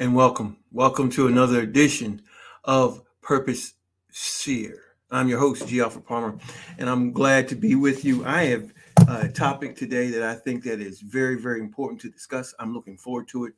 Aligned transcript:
and 0.00 0.14
welcome. 0.14 0.56
Welcome 0.72 1.10
to 1.10 1.26
another 1.26 1.60
edition 1.60 2.22
of 2.64 3.02
Purpose 3.20 3.74
Sphere. 4.10 4.80
I'm 5.10 5.28
your 5.28 5.38
host, 5.38 5.68
G. 5.68 5.82
Alfred 5.82 6.06
Palmer, 6.06 6.38
and 6.78 6.88
I'm 6.88 7.12
glad 7.12 7.48
to 7.48 7.54
be 7.54 7.74
with 7.74 8.02
you. 8.02 8.24
I 8.24 8.44
have 8.44 8.72
a 9.08 9.28
topic 9.28 9.76
today 9.76 10.08
that 10.08 10.22
I 10.22 10.36
think 10.36 10.64
that 10.64 10.80
is 10.80 11.02
very, 11.02 11.38
very 11.38 11.60
important 11.60 12.00
to 12.00 12.08
discuss. 12.08 12.54
I'm 12.58 12.72
looking 12.72 12.96
forward 12.96 13.28
to 13.28 13.44
it. 13.44 13.52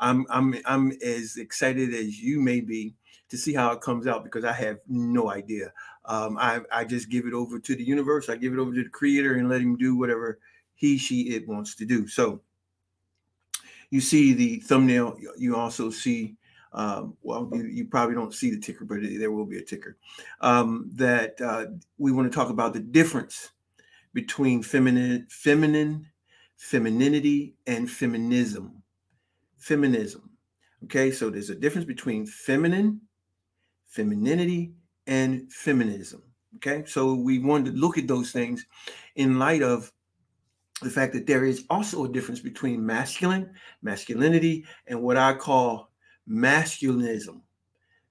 I'm 0.00 0.26
I'm 0.30 0.56
I'm 0.64 0.90
as 1.00 1.36
excited 1.36 1.94
as 1.94 2.20
you 2.20 2.40
may 2.40 2.60
be 2.60 2.96
to 3.28 3.38
see 3.38 3.54
how 3.54 3.70
it 3.70 3.80
comes 3.80 4.08
out 4.08 4.24
because 4.24 4.44
I 4.44 4.52
have 4.52 4.78
no 4.88 5.30
idea. 5.30 5.72
Um, 6.06 6.36
I 6.38 6.62
I 6.72 6.84
just 6.84 7.08
give 7.08 7.24
it 7.24 7.34
over 7.34 7.60
to 7.60 7.76
the 7.76 7.84
universe. 7.84 8.28
I 8.28 8.34
give 8.34 8.52
it 8.52 8.58
over 8.58 8.74
to 8.74 8.82
the 8.82 8.90
creator 8.90 9.34
and 9.34 9.48
let 9.48 9.60
him 9.60 9.76
do 9.76 9.96
whatever 9.96 10.40
he, 10.74 10.98
she, 10.98 11.28
it 11.30 11.46
wants 11.46 11.76
to 11.76 11.86
do. 11.86 12.08
So 12.08 12.40
you 13.94 14.00
see 14.00 14.32
the 14.32 14.58
thumbnail. 14.58 15.16
You 15.38 15.54
also 15.54 15.88
see, 15.88 16.34
um, 16.72 17.16
well, 17.22 17.48
you, 17.52 17.62
you, 17.62 17.84
probably 17.84 18.16
don't 18.16 18.34
see 18.34 18.50
the 18.50 18.58
ticker, 18.58 18.84
but 18.84 18.98
there 19.02 19.30
will 19.30 19.46
be 19.46 19.58
a 19.58 19.62
ticker. 19.62 19.96
Um, 20.40 20.90
that 20.94 21.40
uh, 21.40 21.66
we 21.96 22.10
want 22.10 22.28
to 22.28 22.34
talk 22.36 22.50
about 22.50 22.72
the 22.72 22.80
difference 22.80 23.52
between 24.12 24.64
feminine, 24.64 25.28
feminine, 25.30 26.08
femininity, 26.56 27.54
and 27.68 27.88
feminism. 27.88 28.82
Feminism. 29.58 30.28
Okay, 30.82 31.12
so 31.12 31.30
there's 31.30 31.50
a 31.50 31.54
difference 31.54 31.86
between 31.86 32.26
feminine, 32.26 33.00
femininity, 33.86 34.72
and 35.06 35.52
feminism. 35.52 36.20
Okay, 36.56 36.82
so 36.84 37.14
we 37.14 37.38
wanted 37.38 37.74
to 37.74 37.80
look 37.80 37.96
at 37.96 38.08
those 38.08 38.32
things 38.32 38.66
in 39.14 39.38
light 39.38 39.62
of 39.62 39.92
the 40.84 40.90
fact 40.90 41.12
that 41.14 41.26
there 41.26 41.44
is 41.44 41.64
also 41.70 42.04
a 42.04 42.08
difference 42.08 42.40
between 42.40 42.84
masculine, 42.84 43.50
masculinity, 43.82 44.64
and 44.86 45.02
what 45.02 45.16
I 45.16 45.34
call 45.34 45.90
masculinism, 46.28 47.40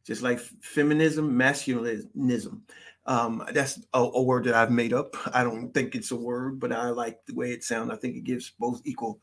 just 0.06 0.22
like 0.22 0.40
feminism, 0.40 1.34
masculinism. 1.34 2.62
Um, 3.06 3.44
that's 3.52 3.80
a, 3.94 4.00
a, 4.00 4.22
word 4.22 4.46
that 4.46 4.56
I've 4.56 4.72
made 4.72 4.94
up. 4.94 5.16
I 5.34 5.44
don't 5.44 5.74
think 5.74 5.94
it's 5.94 6.12
a 6.12 6.16
word, 6.16 6.60
but 6.60 6.72
I 6.72 6.90
like 6.90 7.26
the 7.26 7.36
way 7.36 7.52
it 7.52 7.64
sounds. 7.64 7.92
I 7.92 7.96
think 7.96 8.16
it 8.16 8.24
gives 8.24 8.52
both 8.60 8.82
equal 8.86 9.20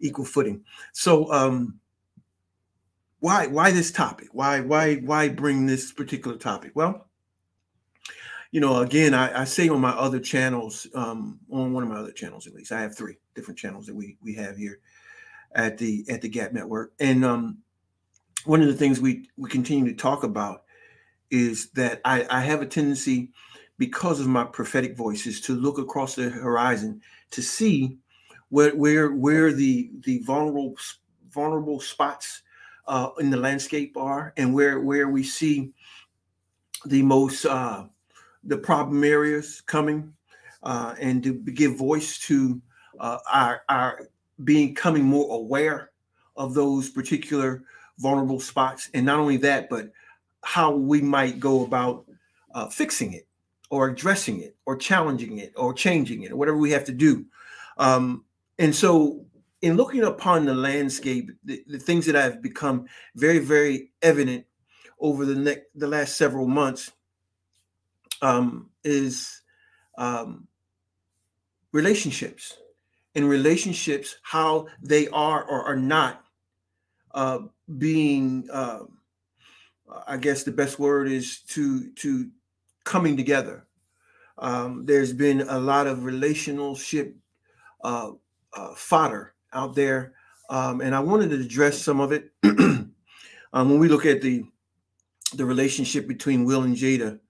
equal 0.00 0.24
footing. 0.24 0.62
So 0.92 1.32
um, 1.32 1.80
why 3.20 3.46
why 3.48 3.72
this 3.72 3.90
topic? 3.90 4.28
Why 4.32 4.60
why 4.60 4.96
why 4.96 5.28
bring 5.28 5.66
this 5.66 5.92
particular 5.92 6.36
topic? 6.36 6.72
Well, 6.74 7.08
you 8.54 8.60
know, 8.60 8.82
again, 8.82 9.14
I, 9.14 9.40
I, 9.40 9.44
say 9.46 9.68
on 9.68 9.80
my 9.80 9.90
other 9.90 10.20
channels, 10.20 10.86
um, 10.94 11.40
on 11.50 11.72
one 11.72 11.82
of 11.82 11.88
my 11.88 11.96
other 11.96 12.12
channels 12.12 12.46
at 12.46 12.54
least, 12.54 12.70
I 12.70 12.80
have 12.82 12.96
three 12.96 13.16
different 13.34 13.58
channels 13.58 13.84
that 13.86 13.96
we 13.96 14.16
we 14.22 14.32
have 14.34 14.56
here 14.56 14.78
at 15.56 15.76
the 15.76 16.04
at 16.08 16.22
the 16.22 16.28
Gap 16.28 16.52
Network, 16.52 16.92
and 17.00 17.24
um, 17.24 17.58
one 18.44 18.62
of 18.62 18.68
the 18.68 18.74
things 18.74 19.00
we 19.00 19.28
we 19.36 19.50
continue 19.50 19.84
to 19.86 19.96
talk 19.96 20.22
about 20.22 20.62
is 21.32 21.70
that 21.70 22.00
I, 22.04 22.28
I 22.30 22.42
have 22.42 22.62
a 22.62 22.66
tendency, 22.66 23.32
because 23.76 24.20
of 24.20 24.28
my 24.28 24.44
prophetic 24.44 24.96
voices, 24.96 25.40
to 25.40 25.54
look 25.56 25.78
across 25.78 26.14
the 26.14 26.30
horizon 26.30 27.00
to 27.32 27.42
see 27.42 27.98
where 28.50 28.76
where 28.76 29.10
where 29.10 29.52
the 29.52 29.90
the 30.04 30.20
vulnerable 30.20 30.76
vulnerable 31.28 31.80
spots 31.80 32.42
uh, 32.86 33.08
in 33.18 33.30
the 33.30 33.36
landscape 33.36 33.96
are, 33.96 34.32
and 34.36 34.54
where 34.54 34.78
where 34.78 35.08
we 35.08 35.24
see 35.24 35.72
the 36.86 37.02
most 37.02 37.46
uh, 37.46 37.86
the 38.46 38.58
problem 38.58 39.04
areas 39.04 39.60
coming 39.60 40.12
uh, 40.62 40.94
and 41.00 41.22
to 41.22 41.34
give 41.34 41.76
voice 41.76 42.18
to 42.18 42.60
uh, 43.00 43.18
our, 43.30 43.62
our 43.68 44.08
becoming 44.42 45.04
more 45.04 45.34
aware 45.34 45.90
of 46.36 46.54
those 46.54 46.90
particular 46.90 47.62
vulnerable 47.98 48.40
spots. 48.40 48.90
And 48.94 49.06
not 49.06 49.20
only 49.20 49.36
that, 49.38 49.68
but 49.68 49.90
how 50.42 50.74
we 50.74 51.00
might 51.00 51.40
go 51.40 51.64
about 51.64 52.04
uh, 52.54 52.68
fixing 52.68 53.12
it 53.12 53.26
or 53.70 53.88
addressing 53.88 54.40
it 54.40 54.56
or 54.66 54.76
challenging 54.76 55.38
it 55.38 55.52
or 55.56 55.72
changing 55.72 56.22
it 56.22 56.32
or 56.32 56.36
whatever 56.36 56.58
we 56.58 56.70
have 56.70 56.84
to 56.84 56.92
do. 56.92 57.24
Um, 57.78 58.24
and 58.58 58.74
so, 58.74 59.24
in 59.62 59.76
looking 59.76 60.04
upon 60.04 60.44
the 60.44 60.54
landscape, 60.54 61.30
the, 61.44 61.64
the 61.66 61.78
things 61.78 62.04
that 62.06 62.14
have 62.14 62.42
become 62.42 62.84
very, 63.16 63.38
very 63.38 63.92
evident 64.02 64.44
over 65.00 65.24
the, 65.24 65.34
ne- 65.34 65.62
the 65.74 65.88
last 65.88 66.16
several 66.16 66.46
months 66.46 66.92
um, 68.24 68.70
is 68.82 69.42
um, 69.98 70.48
relationships. 71.72 72.56
In 73.14 73.28
relationships, 73.28 74.16
how 74.22 74.66
they 74.82 75.06
are 75.08 75.44
or 75.44 75.62
are 75.62 75.76
not 75.76 76.24
uh, 77.14 77.40
being, 77.78 78.48
uh, 78.52 78.80
I 80.08 80.16
guess 80.16 80.42
the 80.42 80.50
best 80.50 80.78
word 80.80 81.08
is 81.08 81.40
to 81.50 81.90
to 81.92 82.30
coming 82.82 83.16
together. 83.16 83.66
Um, 84.38 84.84
there's 84.84 85.12
been 85.12 85.42
a 85.42 85.58
lot 85.58 85.86
of 85.86 86.04
relationship 86.04 87.14
uh, 87.84 88.12
uh, 88.52 88.74
fodder 88.74 89.34
out 89.52 89.76
there, 89.76 90.14
um, 90.50 90.80
and 90.80 90.92
I 90.92 91.00
wanted 91.00 91.30
to 91.30 91.36
address 91.36 91.80
some 91.80 92.00
of 92.00 92.10
it. 92.10 92.32
um, 92.42 92.90
when 93.52 93.78
we 93.78 93.88
look 93.88 94.06
at 94.06 94.22
the 94.22 94.44
the 95.34 95.44
relationship 95.44 96.08
between 96.08 96.44
Will 96.44 96.62
and 96.62 96.76
Jada, 96.76 97.20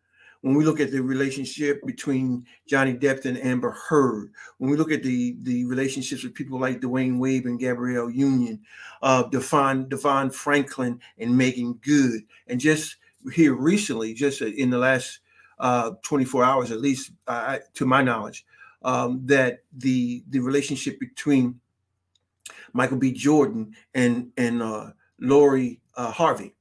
when 0.44 0.54
we 0.54 0.62
look 0.62 0.78
at 0.78 0.90
the 0.90 1.00
relationship 1.00 1.82
between 1.86 2.44
Johnny 2.66 2.92
Depp 2.92 3.24
and 3.24 3.38
Amber 3.38 3.70
Heard, 3.70 4.30
when 4.58 4.70
we 4.70 4.76
look 4.76 4.92
at 4.92 5.02
the 5.02 5.38
the 5.40 5.64
relationships 5.64 6.22
with 6.22 6.34
people 6.34 6.60
like 6.60 6.82
Dwyane 6.82 7.18
Wade 7.18 7.46
and 7.46 7.58
Gabrielle 7.58 8.10
Union, 8.10 8.60
uh, 9.00 9.24
DeVon 9.24 9.88
DeVon 9.88 10.30
Franklin 10.34 11.00
and 11.16 11.34
Meagan 11.34 11.80
Good, 11.80 12.24
and 12.46 12.60
just 12.60 12.96
here 13.32 13.54
recently, 13.54 14.12
just 14.12 14.42
in 14.42 14.68
the 14.68 14.76
last 14.76 15.20
uh, 15.60 15.92
24 16.02 16.44
hours 16.44 16.70
at 16.70 16.80
least, 16.82 17.12
uh, 17.26 17.60
to 17.72 17.86
my 17.86 18.02
knowledge, 18.02 18.44
um, 18.82 19.22
that 19.24 19.60
the 19.78 20.24
the 20.28 20.40
relationship 20.40 21.00
between 21.00 21.58
Michael 22.74 22.98
B. 22.98 23.12
Jordan 23.12 23.74
and 23.94 24.30
and 24.36 24.60
uh, 24.60 24.90
Lori 25.18 25.80
uh, 25.96 26.10
Harvey 26.10 26.54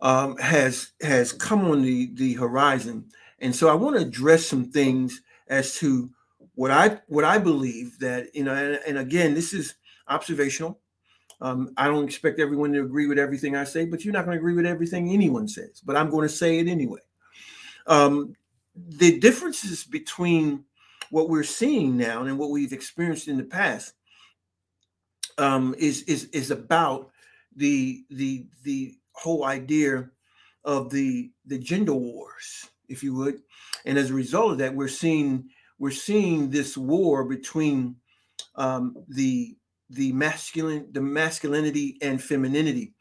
um, 0.00 0.36
has 0.38 0.92
has 1.02 1.32
come 1.32 1.70
on 1.70 1.82
the 1.82 2.10
the 2.14 2.34
horizon, 2.34 3.06
and 3.38 3.54
so 3.54 3.68
I 3.68 3.74
want 3.74 3.96
to 3.96 4.02
address 4.02 4.46
some 4.46 4.70
things 4.70 5.22
as 5.48 5.76
to 5.76 6.10
what 6.54 6.70
I 6.70 7.00
what 7.06 7.24
I 7.24 7.38
believe 7.38 7.98
that 8.00 8.34
you 8.34 8.44
know, 8.44 8.54
and, 8.54 8.80
and 8.86 8.98
again, 8.98 9.34
this 9.34 9.52
is 9.52 9.74
observational. 10.08 10.80
Um, 11.42 11.72
I 11.76 11.86
don't 11.86 12.04
expect 12.04 12.38
everyone 12.38 12.72
to 12.72 12.82
agree 12.82 13.06
with 13.06 13.18
everything 13.18 13.56
I 13.56 13.64
say, 13.64 13.86
but 13.86 14.04
you're 14.04 14.12
not 14.12 14.26
going 14.26 14.36
to 14.36 14.40
agree 14.40 14.54
with 14.54 14.66
everything 14.66 15.08
anyone 15.08 15.48
says. 15.48 15.80
But 15.82 15.96
I'm 15.96 16.10
going 16.10 16.28
to 16.28 16.34
say 16.34 16.58
it 16.58 16.68
anyway. 16.68 17.00
Um, 17.86 18.34
the 18.76 19.18
differences 19.18 19.84
between 19.84 20.64
what 21.10 21.28
we're 21.28 21.42
seeing 21.42 21.96
now 21.96 22.22
and 22.22 22.38
what 22.38 22.50
we've 22.50 22.72
experienced 22.72 23.26
in 23.28 23.36
the 23.36 23.44
past 23.44 23.94
um, 25.38 25.74
is 25.78 26.02
is 26.02 26.24
is 26.26 26.50
about 26.50 27.10
the 27.56 28.04
the 28.10 28.46
the 28.62 28.98
whole 29.20 29.44
idea 29.44 30.08
of 30.64 30.90
the 30.90 31.30
the 31.46 31.58
gender 31.58 31.94
wars, 31.94 32.68
if 32.88 33.02
you 33.02 33.14
would, 33.14 33.42
and 33.84 33.98
as 33.98 34.10
a 34.10 34.14
result 34.14 34.52
of 34.52 34.58
that, 34.58 34.74
we're 34.74 34.88
seeing 34.88 35.48
we're 35.78 35.90
seeing 35.90 36.50
this 36.50 36.76
war 36.76 37.24
between 37.24 37.96
um, 38.56 38.96
the 39.08 39.56
the 39.90 40.12
masculine 40.12 40.88
the 40.92 41.00
masculinity 41.00 41.98
and 42.02 42.22
femininity. 42.22 42.94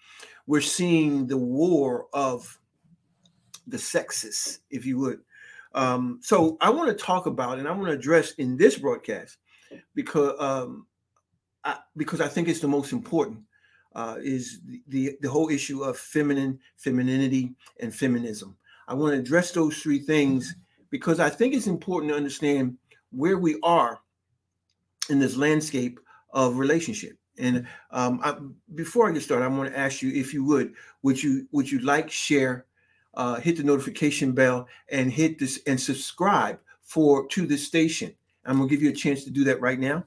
We're 0.47 0.61
seeing 0.61 1.27
the 1.27 1.37
war 1.37 2.07
of 2.13 2.59
the 3.67 3.77
sexes, 3.77 4.59
if 4.71 4.85
you 4.85 4.97
would. 4.97 5.19
Um, 5.75 6.19
so 6.23 6.57
I 6.59 6.71
want 6.71 6.89
to 6.89 7.03
talk 7.03 7.27
about 7.27 7.59
and 7.59 7.67
I 7.67 7.71
want 7.71 7.85
to 7.87 7.93
address 7.93 8.31
in 8.33 8.57
this 8.57 8.79
broadcast 8.79 9.37
because 9.93 10.33
um, 10.39 10.87
I, 11.63 11.77
because 11.95 12.21
I 12.21 12.27
think 12.27 12.47
it's 12.47 12.59
the 12.59 12.67
most 12.67 12.91
important 12.91 13.41
uh, 13.95 14.17
is 14.21 14.61
the, 14.65 14.81
the, 14.87 15.17
the 15.21 15.29
whole 15.29 15.49
issue 15.49 15.83
of 15.83 15.97
feminine, 15.97 16.59
femininity, 16.77 17.53
and 17.79 17.93
feminism. 17.93 18.55
I 18.87 18.93
want 18.93 19.13
to 19.13 19.19
address 19.19 19.51
those 19.51 19.77
three 19.77 19.99
things 19.99 20.55
because 20.89 21.19
I 21.19 21.29
think 21.29 21.53
it's 21.53 21.67
important 21.67 22.11
to 22.11 22.17
understand 22.17 22.77
where 23.11 23.37
we 23.37 23.59
are 23.63 23.99
in 25.09 25.19
this 25.19 25.35
landscape 25.35 25.99
of 26.33 26.57
relationship. 26.57 27.17
And 27.37 27.67
um, 27.91 28.19
I, 28.23 28.35
before 28.75 29.09
I 29.09 29.13
get 29.13 29.23
started, 29.23 29.45
I 29.45 29.47
want 29.47 29.69
to 29.71 29.77
ask 29.77 30.01
you 30.01 30.11
if 30.11 30.33
you 30.33 30.43
would, 30.45 30.73
would 31.03 31.21
you 31.21 31.47
would 31.51 31.71
you 31.71 31.79
like, 31.79 32.11
share, 32.11 32.65
uh, 33.13 33.35
hit 33.35 33.57
the 33.57 33.63
notification 33.63 34.33
bell, 34.33 34.67
and 34.91 35.11
hit 35.11 35.39
this 35.39 35.61
and 35.65 35.79
subscribe 35.79 36.59
for 36.83 37.27
to 37.27 37.45
this 37.45 37.65
station. 37.65 38.13
I'm 38.45 38.57
gonna 38.57 38.69
give 38.69 38.81
you 38.81 38.89
a 38.89 38.93
chance 38.93 39.23
to 39.23 39.29
do 39.29 39.43
that 39.45 39.61
right 39.61 39.79
now. 39.79 40.03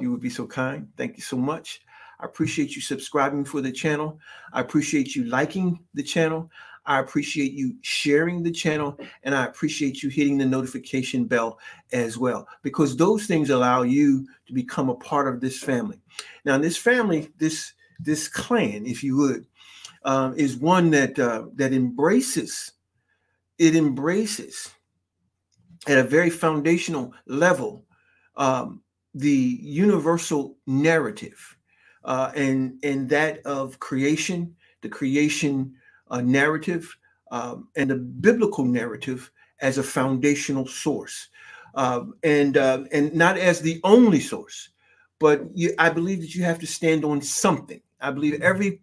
You 0.00 0.10
would 0.10 0.20
be 0.20 0.30
so 0.30 0.46
kind, 0.46 0.88
thank 0.96 1.16
you 1.16 1.22
so 1.22 1.36
much. 1.36 1.82
I 2.24 2.26
appreciate 2.26 2.74
you 2.74 2.80
subscribing 2.80 3.44
for 3.44 3.60
the 3.60 3.70
channel. 3.70 4.18
I 4.54 4.62
appreciate 4.62 5.14
you 5.14 5.24
liking 5.24 5.78
the 5.92 6.02
channel. 6.02 6.50
I 6.86 6.98
appreciate 6.98 7.52
you 7.52 7.76
sharing 7.82 8.42
the 8.42 8.50
channel 8.50 8.98
and 9.24 9.34
I 9.34 9.44
appreciate 9.44 10.02
you 10.02 10.08
hitting 10.08 10.38
the 10.38 10.46
notification 10.46 11.26
bell 11.26 11.58
as 11.92 12.16
well 12.16 12.48
because 12.62 12.96
those 12.96 13.26
things 13.26 13.50
allow 13.50 13.82
you 13.82 14.26
to 14.46 14.54
become 14.54 14.88
a 14.88 14.94
part 14.94 15.28
of 15.28 15.42
this 15.42 15.58
family. 15.58 16.00
Now, 16.46 16.56
this 16.56 16.78
family, 16.78 17.28
this 17.36 17.74
this 18.00 18.26
clan, 18.26 18.86
if 18.86 19.04
you 19.04 19.18
would, 19.18 19.46
um, 20.04 20.34
is 20.34 20.56
one 20.56 20.90
that 20.92 21.18
uh, 21.18 21.44
that 21.56 21.74
embraces 21.74 22.72
it 23.58 23.76
embraces 23.76 24.70
at 25.86 25.98
a 25.98 26.02
very 26.02 26.30
foundational 26.30 27.12
level 27.26 27.84
um, 28.36 28.80
the 29.12 29.58
universal 29.60 30.56
narrative 30.66 31.54
uh, 32.04 32.30
and 32.34 32.78
and 32.82 33.08
that 33.08 33.44
of 33.46 33.78
creation, 33.80 34.54
the 34.82 34.88
creation 34.88 35.74
uh, 36.10 36.20
narrative, 36.20 36.96
um, 37.30 37.68
and 37.76 37.90
the 37.90 37.96
biblical 37.96 38.64
narrative 38.64 39.30
as 39.60 39.78
a 39.78 39.82
foundational 39.82 40.66
source, 40.66 41.28
um, 41.74 42.14
and 42.22 42.56
uh, 42.56 42.84
and 42.92 43.14
not 43.14 43.38
as 43.38 43.60
the 43.60 43.80
only 43.84 44.20
source, 44.20 44.70
but 45.18 45.42
you, 45.54 45.74
I 45.78 45.90
believe 45.90 46.20
that 46.20 46.34
you 46.34 46.44
have 46.44 46.58
to 46.60 46.66
stand 46.66 47.04
on 47.04 47.20
something. 47.22 47.80
I 48.00 48.10
believe 48.10 48.42
every 48.42 48.80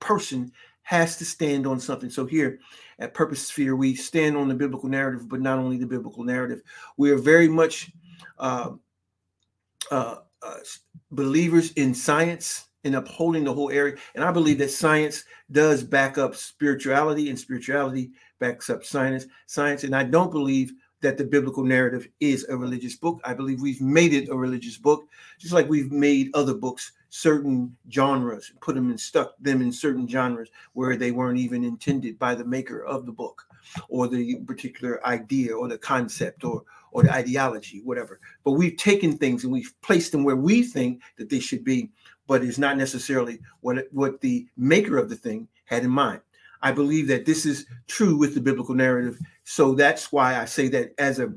person 0.00 0.52
has 0.82 1.16
to 1.16 1.24
stand 1.24 1.66
on 1.66 1.80
something. 1.80 2.10
So 2.10 2.26
here 2.26 2.58
at 2.98 3.14
Purpose 3.14 3.48
Sphere, 3.48 3.74
we 3.74 3.94
stand 3.94 4.36
on 4.36 4.48
the 4.48 4.54
biblical 4.54 4.88
narrative, 4.88 5.28
but 5.28 5.40
not 5.40 5.58
only 5.58 5.78
the 5.78 5.86
biblical 5.86 6.24
narrative. 6.24 6.62
We 6.96 7.10
are 7.10 7.16
very 7.16 7.48
much 7.48 7.90
uh, 8.38 8.72
uh, 9.90 10.16
uh, 10.42 10.56
believers 11.14 11.72
in 11.72 11.94
science 11.94 12.68
in 12.84 12.94
upholding 12.94 13.44
the 13.44 13.52
whole 13.52 13.70
area. 13.70 13.96
And 14.14 14.22
I 14.22 14.30
believe 14.30 14.58
that 14.58 14.70
science 14.70 15.24
does 15.50 15.82
back 15.82 16.18
up 16.18 16.34
spirituality, 16.36 17.30
and 17.30 17.38
spirituality 17.38 18.12
backs 18.38 18.70
up 18.70 18.84
science. 18.84 19.26
Science, 19.46 19.84
and 19.84 19.96
I 19.96 20.04
don't 20.04 20.30
believe 20.30 20.72
that 21.00 21.18
the 21.18 21.24
biblical 21.24 21.64
narrative 21.64 22.08
is 22.20 22.46
a 22.48 22.56
religious 22.56 22.96
book. 22.96 23.20
I 23.24 23.34
believe 23.34 23.60
we've 23.60 23.80
made 23.80 24.14
it 24.14 24.30
a 24.30 24.36
religious 24.36 24.78
book, 24.78 25.04
just 25.38 25.52
like 25.52 25.68
we've 25.68 25.92
made 25.92 26.30
other 26.34 26.54
books 26.54 26.92
certain 27.10 27.76
genres, 27.92 28.52
put 28.60 28.74
them 28.74 28.90
and 28.90 28.98
stuck 28.98 29.34
them 29.38 29.62
in 29.62 29.70
certain 29.70 30.08
genres 30.08 30.48
where 30.72 30.96
they 30.96 31.12
weren't 31.12 31.38
even 31.38 31.62
intended 31.62 32.18
by 32.18 32.34
the 32.34 32.44
maker 32.44 32.84
of 32.84 33.06
the 33.06 33.12
book 33.12 33.46
or 33.88 34.08
the 34.08 34.36
particular 34.46 35.04
idea 35.06 35.54
or 35.54 35.68
the 35.68 35.78
concept 35.78 36.42
or 36.42 36.64
or 36.94 37.02
the 37.02 37.12
ideology, 37.12 37.82
whatever. 37.84 38.20
But 38.44 38.52
we've 38.52 38.76
taken 38.76 39.18
things 39.18 39.42
and 39.44 39.52
we've 39.52 39.74
placed 39.82 40.12
them 40.12 40.24
where 40.24 40.36
we 40.36 40.62
think 40.62 41.02
that 41.18 41.28
they 41.28 41.40
should 41.40 41.64
be, 41.64 41.90
but 42.26 42.42
it's 42.42 42.56
not 42.56 42.78
necessarily 42.78 43.40
what 43.60 43.86
what 43.90 44.20
the 44.20 44.46
maker 44.56 44.96
of 44.96 45.10
the 45.10 45.16
thing 45.16 45.48
had 45.66 45.82
in 45.82 45.90
mind. 45.90 46.20
I 46.62 46.72
believe 46.72 47.08
that 47.08 47.26
this 47.26 47.44
is 47.44 47.66
true 47.88 48.16
with 48.16 48.34
the 48.34 48.40
biblical 48.40 48.74
narrative. 48.74 49.18
So 49.42 49.74
that's 49.74 50.12
why 50.12 50.38
I 50.40 50.46
say 50.46 50.68
that 50.68 50.94
as 50.98 51.18
a 51.18 51.34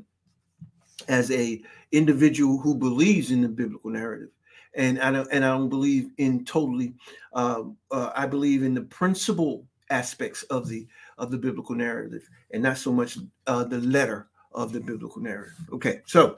as 1.08 1.30
a 1.32 1.60
individual 1.90 2.58
who 2.58 2.74
believes 2.74 3.32
in 3.32 3.42
the 3.42 3.48
biblical 3.48 3.90
narrative, 3.90 4.30
and 4.74 5.00
I 5.00 5.10
don't 5.10 5.28
and 5.32 5.44
I 5.44 5.48
don't 5.48 5.68
believe 5.68 6.10
in 6.18 6.44
totally. 6.44 6.94
Uh, 7.32 7.64
uh, 7.90 8.12
I 8.14 8.26
believe 8.26 8.62
in 8.62 8.74
the 8.74 8.82
principal 8.82 9.66
aspects 9.90 10.44
of 10.44 10.68
the 10.68 10.86
of 11.18 11.32
the 11.32 11.38
biblical 11.38 11.74
narrative, 11.74 12.28
and 12.52 12.62
not 12.62 12.78
so 12.78 12.92
much 12.92 13.18
uh, 13.48 13.64
the 13.64 13.80
letter 13.80 14.27
of 14.52 14.72
the 14.72 14.80
biblical 14.80 15.22
narrative. 15.22 15.54
Okay, 15.72 16.00
so 16.06 16.36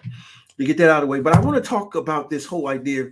to 0.59 0.65
get 0.65 0.77
that 0.79 0.91
out 0.91 1.03
of 1.03 1.09
the 1.09 1.13
way, 1.13 1.21
but 1.21 1.35
I 1.35 1.41
want 1.41 1.63
to 1.63 1.69
talk 1.69 1.95
about 1.95 2.31
this 2.31 2.47
whole 2.47 2.69
idea 2.69 3.11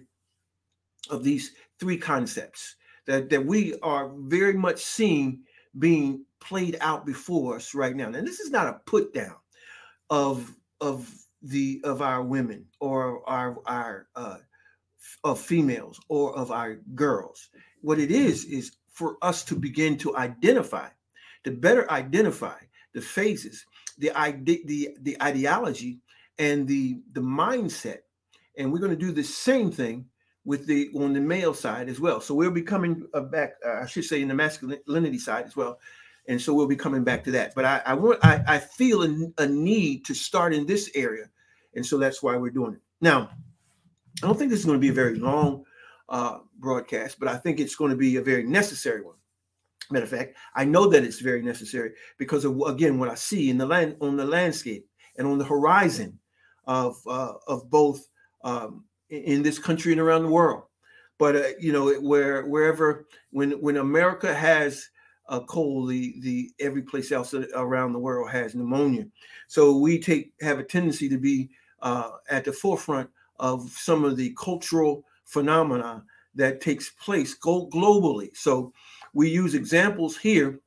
of 1.10 1.24
these 1.24 1.52
three 1.78 1.96
concepts 1.96 2.76
that, 3.06 3.30
that 3.30 3.44
we 3.44 3.78
are 3.80 4.12
very 4.16 4.54
much 4.54 4.84
seeing 4.84 5.40
being 5.78 6.24
played 6.40 6.76
out 6.80 7.06
before 7.06 7.56
us 7.56 7.74
right 7.74 7.94
now. 7.94 8.06
And 8.06 8.26
this 8.26 8.40
is 8.40 8.50
not 8.50 8.66
a 8.66 8.80
put 8.86 9.12
down 9.12 9.36
of 10.10 10.54
of 10.80 11.12
the 11.42 11.80
of 11.84 12.02
our 12.02 12.22
women 12.22 12.66
or 12.80 13.28
our 13.28 13.58
our 13.66 14.08
uh, 14.16 14.38
of 15.24 15.40
females 15.40 16.00
or 16.08 16.36
of 16.36 16.50
our 16.50 16.76
girls. 16.94 17.50
What 17.80 17.98
it 17.98 18.10
is 18.10 18.44
is 18.44 18.72
for 18.92 19.16
us 19.22 19.44
to 19.44 19.54
begin 19.54 19.96
to 19.98 20.16
identify, 20.16 20.88
to 21.44 21.50
better 21.50 21.90
identify 21.90 22.58
the 22.94 23.00
phases 23.00 23.64
the 23.98 24.10
the 24.64 24.96
the 25.02 25.22
ideology 25.22 25.98
and 26.38 26.66
the 26.66 27.00
the 27.12 27.20
mindset. 27.20 27.98
And 28.56 28.72
we're 28.72 28.80
going 28.80 28.90
to 28.90 28.96
do 28.96 29.12
the 29.12 29.22
same 29.22 29.70
thing 29.70 30.06
with 30.44 30.66
the 30.66 30.90
on 30.94 31.12
the 31.12 31.20
male 31.20 31.54
side 31.54 31.88
as 31.88 32.00
well. 32.00 32.20
So 32.20 32.34
we'll 32.34 32.50
be 32.50 32.62
coming 32.62 33.06
uh, 33.14 33.20
back 33.20 33.54
uh, 33.64 33.82
i 33.82 33.86
should 33.86 34.04
say 34.04 34.22
in 34.22 34.28
the 34.28 34.34
masculinity 34.34 35.18
side 35.18 35.46
as 35.46 35.56
well. 35.56 35.78
And 36.26 36.40
so 36.40 36.52
we'll 36.52 36.66
be 36.66 36.76
coming 36.76 37.04
back 37.04 37.24
to 37.24 37.30
that. 37.32 37.54
But 37.54 37.64
i 37.64 37.82
i 37.86 37.94
want 37.94 38.18
i, 38.24 38.42
I 38.46 38.58
feel 38.58 39.02
a, 39.02 39.42
a 39.42 39.46
need 39.46 40.04
to 40.06 40.14
start 40.14 40.54
in 40.54 40.66
this 40.66 40.90
area. 40.94 41.26
And 41.74 41.84
so 41.84 41.98
that's 41.98 42.22
why 42.22 42.36
we're 42.36 42.50
doing 42.50 42.74
it. 42.74 42.80
Now 43.00 43.30
i 44.22 44.26
don't 44.26 44.38
think 44.38 44.50
this 44.50 44.60
is 44.60 44.66
going 44.66 44.78
to 44.78 44.80
be 44.80 44.88
a 44.88 44.92
very 44.92 45.18
long 45.18 45.64
uh, 46.08 46.38
broadcast 46.58 47.18
but 47.18 47.28
i 47.28 47.36
think 47.36 47.60
it's 47.60 47.76
going 47.76 47.90
to 47.90 47.96
be 47.96 48.16
a 48.16 48.22
very 48.22 48.42
necessary 48.42 49.02
one 49.02 49.14
Matter 49.90 50.04
of 50.04 50.10
fact, 50.10 50.36
I 50.54 50.64
know 50.64 50.86
that 50.88 51.04
it's 51.04 51.20
very 51.20 51.42
necessary 51.42 51.92
because 52.18 52.44
of 52.44 52.60
again 52.66 52.98
what 52.98 53.08
I 53.08 53.14
see 53.14 53.48
in 53.48 53.58
the 53.58 53.66
land 53.66 53.96
on 54.00 54.16
the 54.16 54.26
landscape 54.26 54.86
and 55.16 55.26
on 55.26 55.38
the 55.38 55.44
horizon 55.44 56.18
of 56.66 56.96
uh, 57.06 57.32
of 57.46 57.70
both 57.70 58.06
um, 58.44 58.84
in 59.10 59.42
this 59.42 59.58
country 59.58 59.92
and 59.92 60.00
around 60.00 60.22
the 60.22 60.28
world. 60.28 60.64
But 61.18 61.36
uh, 61.36 61.48
you 61.58 61.72
know, 61.72 61.92
where 61.94 62.46
wherever 62.46 63.06
when 63.30 63.52
when 63.62 63.78
America 63.78 64.34
has 64.34 64.86
a 65.28 65.40
cold, 65.40 65.88
the 65.88 66.14
the 66.20 66.50
every 66.60 66.82
place 66.82 67.10
else 67.10 67.34
around 67.54 67.92
the 67.92 67.98
world 67.98 68.30
has 68.30 68.54
pneumonia. 68.54 69.06
So 69.48 69.78
we 69.78 69.98
take 69.98 70.32
have 70.42 70.58
a 70.58 70.64
tendency 70.64 71.08
to 71.08 71.18
be 71.18 71.50
uh, 71.80 72.10
at 72.28 72.44
the 72.44 72.52
forefront 72.52 73.08
of 73.38 73.70
some 73.70 74.04
of 74.04 74.16
the 74.16 74.34
cultural 74.38 75.04
phenomena 75.24 76.04
that 76.34 76.60
takes 76.60 76.90
place 76.90 77.36
globally. 77.38 78.36
So 78.36 78.72
we 79.12 79.28
use 79.28 79.54
examples 79.54 80.16
here 80.16 80.60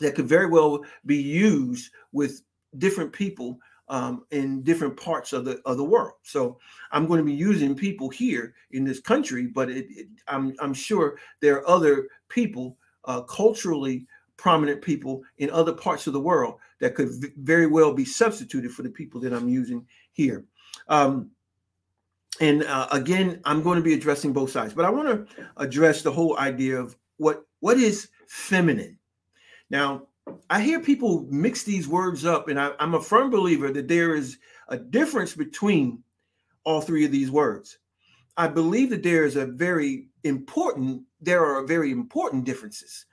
that 0.00 0.14
could 0.14 0.28
very 0.28 0.46
well 0.46 0.80
be 1.06 1.16
used 1.16 1.92
with 2.12 2.42
different 2.78 3.12
people 3.12 3.58
um, 3.88 4.24
in 4.30 4.62
different 4.62 4.96
parts 4.96 5.32
of 5.32 5.44
the 5.44 5.60
of 5.64 5.76
the 5.76 5.84
world. 5.84 6.14
So 6.22 6.58
I'm 6.92 7.06
going 7.06 7.18
to 7.18 7.24
be 7.24 7.32
using 7.32 7.74
people 7.74 8.08
here 8.08 8.54
in 8.70 8.84
this 8.84 9.00
country, 9.00 9.46
but 9.46 9.68
it, 9.68 9.86
it, 9.90 10.06
I'm 10.28 10.54
I'm 10.60 10.74
sure 10.74 11.18
there 11.40 11.56
are 11.56 11.68
other 11.68 12.08
people, 12.28 12.76
uh, 13.04 13.22
culturally 13.22 14.06
prominent 14.36 14.80
people 14.80 15.22
in 15.36 15.50
other 15.50 15.72
parts 15.72 16.06
of 16.06 16.14
the 16.14 16.20
world 16.20 16.54
that 16.78 16.94
could 16.94 17.10
v- 17.20 17.28
very 17.36 17.66
well 17.66 17.92
be 17.92 18.06
substituted 18.06 18.70
for 18.70 18.82
the 18.82 18.88
people 18.88 19.20
that 19.20 19.34
I'm 19.34 19.48
using 19.48 19.84
here. 20.12 20.46
Um, 20.88 21.30
and 22.40 22.62
uh, 22.62 22.86
again, 22.90 23.40
I'm 23.44 23.62
going 23.62 23.76
to 23.76 23.82
be 23.82 23.92
addressing 23.92 24.32
both 24.32 24.50
sides, 24.50 24.72
but 24.72 24.86
I 24.86 24.90
want 24.90 25.08
to 25.08 25.46
address 25.58 26.00
the 26.00 26.12
whole 26.12 26.38
idea 26.38 26.80
of 26.80 26.96
what 27.18 27.44
what 27.60 27.78
is 27.78 28.08
feminine? 28.26 28.98
Now, 29.70 30.08
I 30.48 30.60
hear 30.60 30.80
people 30.80 31.26
mix 31.30 31.62
these 31.62 31.88
words 31.88 32.24
up, 32.24 32.48
and 32.48 32.58
I, 32.60 32.72
I'm 32.78 32.94
a 32.94 33.02
firm 33.02 33.30
believer 33.30 33.72
that 33.72 33.88
there 33.88 34.14
is 34.14 34.38
a 34.68 34.76
difference 34.76 35.34
between 35.34 36.02
all 36.64 36.80
three 36.80 37.04
of 37.04 37.12
these 37.12 37.30
words. 37.30 37.78
I 38.36 38.48
believe 38.48 38.90
that 38.90 39.02
there 39.02 39.24
is 39.24 39.36
a 39.36 39.46
very 39.46 40.08
important, 40.24 41.02
there 41.20 41.44
are 41.44 41.64
very 41.64 41.90
important 41.90 42.44
differences 42.44 43.06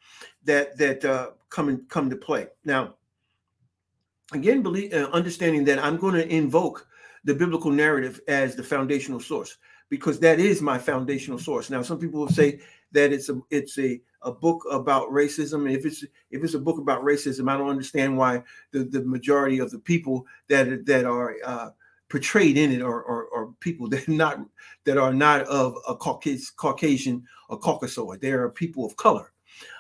that 0.44 0.78
that 0.78 1.04
uh, 1.06 1.32
come 1.50 1.70
in, 1.70 1.86
come 1.90 2.10
to 2.10 2.16
play. 2.16 2.48
Now, 2.64 2.96
again, 4.32 4.62
believe 4.62 4.94
uh, 4.94 5.10
understanding 5.12 5.64
that 5.66 5.80
I'm 5.80 5.98
going 5.98 6.16
to 6.16 6.28
invoke 6.34 6.88
the 7.24 7.34
biblical 7.34 7.72
narrative 7.72 8.22
as 8.28 8.56
the 8.56 8.64
foundational 8.64 9.20
source 9.20 9.58
because 9.90 10.20
that 10.20 10.40
is 10.40 10.62
my 10.62 10.78
foundational 10.78 11.40
source. 11.40 11.70
Now, 11.70 11.82
some 11.82 12.00
people 12.00 12.20
will 12.20 12.30
say 12.30 12.60
that 12.92 13.12
it's 13.12 13.30
a 13.30 13.40
it's 13.50 13.78
a 13.78 14.02
a 14.22 14.32
book 14.32 14.66
about 14.72 15.10
racism. 15.10 15.72
If 15.72 15.86
it's 15.86 16.04
if 16.32 16.44
it's 16.44 16.54
a 16.54 16.60
book 16.60 16.80
about 16.80 17.04
racism, 17.04 17.50
I 17.50 17.58
don't 17.58 17.70
understand 17.70 18.18
why 18.18 18.44
the, 18.72 18.84
the 18.84 19.04
majority 19.04 19.60
of 19.60 19.72
the 19.72 19.80
people 19.80 20.26
that 20.50 20.86
that 20.86 21.06
are 21.06 21.36
uh, 21.44 21.70
portrayed 22.10 22.58
in 22.58 22.72
it 22.72 22.82
are, 22.82 23.06
are, 23.06 23.28
are, 23.34 23.48
people 23.60 23.90
that 23.90 24.08
not 24.08 24.40
that 24.86 24.98
are 24.98 25.14
not 25.14 25.42
of 25.44 25.76
a 25.88 25.96
Caucasian, 25.96 26.48
Caucasian 26.56 27.24
or 27.50 27.60
Caucasoid. 27.60 28.22
They 28.22 28.32
are 28.32 28.50
people 28.50 28.86
of 28.86 28.96
color. 28.96 29.32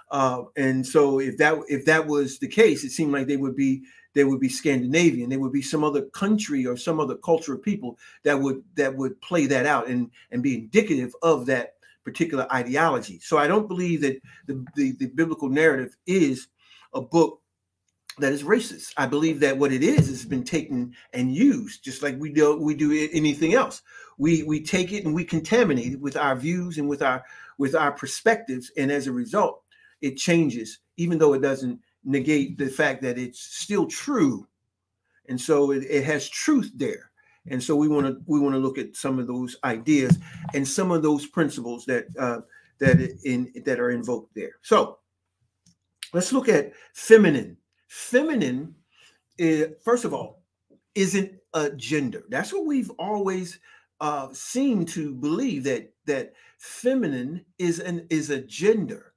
Uh, 0.10 0.44
and 0.56 0.86
so 0.86 1.20
if 1.20 1.38
that 1.38 1.58
if 1.68 1.86
that 1.86 2.06
was 2.06 2.40
the 2.40 2.48
case, 2.48 2.84
it 2.84 2.92
seemed 2.92 3.12
like 3.12 3.28
they 3.28 3.38
would 3.38 3.56
be 3.56 3.84
they 4.14 4.24
would 4.24 4.40
be 4.40 4.50
Scandinavian. 4.50 5.30
They 5.30 5.38
would 5.38 5.52
be 5.52 5.62
some 5.62 5.84
other 5.84 6.04
country 6.08 6.66
or 6.66 6.78
some 6.78 7.00
other 7.00 7.16
culture 7.16 7.54
of 7.54 7.62
people 7.62 7.98
that 8.24 8.40
would 8.40 8.64
that 8.76 8.96
would 8.96 9.20
play 9.22 9.46
that 9.48 9.66
out 9.66 9.88
and 9.88 10.10
and 10.32 10.42
be 10.42 10.56
indicative 10.56 11.14
of 11.22 11.46
that 11.48 11.76
particular 12.08 12.48
ideology. 12.54 13.20
So 13.20 13.38
I 13.38 13.48
don't 13.48 13.68
believe 13.68 14.00
that 14.00 14.22
the, 14.46 14.66
the, 14.78 14.94
the 14.94 15.08
biblical 15.08 15.50
narrative 15.50 15.98
is 16.06 16.48
a 16.94 17.02
book 17.02 17.42
that 18.20 18.32
is 18.32 18.44
racist. 18.44 18.94
I 18.96 19.08
believe 19.08 19.42
that 19.42 19.58
what 19.58 19.74
it 19.74 19.84
is 19.84 20.08
has 20.08 20.24
been 20.24 20.46
taken 20.46 20.96
and 21.12 21.36
used, 21.36 21.84
just 21.84 22.02
like 22.02 22.18
we 22.18 22.32
do 22.32 22.56
we 22.56 22.76
do 22.76 23.10
anything 23.12 23.56
else. 23.56 23.82
We 24.18 24.44
we 24.44 24.64
take 24.64 24.94
it 24.94 25.04
and 25.04 25.14
we 25.14 25.26
contaminate 25.26 25.94
it 25.94 26.00
with 26.00 26.16
our 26.16 26.38
views 26.38 26.78
and 26.78 26.88
with 26.88 27.02
our 27.02 27.26
with 27.58 27.76
our 27.76 27.92
perspectives, 27.92 28.72
and 28.78 28.90
as 28.90 29.08
a 29.08 29.12
result, 29.12 29.62
it 30.00 30.16
changes, 30.16 30.80
even 30.96 31.18
though 31.18 31.34
it 31.34 31.42
doesn't 31.42 31.78
negate 32.06 32.58
the 32.58 32.70
fact 32.70 33.02
that 33.02 33.18
it's 33.18 33.42
still 33.42 33.86
true. 33.86 34.48
And 35.28 35.40
so 35.40 35.72
it, 35.72 35.84
it 35.84 36.06
has 36.06 36.30
truth 36.30 36.72
there. 36.74 37.12
And 37.50 37.62
so 37.62 37.75
we 37.75 37.88
want 37.88 38.08
to 38.08 38.22
we 38.25 38.39
want 38.39 38.56
to 38.56 38.60
look 38.60 38.77
at 38.77 38.96
some 38.96 39.20
of 39.20 39.27
those 39.27 39.56
ideas 39.63 40.18
and 40.54 40.68
some 40.68 40.92
of 40.92 41.01
those 41.01 41.25
principles 41.25 41.86
that 41.86 42.06
uh, 42.20 42.42
that 42.80 43.00
in 43.24 43.51
that 43.66 43.80
are 43.80 43.92
invoked 43.92 44.34
there. 44.36 44.51
So 44.62 45.00
let's 46.13 46.34
look 46.34 46.50
at 46.50 46.74
feminine. 46.94 47.58
Feminine, 47.88 48.75
is, 49.38 49.68
first 49.84 50.06
of 50.06 50.13
all, 50.13 50.44
isn't 50.96 51.32
a 51.54 51.70
gender. 51.72 52.24
That's 52.30 52.51
what 52.51 52.66
we've 52.66 52.92
always 53.00 53.60
uh, 54.01 54.27
seem 54.34 54.86
to 54.86 55.13
believe 55.13 55.63
that 55.63 55.94
that 56.06 56.34
feminine 56.58 57.46
is 57.58 57.80
an 57.80 58.06
is 58.10 58.30
a 58.30 58.42
gender. 58.42 59.13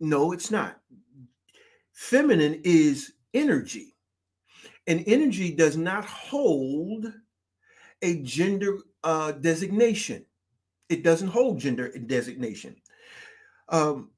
No, 0.00 0.32
it's 0.32 0.50
not. 0.50 0.80
Feminine 1.92 2.60
is 2.64 3.12
energy, 3.34 3.94
and 4.86 5.04
energy 5.06 5.52
does 5.52 5.76
not 5.76 6.04
hold 6.04 7.12
a 8.02 8.22
gender 8.22 8.78
uh, 9.04 9.32
designation. 9.32 10.24
It 10.88 11.02
doesn't 11.02 11.28
hold 11.28 11.58
gender 11.58 11.92
designation. 12.06 12.76
Um, 13.68 14.10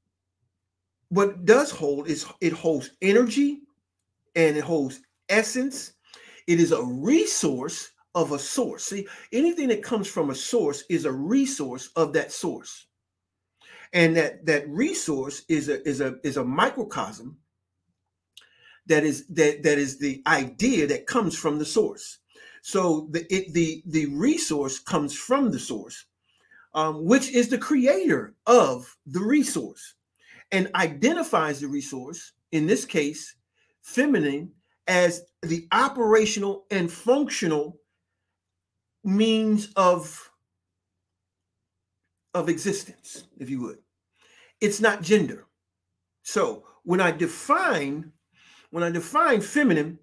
what 1.08 1.44
does 1.44 1.70
hold 1.70 2.08
is 2.08 2.26
it 2.40 2.52
holds 2.52 2.90
energy 3.00 3.60
and 4.36 4.56
it 4.56 4.64
holds 4.64 5.00
essence. 5.28 5.92
It 6.46 6.60
is 6.60 6.72
a 6.72 6.82
resource 6.82 7.90
of 8.14 8.32
a 8.32 8.38
source. 8.38 8.84
See, 8.84 9.06
anything 9.32 9.68
that 9.68 9.82
comes 9.82 10.08
from 10.08 10.30
a 10.30 10.34
source 10.34 10.84
is 10.90 11.04
a 11.04 11.12
resource 11.12 11.90
of 11.96 12.12
that 12.14 12.32
source. 12.32 12.86
And 13.92 14.14
that 14.16 14.44
that 14.44 14.68
resource 14.68 15.44
is 15.48 15.68
a 15.70 15.86
is 15.88 16.02
a 16.02 16.16
is 16.22 16.36
a 16.36 16.44
microcosm 16.44 17.38
that 18.86 19.04
is 19.04 19.26
that 19.28 19.62
that 19.62 19.78
is 19.78 19.98
the 19.98 20.22
idea 20.26 20.86
that 20.86 21.06
comes 21.06 21.36
from 21.36 21.58
the 21.58 21.64
source. 21.64 22.18
So 22.62 23.08
the 23.10 23.26
it, 23.34 23.52
the 23.52 23.82
the 23.86 24.06
resource 24.06 24.78
comes 24.78 25.14
from 25.14 25.50
the 25.50 25.58
source, 25.58 26.06
um, 26.74 27.04
which 27.04 27.30
is 27.30 27.48
the 27.48 27.58
creator 27.58 28.34
of 28.46 28.96
the 29.06 29.20
resource, 29.20 29.94
and 30.52 30.70
identifies 30.74 31.60
the 31.60 31.68
resource. 31.68 32.32
In 32.50 32.66
this 32.66 32.84
case, 32.86 33.36
feminine 33.82 34.52
as 34.86 35.22
the 35.42 35.68
operational 35.70 36.64
and 36.70 36.90
functional 36.90 37.78
means 39.04 39.70
of 39.76 40.30
of 42.34 42.48
existence 42.48 43.24
if 43.38 43.48
you 43.48 43.60
would 43.60 43.78
it's 44.60 44.80
not 44.80 45.02
gender 45.02 45.46
so 46.22 46.64
when 46.82 47.00
i 47.00 47.10
define 47.10 48.12
when 48.70 48.82
i 48.82 48.90
define 48.90 49.40
feminine 49.40 49.98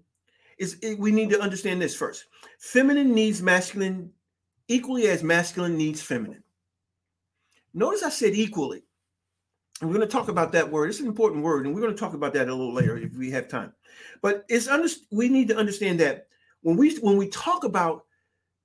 is 0.58 0.78
it, 0.82 0.98
we 0.98 1.10
need 1.10 1.30
to 1.30 1.40
understand 1.40 1.80
this 1.80 1.94
first. 1.94 2.26
Feminine 2.58 3.14
needs 3.14 3.42
masculine 3.42 4.10
equally 4.68 5.08
as 5.08 5.22
masculine 5.22 5.76
needs 5.76 6.00
feminine. 6.00 6.42
Notice 7.74 8.02
i 8.02 8.10
said 8.10 8.34
equally. 8.34 8.82
We're 9.82 9.88
going 9.88 10.00
to 10.00 10.06
talk 10.06 10.28
about 10.28 10.52
that 10.52 10.70
word. 10.70 10.88
It's 10.88 11.00
an 11.00 11.06
important 11.06 11.44
word 11.44 11.66
and 11.66 11.74
we're 11.74 11.82
going 11.82 11.94
to 11.94 12.00
talk 12.00 12.14
about 12.14 12.32
that 12.32 12.48
a 12.48 12.54
little 12.54 12.72
later 12.72 12.96
if 12.96 13.12
we 13.12 13.30
have 13.32 13.48
time. 13.48 13.74
But 14.22 14.46
it's 14.48 14.68
under, 14.68 14.88
we 15.10 15.28
need 15.28 15.48
to 15.48 15.56
understand 15.56 16.00
that 16.00 16.28
when 16.62 16.76
we 16.76 16.96
when 16.96 17.16
we 17.16 17.28
talk 17.28 17.64
about 17.64 18.06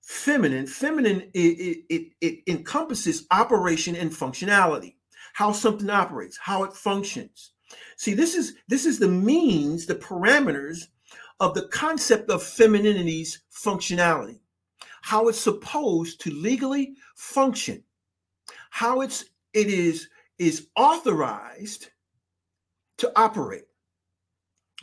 feminine 0.02 0.66
feminine 0.66 1.22
it, 1.34 1.86
it, 1.90 2.12
it, 2.22 2.40
encompasses 2.48 3.28
operation 3.30 3.96
and 3.96 4.10
functionality 4.10 4.96
how 5.34 5.52
something 5.52 5.90
operates 5.90 6.38
how 6.38 6.64
it 6.64 6.74
functions. 6.74 7.52
See 7.98 8.14
this 8.14 8.34
is 8.34 8.56
this 8.68 8.86
is 8.86 8.98
the 8.98 9.08
means 9.08 9.86
the 9.86 9.96
parameters 9.96 10.88
of 11.42 11.54
the 11.54 11.68
concept 11.68 12.30
of 12.30 12.42
femininity's 12.42 13.42
functionality 13.54 14.40
how 15.02 15.28
it's 15.28 15.40
supposed 15.40 16.22
to 16.22 16.32
legally 16.32 16.94
function 17.16 17.84
how 18.70 19.02
it's 19.02 19.26
it 19.54 19.68
is 19.68 20.08
is 20.40 20.68
authorized 20.78 21.90
to 22.98 23.12
operate 23.18 23.66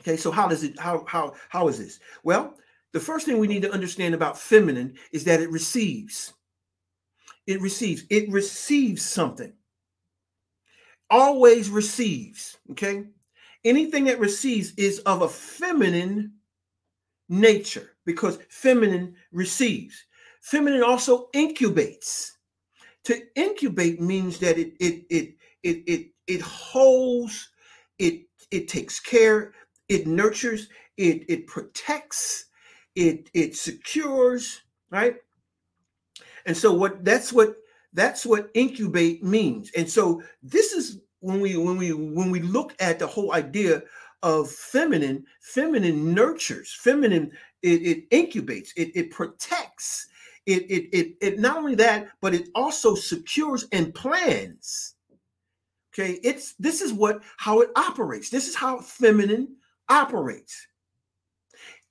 okay 0.00 0.16
so 0.16 0.30
how 0.30 0.46
does 0.46 0.62
it 0.62 0.78
how 0.78 1.02
how 1.06 1.32
how 1.48 1.68
is 1.68 1.78
this 1.78 1.98
well 2.22 2.54
the 2.92 3.00
first 3.00 3.26
thing 3.26 3.38
we 3.38 3.46
need 3.46 3.62
to 3.62 3.72
understand 3.72 4.14
about 4.14 4.38
feminine 4.38 4.94
is 5.12 5.24
that 5.24 5.40
it 5.40 5.50
receives. 5.50 6.32
It 7.46 7.60
receives. 7.60 8.04
It 8.10 8.30
receives 8.30 9.02
something. 9.02 9.52
Always 11.10 11.70
receives. 11.70 12.58
Okay. 12.70 13.04
Anything 13.64 14.04
that 14.04 14.20
receives 14.20 14.72
is 14.76 15.00
of 15.00 15.22
a 15.22 15.28
feminine 15.28 16.32
nature 17.28 17.90
because 18.04 18.38
feminine 18.48 19.14
receives. 19.32 20.04
Feminine 20.40 20.82
also 20.82 21.28
incubates. 21.34 22.32
To 23.04 23.20
incubate 23.36 24.00
means 24.00 24.38
that 24.38 24.58
it 24.58 24.74
it 24.80 25.04
it 25.10 25.34
it 25.62 25.82
it 25.86 26.06
it 26.26 26.40
holds, 26.40 27.50
it 27.98 28.22
it 28.50 28.68
takes 28.68 29.00
care, 29.00 29.52
it 29.88 30.06
nurtures, 30.06 30.68
it 30.96 31.24
it 31.28 31.46
protects, 31.46 32.46
it 32.94 33.30
it 33.34 33.56
secures, 33.56 34.62
right? 34.90 35.16
And 36.46 36.56
so 36.56 36.72
what 36.72 37.04
that's 37.04 37.32
what 37.32 37.56
that's 37.92 38.26
what 38.26 38.50
incubate 38.54 39.22
means. 39.22 39.70
And 39.76 39.88
so 39.88 40.22
this 40.42 40.72
is 40.72 41.00
when 41.20 41.40
we 41.40 41.56
when 41.56 41.76
we 41.76 41.92
when 41.92 42.30
we 42.30 42.40
look 42.40 42.74
at 42.80 42.98
the 42.98 43.06
whole 43.06 43.32
idea 43.32 43.82
of 44.22 44.50
feminine, 44.50 45.24
feminine 45.40 46.12
nurtures, 46.14 46.72
feminine 46.72 47.30
it, 47.62 47.82
it 47.82 48.10
incubates, 48.10 48.70
it, 48.76 48.90
it 48.94 49.10
protects, 49.10 50.08
it, 50.46 50.62
it 50.70 50.88
it 50.96 51.16
it 51.20 51.38
not 51.38 51.56
only 51.58 51.74
that, 51.74 52.08
but 52.20 52.34
it 52.34 52.48
also 52.54 52.94
secures 52.94 53.66
and 53.72 53.94
plans. 53.94 54.94
Okay, 55.92 56.18
it's 56.22 56.54
this 56.54 56.80
is 56.80 56.92
what 56.92 57.22
how 57.36 57.60
it 57.60 57.70
operates. 57.76 58.30
This 58.30 58.48
is 58.48 58.54
how 58.54 58.78
feminine 58.78 59.56
operates. 59.88 60.66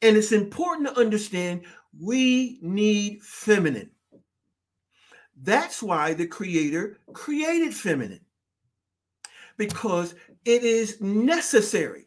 And 0.01 0.15
it's 0.15 0.31
important 0.31 0.87
to 0.87 0.99
understand 0.99 1.65
we 1.99 2.59
need 2.61 3.21
feminine. 3.23 3.89
That's 5.43 5.83
why 5.83 6.13
the 6.13 6.27
creator 6.27 6.97
created 7.13 7.73
feminine, 7.73 8.25
because 9.57 10.15
it 10.45 10.63
is 10.63 10.99
necessary. 10.99 12.06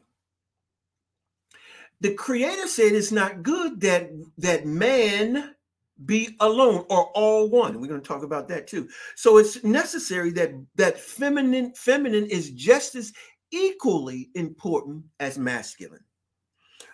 The 2.00 2.14
creator 2.14 2.66
said 2.66 2.92
it's 2.92 3.12
not 3.12 3.42
good 3.42 3.80
that, 3.82 4.10
that 4.38 4.66
man 4.66 5.54
be 6.06 6.36
alone 6.40 6.86
or 6.88 7.06
all 7.14 7.48
one. 7.48 7.80
We're 7.80 7.88
going 7.88 8.00
to 8.00 8.08
talk 8.08 8.22
about 8.22 8.48
that 8.48 8.66
too. 8.66 8.88
So 9.16 9.36
it's 9.36 9.62
necessary 9.62 10.30
that 10.32 10.52
that 10.76 10.98
feminine 10.98 11.74
feminine 11.74 12.26
is 12.26 12.50
just 12.50 12.94
as 12.94 13.12
equally 13.50 14.30
important 14.34 15.04
as 15.18 15.38
masculine. 15.38 16.04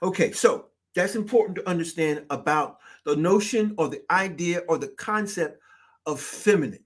Okay, 0.02 0.32
so 0.32 0.66
that's 0.94 1.14
important 1.14 1.56
to 1.56 1.68
understand 1.68 2.24
about 2.30 2.78
the 3.04 3.14
notion 3.14 3.74
or 3.78 3.88
the 3.88 4.02
idea 4.10 4.62
or 4.68 4.78
the 4.78 4.88
concept 4.88 5.60
of 6.06 6.20
feminine. 6.20 6.82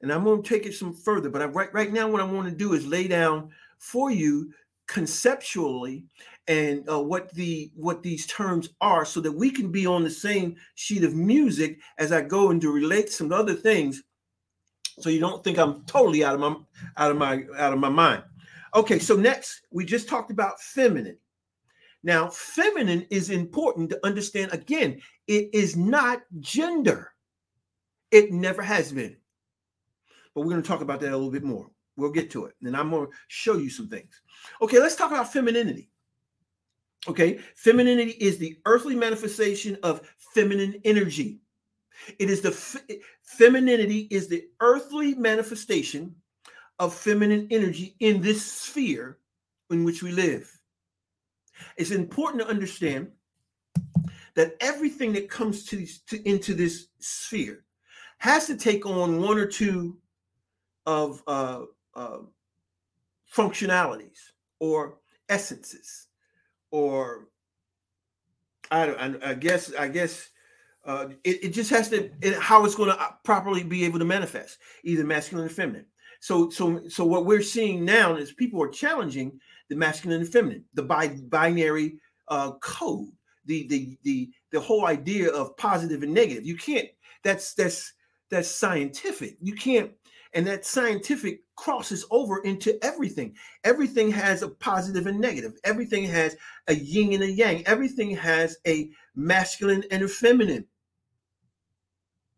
And 0.00 0.10
I'm 0.12 0.24
going 0.24 0.42
to 0.42 0.48
take 0.48 0.64
it 0.64 0.74
some 0.74 0.94
further, 0.94 1.28
but 1.28 1.42
I, 1.42 1.46
right, 1.46 1.72
right 1.74 1.92
now, 1.92 2.08
what 2.08 2.22
I 2.22 2.24
want 2.24 2.48
to 2.48 2.54
do 2.54 2.72
is 2.72 2.86
lay 2.86 3.06
down 3.06 3.50
for 3.78 4.10
you 4.10 4.52
conceptually 4.90 6.04
and 6.48 6.88
uh, 6.90 7.00
what 7.00 7.32
the 7.34 7.70
what 7.76 8.02
these 8.02 8.26
terms 8.26 8.70
are 8.80 9.04
so 9.04 9.20
that 9.20 9.30
we 9.30 9.52
can 9.52 9.70
be 9.70 9.86
on 9.86 10.02
the 10.02 10.10
same 10.10 10.56
sheet 10.74 11.04
of 11.04 11.14
music 11.14 11.78
as 11.98 12.10
I 12.10 12.22
go 12.22 12.50
into 12.50 12.72
relate 12.72 13.08
some 13.08 13.32
other 13.32 13.54
things 13.54 14.02
so 14.98 15.08
you 15.08 15.20
don't 15.20 15.44
think 15.44 15.58
I'm 15.58 15.84
totally 15.84 16.24
out 16.24 16.34
of 16.34 16.40
my 16.40 16.56
out 16.96 17.12
of 17.12 17.16
my 17.16 17.44
out 17.56 17.72
of 17.72 17.78
my 17.78 17.88
mind. 17.88 18.24
Okay, 18.74 18.98
so 18.98 19.14
next 19.14 19.62
we 19.70 19.84
just 19.84 20.08
talked 20.08 20.32
about 20.32 20.60
feminine. 20.60 21.18
Now, 22.02 22.28
feminine 22.28 23.06
is 23.10 23.30
important 23.30 23.90
to 23.90 24.04
understand. 24.04 24.52
Again, 24.52 25.00
it 25.28 25.50
is 25.52 25.76
not 25.76 26.22
gender, 26.40 27.12
it 28.10 28.32
never 28.32 28.62
has 28.62 28.90
been. 28.90 29.16
But 30.34 30.40
we're 30.40 30.50
going 30.50 30.62
to 30.62 30.68
talk 30.68 30.80
about 30.80 30.98
that 31.00 31.12
a 31.12 31.16
little 31.16 31.30
bit 31.30 31.44
more. 31.44 31.70
We'll 31.96 32.12
get 32.12 32.30
to 32.32 32.46
it. 32.46 32.54
And 32.62 32.76
I'm 32.76 32.90
going 32.90 33.06
to 33.06 33.12
show 33.28 33.58
you 33.58 33.70
some 33.70 33.88
things. 33.88 34.20
Okay, 34.62 34.78
let's 34.78 34.96
talk 34.96 35.10
about 35.10 35.32
femininity. 35.32 35.90
Okay, 37.08 37.40
femininity 37.56 38.12
is 38.20 38.38
the 38.38 38.58
earthly 38.66 38.94
manifestation 38.94 39.76
of 39.82 40.02
feminine 40.34 40.80
energy. 40.84 41.40
It 42.18 42.30
is 42.30 42.40
the 42.40 42.52
femininity 43.22 44.08
is 44.10 44.28
the 44.28 44.44
earthly 44.60 45.14
manifestation 45.14 46.14
of 46.78 46.94
feminine 46.94 47.46
energy 47.50 47.96
in 48.00 48.20
this 48.20 48.44
sphere 48.44 49.18
in 49.70 49.84
which 49.84 50.02
we 50.02 50.12
live. 50.12 50.50
It's 51.76 51.90
important 51.90 52.42
to 52.42 52.48
understand 52.48 53.10
that 54.34 54.56
everything 54.60 55.12
that 55.12 55.28
comes 55.28 55.64
to, 55.66 55.86
to 56.08 56.28
into 56.28 56.54
this 56.54 56.88
sphere 56.98 57.64
has 58.18 58.46
to 58.46 58.56
take 58.56 58.86
on 58.86 59.20
one 59.20 59.38
or 59.38 59.46
two 59.46 59.98
of 60.86 61.22
uh, 61.26 61.62
uh, 61.94 62.18
functionalities 63.34 64.18
or 64.58 64.98
essences 65.28 66.08
or 66.70 67.28
I, 68.70 68.90
I, 68.90 69.30
I 69.30 69.34
guess 69.34 69.72
I 69.74 69.88
guess 69.88 70.30
uh, 70.84 71.08
it, 71.24 71.44
it 71.44 71.48
just 71.50 71.70
has 71.70 71.88
to 71.90 72.10
it, 72.22 72.38
how 72.38 72.64
it's 72.64 72.74
going 72.74 72.90
to 72.90 73.16
properly 73.24 73.64
be 73.64 73.84
able 73.84 73.98
to 73.98 74.04
manifest 74.04 74.58
either 74.84 75.04
masculine 75.04 75.46
or 75.46 75.50
feminine. 75.50 75.86
So 76.20 76.50
so 76.50 76.88
so 76.88 77.04
what 77.04 77.26
we're 77.26 77.42
seeing 77.42 77.84
now 77.84 78.16
is 78.16 78.32
people 78.32 78.62
are 78.62 78.68
challenging 78.68 79.40
the 79.68 79.76
masculine 79.76 80.20
and 80.20 80.30
feminine, 80.30 80.64
the 80.74 80.82
bi- 80.82 81.16
binary 81.28 81.98
uh, 82.28 82.52
code, 82.60 83.08
the 83.46 83.66
the 83.68 83.98
the 84.02 84.30
the 84.52 84.60
whole 84.60 84.86
idea 84.86 85.30
of 85.30 85.56
positive 85.56 86.02
and 86.02 86.14
negative. 86.14 86.44
You 86.44 86.56
can't. 86.56 86.88
That's 87.24 87.54
that's 87.54 87.92
that's 88.30 88.48
scientific. 88.48 89.36
You 89.40 89.54
can't, 89.54 89.90
and 90.32 90.46
that 90.46 90.64
scientific 90.64 91.42
crosses 91.56 92.06
over 92.10 92.38
into 92.38 92.82
everything. 92.84 93.34
Everything 93.64 94.10
has 94.10 94.42
a 94.42 94.48
positive 94.48 95.06
and 95.06 95.20
negative. 95.20 95.52
Everything 95.64 96.04
has 96.04 96.36
a 96.68 96.74
yin 96.74 97.12
and 97.14 97.22
a 97.22 97.30
yang. 97.30 97.66
Everything 97.66 98.16
has 98.16 98.56
a 98.66 98.90
masculine 99.14 99.84
and 99.90 100.02
a 100.02 100.08
feminine. 100.08 100.66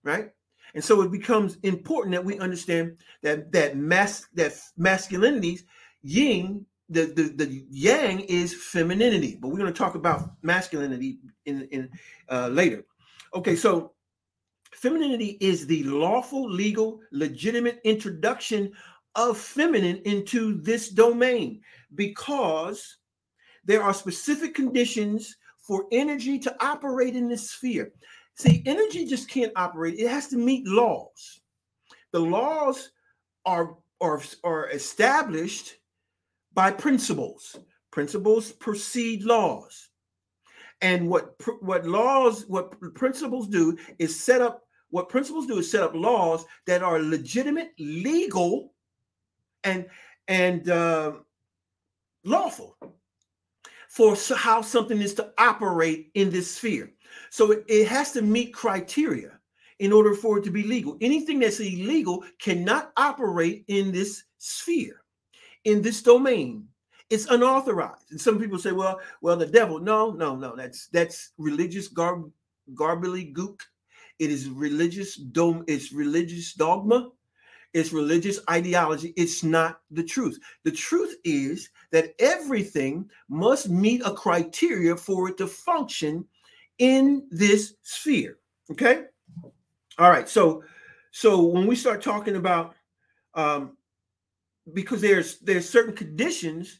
Right? 0.03 0.31
And 0.75 0.83
so 0.83 1.03
it 1.03 1.13
becomes 1.13 1.59
important 1.63 2.15
that 2.15 2.25
we 2.25 2.39
understand 2.39 2.97
that 3.23 3.53
that 3.53 3.77
mas 3.77 4.27
that 4.35 4.59
masculinities, 4.79 5.61
yin, 6.03 6.65
the, 6.89 7.07
the 7.07 7.45
the 7.45 7.65
yang 7.71 8.21
is 8.21 8.55
femininity. 8.55 9.37
But 9.41 9.49
we're 9.49 9.59
going 9.59 9.73
to 9.73 9.79
talk 9.79 9.95
about 9.95 10.31
masculinity 10.43 11.19
in 11.45 11.69
in 11.71 11.91
uh, 12.31 12.49
later. 12.49 12.85
Okay, 13.35 13.55
so 13.55 13.93
femininity 14.83 15.39
is 15.41 15.65
the 15.65 15.85
lawful, 15.85 16.51
legal, 16.51 17.01
legitimate 17.13 17.81
introduction 17.85 18.73
of 19.15 19.39
feminine 19.39 20.03
into 20.05 20.61
this 20.61 20.89
domain 20.89 21.61
because 21.95 22.99
there 23.65 23.81
are 23.81 23.95
specific 23.95 24.57
conditions 24.57 25.37
for 25.61 25.87
energy 25.93 26.37
to 26.37 26.55
operate 26.65 27.15
in 27.15 27.29
this 27.29 27.53
sphere. 27.53 27.93
See, 28.35 28.61
energy 28.67 29.07
just 29.07 29.29
can't 29.29 29.53
operate, 29.55 30.01
it 30.01 30.09
has 30.09 30.27
to 30.29 30.37
meet 30.37 30.67
laws. 30.67 31.41
The 32.11 32.19
laws 32.19 32.91
are, 33.47 33.77
are, 34.01 34.21
are 34.43 34.69
established 34.71 35.77
by 36.55 36.73
principles. 36.73 37.57
Principles 37.93 38.51
precede 38.51 39.23
laws. 39.23 39.91
And 40.81 41.09
what 41.09 41.37
what 41.61 41.87
laws, 41.87 42.45
what 42.49 42.75
principles 42.95 43.47
do 43.47 43.79
is 44.01 44.19
set 44.19 44.41
up 44.41 44.65
what 44.93 45.09
principles 45.09 45.47
do 45.47 45.59
is 45.59 45.71
set 45.71 45.83
up 45.83 45.95
laws 45.95 46.45
that 46.67 46.83
are 46.83 47.01
legitimate, 47.01 47.73
legal, 47.79 48.75
and 49.65 49.87
and 50.29 50.69
uh, 50.69 51.13
lawful 52.25 52.77
for 53.89 54.15
how 54.37 54.61
something 54.63 55.01
is 55.01 55.15
to 55.15 55.33
operate 55.39 56.11
in 56.15 56.31
this 56.31 56.51
sphere. 56.51 56.93
So 57.31 57.53
it, 57.53 57.65
it 57.69 57.89
has 57.89 58.13
to 58.13 58.23
meet 58.23 58.55
criteria 58.55 59.39
in 59.79 59.93
order 59.93 60.15
for 60.15 60.39
it 60.39 60.45
to 60.45 60.51
be 60.51 60.63
legal. 60.63 60.99
Anything 61.01 61.41
that's 61.41 61.61
illegal 61.61 62.23
cannot 62.39 62.93
operate 62.97 63.65
in 63.69 63.93
this 63.93 64.25
sphere, 64.39 65.03
in 65.65 65.83
this 65.83 66.03
domain. 66.03 66.69
It's 67.09 67.27
unauthorized. 67.27 68.11
And 68.11 68.21
some 68.21 68.39
people 68.39 68.59
say, 68.59 68.73
well, 68.73 69.01
well, 69.23 69.37
the 69.37 69.47
devil. 69.47 69.79
No, 69.79 70.11
no, 70.11 70.37
no. 70.37 70.55
That's 70.55 70.89
that's 70.89 71.33
religious 71.39 71.89
garb 71.89 72.31
garbly 72.75 73.35
gook. 73.35 73.61
It 74.23 74.31
is 74.31 74.49
religious 74.49 75.17
dome, 75.17 75.65
it's 75.67 75.93
religious 75.93 76.55
dogma 76.55 77.11
it's 77.75 77.93
religious 77.93 78.39
ideology. 78.51 79.15
It's 79.17 79.43
not 79.43 79.81
the 79.91 80.03
truth. 80.03 80.39
The 80.65 80.71
truth 80.71 81.17
is 81.25 81.71
that 81.91 82.15
everything 82.19 83.09
must 83.29 83.71
meet 83.71 84.03
a 84.05 84.13
criteria 84.13 84.97
for 84.97 85.29
it 85.29 85.39
to 85.39 85.47
function 85.47 86.27
in 86.79 87.27
this 87.31 87.75
sphere. 87.83 88.39
Okay. 88.71 89.05
All 89.99 90.11
right. 90.11 90.29
So, 90.29 90.65
so 91.13 91.43
when 91.43 91.67
we 91.67 91.77
start 91.77 92.03
talking 92.03 92.37
about, 92.37 92.75
um, 93.35 93.77
because 94.75 95.01
there's 95.01 95.39
there's 95.39 95.69
certain 95.69 95.95
conditions 95.95 96.79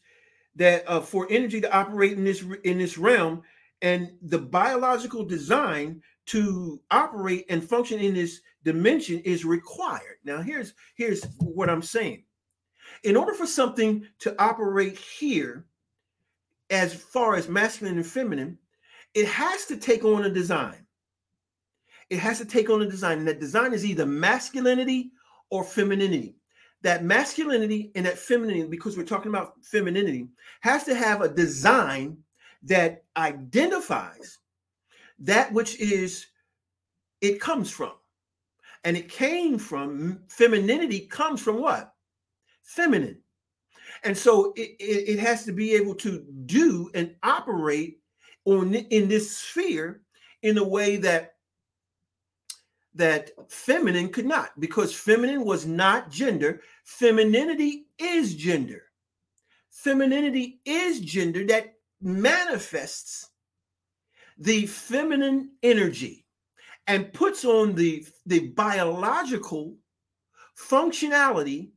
that 0.55 0.87
uh, 0.87 1.01
for 1.01 1.27
energy 1.29 1.59
to 1.59 1.75
operate 1.75 2.13
in 2.13 2.23
this 2.23 2.43
in 2.63 2.77
this 2.77 2.97
realm, 2.97 3.41
and 3.81 4.11
the 4.21 4.39
biological 4.39 5.25
design 5.25 6.01
to 6.27 6.81
operate 6.91 7.45
and 7.49 7.63
function 7.63 7.99
in 7.99 8.13
this 8.13 8.41
dimension 8.63 9.19
is 9.19 9.45
required. 9.45 10.17
Now, 10.23 10.41
here's 10.41 10.73
here's 10.95 11.23
what 11.39 11.69
I'm 11.69 11.81
saying. 11.81 12.23
In 13.03 13.17
order 13.17 13.33
for 13.33 13.45
something 13.45 14.05
to 14.19 14.35
operate 14.41 14.97
here, 14.97 15.65
as 16.69 16.93
far 16.93 17.35
as 17.35 17.49
masculine 17.49 17.97
and 17.97 18.05
feminine, 18.05 18.57
it 19.13 19.27
has 19.27 19.65
to 19.65 19.77
take 19.77 20.05
on 20.05 20.25
a 20.25 20.29
design. 20.29 20.85
It 22.09 22.19
has 22.19 22.37
to 22.39 22.45
take 22.45 22.69
on 22.69 22.81
a 22.81 22.89
design, 22.89 23.19
and 23.19 23.27
that 23.27 23.39
design 23.39 23.73
is 23.73 23.85
either 23.85 24.05
masculinity 24.05 25.11
or 25.49 25.63
femininity. 25.63 26.35
That 26.81 27.03
masculinity 27.03 27.91
and 27.95 28.05
that 28.05 28.17
femininity, 28.17 28.67
because 28.67 28.97
we're 28.97 29.03
talking 29.03 29.29
about 29.29 29.63
femininity, 29.63 30.27
has 30.61 30.83
to 30.83 30.95
have 30.95 31.21
a 31.21 31.29
design 31.29 32.17
that 32.63 33.03
identifies 33.17 34.39
that 35.19 35.51
which 35.53 35.79
is 35.79 36.27
it 37.21 37.39
comes 37.39 37.71
from. 37.71 37.93
And 38.83 38.97
it 38.97 39.09
came 39.09 39.57
from 39.57 40.23
femininity 40.27 41.01
comes 41.07 41.41
from 41.41 41.61
what? 41.61 41.93
Feminine. 42.63 43.19
And 44.03 44.17
so 44.17 44.51
it, 44.57 44.75
it, 44.79 45.09
it 45.09 45.19
has 45.19 45.45
to 45.45 45.53
be 45.53 45.73
able 45.73 45.95
to 45.95 46.25
do 46.45 46.91
and 46.93 47.15
operate 47.23 47.99
on 48.45 48.75
in 48.75 49.07
this 49.07 49.37
sphere 49.37 50.01
in 50.41 50.57
a 50.57 50.63
way 50.63 50.97
that 50.97 51.35
that 52.95 53.31
feminine 53.49 54.09
could 54.09 54.25
not 54.25 54.59
because 54.59 54.93
feminine 54.93 55.43
was 55.43 55.65
not 55.65 56.11
gender 56.11 56.61
femininity 56.83 57.87
is 57.97 58.35
gender 58.35 58.83
femininity 59.71 60.59
is 60.65 60.99
gender 60.99 61.43
that 61.45 61.73
manifests 62.01 63.29
the 64.37 64.65
feminine 64.65 65.51
energy 65.63 66.25
and 66.87 67.13
puts 67.13 67.45
on 67.45 67.75
the, 67.75 68.05
the 68.25 68.49
biological 68.49 69.75
functionality 70.57 71.69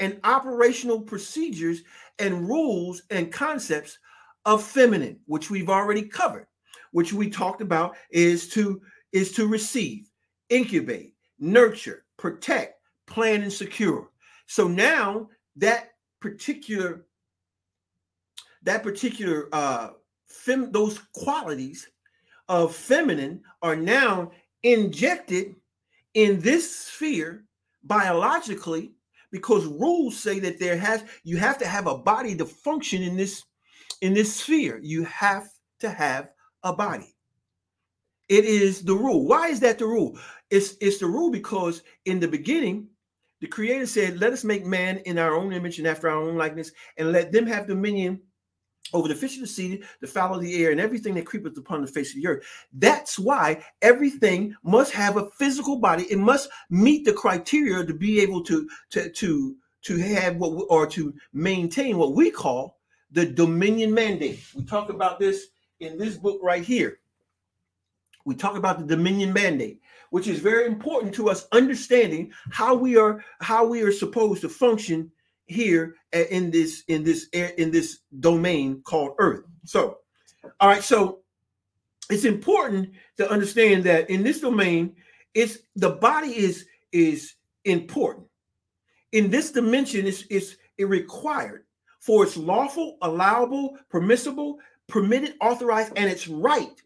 and 0.00 0.20
operational 0.24 1.00
procedures 1.00 1.82
and 2.18 2.48
rules 2.48 3.02
and 3.10 3.32
concepts 3.32 3.98
of 4.44 4.62
feminine 4.62 5.18
which 5.26 5.50
we've 5.50 5.68
already 5.68 6.02
covered 6.02 6.46
which 6.92 7.12
we 7.12 7.28
talked 7.28 7.60
about 7.60 7.96
is 8.10 8.48
to 8.48 8.80
is 9.12 9.32
to 9.32 9.46
receive 9.46 10.10
incubate 10.48 11.14
nurture 11.38 12.04
protect 12.16 12.74
plan 13.06 13.42
and 13.42 13.52
secure. 13.52 14.10
So 14.46 14.68
now 14.68 15.28
that 15.56 15.90
particular 16.20 17.06
that 18.62 18.82
particular 18.82 19.48
uh 19.52 19.90
fem, 20.28 20.72
those 20.72 20.98
qualities 21.14 21.88
of 22.48 22.74
feminine 22.74 23.42
are 23.62 23.76
now 23.76 24.30
injected 24.62 25.54
in 26.14 26.40
this 26.40 26.74
sphere 26.86 27.44
biologically 27.84 28.92
because 29.30 29.66
rules 29.66 30.18
say 30.18 30.38
that 30.38 30.58
there 30.58 30.76
has 30.76 31.04
you 31.24 31.36
have 31.36 31.58
to 31.58 31.66
have 31.66 31.86
a 31.86 31.98
body 31.98 32.34
to 32.36 32.44
function 32.44 33.02
in 33.02 33.16
this 33.16 33.44
in 34.00 34.14
this 34.14 34.36
sphere. 34.36 34.80
You 34.82 35.04
have 35.04 35.48
to 35.80 35.90
have 35.90 36.30
a 36.62 36.72
body. 36.72 37.14
It 38.28 38.44
is 38.44 38.82
the 38.84 38.94
rule. 38.94 39.26
Why 39.26 39.48
is 39.48 39.60
that 39.60 39.78
the 39.78 39.86
rule? 39.86 40.18
It's 40.50 40.74
it's 40.80 40.98
the 40.98 41.06
rule 41.06 41.30
because 41.30 41.82
in 42.04 42.20
the 42.20 42.28
beginning 42.28 42.88
the 43.40 43.46
creator 43.46 43.86
said 43.86 44.20
let 44.20 44.32
us 44.32 44.44
make 44.44 44.66
man 44.66 44.98
in 44.98 45.18
our 45.18 45.34
own 45.34 45.52
image 45.52 45.78
and 45.78 45.86
after 45.86 46.08
our 46.08 46.20
own 46.20 46.36
likeness 46.36 46.72
and 46.96 47.12
let 47.12 47.30
them 47.32 47.46
have 47.46 47.66
dominion 47.66 48.20
over 48.92 49.08
the 49.08 49.14
fish 49.14 49.34
of 49.36 49.42
the 49.42 49.46
sea, 49.46 49.82
the 50.00 50.06
fowl 50.06 50.34
of 50.34 50.40
the 50.40 50.64
air, 50.64 50.70
and 50.70 50.80
everything 50.80 51.14
that 51.14 51.26
creepeth 51.26 51.56
upon 51.56 51.80
the 51.80 51.86
face 51.86 52.14
of 52.14 52.22
the 52.22 52.26
earth. 52.26 52.44
That's 52.72 53.18
why 53.18 53.64
everything 53.82 54.54
must 54.62 54.92
have 54.92 55.16
a 55.16 55.30
physical 55.30 55.76
body. 55.76 56.04
It 56.10 56.18
must 56.18 56.48
meet 56.70 57.04
the 57.04 57.12
criteria 57.12 57.84
to 57.84 57.94
be 57.94 58.20
able 58.20 58.42
to 58.44 58.68
to 58.90 59.10
to 59.10 59.56
to 59.82 59.96
have 59.98 60.36
what 60.36 60.66
or 60.68 60.86
to 60.86 61.14
maintain 61.32 61.98
what 61.98 62.14
we 62.14 62.30
call 62.30 62.78
the 63.10 63.26
dominion 63.26 63.92
mandate. 63.92 64.40
We 64.54 64.64
talk 64.64 64.90
about 64.90 65.18
this 65.18 65.48
in 65.80 65.98
this 65.98 66.16
book 66.16 66.40
right 66.42 66.62
here. 66.62 67.00
We 68.24 68.34
talk 68.34 68.56
about 68.56 68.78
the 68.78 68.96
dominion 68.96 69.32
mandate, 69.32 69.80
which 70.10 70.28
is 70.28 70.40
very 70.40 70.66
important 70.66 71.14
to 71.14 71.30
us 71.30 71.46
understanding 71.52 72.32
how 72.50 72.74
we 72.74 72.96
are 72.96 73.24
how 73.40 73.66
we 73.66 73.82
are 73.82 73.92
supposed 73.92 74.42
to 74.42 74.48
function 74.48 75.10
here 75.48 75.94
in 76.12 76.50
this 76.50 76.84
in 76.88 77.02
this 77.02 77.28
in 77.32 77.70
this 77.70 78.00
domain 78.20 78.82
called 78.82 79.14
earth. 79.18 79.44
So 79.64 79.98
all 80.60 80.68
right 80.68 80.82
so 80.82 81.20
it's 82.10 82.24
important 82.24 82.90
to 83.16 83.30
understand 83.30 83.84
that 83.84 84.08
in 84.08 84.22
this 84.22 84.40
domain 84.40 84.94
it's 85.34 85.58
the 85.76 85.90
body 85.90 86.36
is 86.36 86.66
is 86.92 87.34
important. 87.64 88.26
In 89.12 89.30
this 89.30 89.50
dimension 89.50 90.06
it's 90.06 90.24
it's 90.30 90.56
it 90.76 90.84
required 90.84 91.64
for 92.00 92.24
its 92.24 92.36
lawful 92.36 92.98
allowable 93.02 93.76
permissible 93.90 94.58
permitted 94.86 95.34
authorized 95.40 95.92
and 95.96 96.10
it's 96.10 96.28
right. 96.28 96.82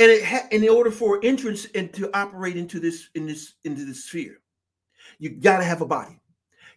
And 0.00 0.10
it 0.12 0.24
ha- 0.24 0.46
in 0.52 0.66
order 0.68 0.92
for 0.92 1.18
entrance 1.24 1.66
and 1.74 1.92
to 1.94 2.08
operate 2.16 2.56
into 2.56 2.78
this 2.78 3.08
in 3.14 3.26
this 3.26 3.54
into 3.64 3.84
this 3.84 4.04
sphere 4.04 4.40
you 5.18 5.30
got 5.30 5.58
to 5.58 5.64
have 5.64 5.80
a 5.80 5.86
body 5.86 6.18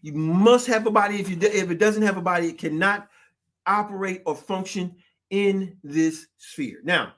You 0.01 0.13
must 0.13 0.67
have 0.67 0.87
a 0.87 0.91
body. 0.91 1.19
If 1.19 1.29
you 1.29 1.37
if 1.39 1.69
it 1.69 1.77
doesn't 1.77 2.03
have 2.03 2.17
a 2.17 2.21
body, 2.21 2.49
it 2.49 2.57
cannot 2.57 3.07
operate 3.65 4.21
or 4.25 4.35
function 4.35 4.95
in 5.29 5.77
this 5.83 6.27
sphere. 6.37 6.79
Now, 6.83 7.13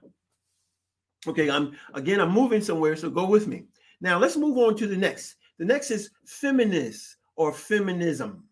okay, 1.27 1.49
I'm 1.49 1.77
again, 1.93 2.19
I'm 2.19 2.31
moving 2.31 2.61
somewhere, 2.61 2.95
so 2.95 3.09
go 3.09 3.25
with 3.25 3.47
me. 3.47 3.63
Now, 4.01 4.19
let's 4.19 4.37
move 4.37 4.57
on 4.57 4.75
to 4.77 4.87
the 4.87 4.97
next. 4.97 5.35
The 5.57 5.65
next 5.65 5.91
is 5.91 6.11
feminist 6.25 7.17
or 7.35 7.53
feminism. 7.53 8.43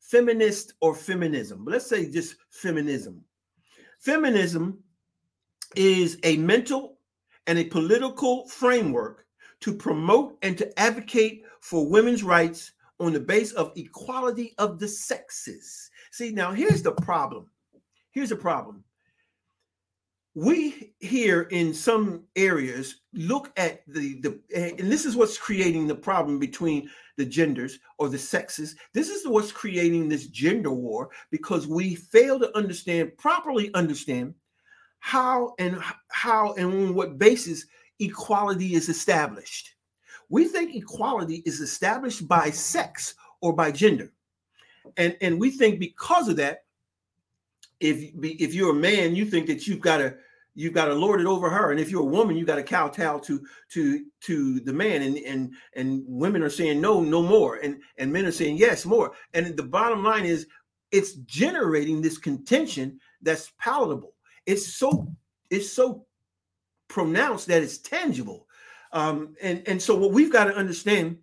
Feminist 0.00 0.74
or 0.80 0.94
feminism. 0.94 1.64
But 1.64 1.72
let's 1.72 1.86
say 1.86 2.10
just 2.10 2.36
feminism. 2.50 3.22
Feminism 4.00 4.78
is 5.74 6.18
a 6.22 6.36
mental 6.38 6.98
and 7.46 7.58
a 7.58 7.64
political 7.64 8.48
framework 8.48 9.26
to 9.60 9.72
promote 9.72 10.38
and 10.42 10.58
to 10.58 10.78
advocate 10.78 11.44
for 11.60 11.88
women's 11.88 12.22
rights 12.22 12.72
on 12.98 13.12
the 13.12 13.20
base 13.20 13.52
of 13.52 13.72
equality 13.76 14.54
of 14.58 14.78
the 14.78 14.88
sexes. 14.88 15.90
See, 16.10 16.30
now 16.32 16.52
here's 16.52 16.82
the 16.82 16.92
problem. 16.92 17.50
Here's 18.10 18.30
the 18.30 18.36
problem. 18.36 18.82
We 20.34 20.92
here 21.00 21.42
in 21.50 21.72
some 21.72 22.24
areas 22.36 23.00
look 23.14 23.52
at 23.56 23.80
the 23.86 24.20
the 24.20 24.38
and 24.54 24.92
this 24.92 25.06
is 25.06 25.16
what's 25.16 25.38
creating 25.38 25.86
the 25.86 25.94
problem 25.94 26.38
between 26.38 26.90
the 27.16 27.24
genders 27.24 27.78
or 27.98 28.10
the 28.10 28.18
sexes. 28.18 28.76
This 28.92 29.08
is 29.08 29.26
what's 29.26 29.50
creating 29.50 30.08
this 30.08 30.26
gender 30.26 30.70
war 30.70 31.08
because 31.30 31.66
we 31.66 31.94
fail 31.94 32.38
to 32.38 32.54
understand 32.56 33.16
properly 33.16 33.72
understand 33.72 34.34
how 34.98 35.54
and 35.58 35.80
how 36.08 36.52
and 36.54 36.66
on 36.66 36.94
what 36.94 37.18
basis 37.18 37.64
equality 37.98 38.74
is 38.74 38.88
established. 38.88 39.75
We 40.28 40.46
think 40.46 40.74
equality 40.74 41.42
is 41.46 41.60
established 41.60 42.26
by 42.26 42.50
sex 42.50 43.14
or 43.40 43.52
by 43.52 43.70
gender. 43.70 44.12
And, 44.96 45.16
and 45.20 45.40
we 45.40 45.50
think 45.50 45.78
because 45.78 46.28
of 46.28 46.36
that, 46.36 46.64
if 47.80 48.10
if 48.22 48.54
you're 48.54 48.70
a 48.70 48.74
man, 48.74 49.14
you 49.14 49.26
think 49.26 49.46
that 49.48 49.66
you've 49.66 49.80
got 49.80 49.98
to 49.98 50.16
you've 50.54 50.72
got 50.72 50.86
to 50.86 50.94
lord 50.94 51.20
it 51.20 51.26
over 51.26 51.50
her, 51.50 51.70
and 51.70 51.78
if 51.78 51.90
you're 51.90 52.00
a 52.00 52.04
woman, 52.04 52.36
you 52.36 52.46
got 52.46 52.56
to 52.56 52.62
kowtow 52.62 53.18
to 53.18 53.46
to 53.70 54.04
to 54.22 54.60
the 54.60 54.72
man, 54.72 55.02
and 55.02 55.18
and 55.18 55.52
and 55.74 56.02
women 56.06 56.42
are 56.42 56.50
saying 56.50 56.80
no, 56.80 57.00
no 57.00 57.22
more, 57.22 57.56
and 57.56 57.80
and 57.98 58.12
men 58.12 58.24
are 58.24 58.32
saying 58.32 58.56
yes, 58.56 58.86
more. 58.86 59.12
And 59.34 59.56
the 59.56 59.62
bottom 59.62 60.02
line 60.02 60.24
is, 60.24 60.46
it's 60.90 61.14
generating 61.14 62.00
this 62.00 62.18
contention 62.18 62.98
that's 63.20 63.52
palatable. 63.58 64.14
It's 64.46 64.74
so 64.74 65.12
it's 65.50 65.70
so 65.70 66.06
pronounced 66.88 67.46
that 67.48 67.62
it's 67.62 67.78
tangible. 67.78 68.45
Um, 68.92 69.34
and, 69.42 69.62
and 69.66 69.80
so 69.80 69.96
what 69.96 70.12
we've 70.12 70.32
got 70.32 70.44
to 70.44 70.56
understand 70.56 71.18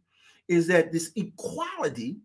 is 0.48 0.68
that 0.68 0.92
this 0.92 1.12
equality, 1.16 2.18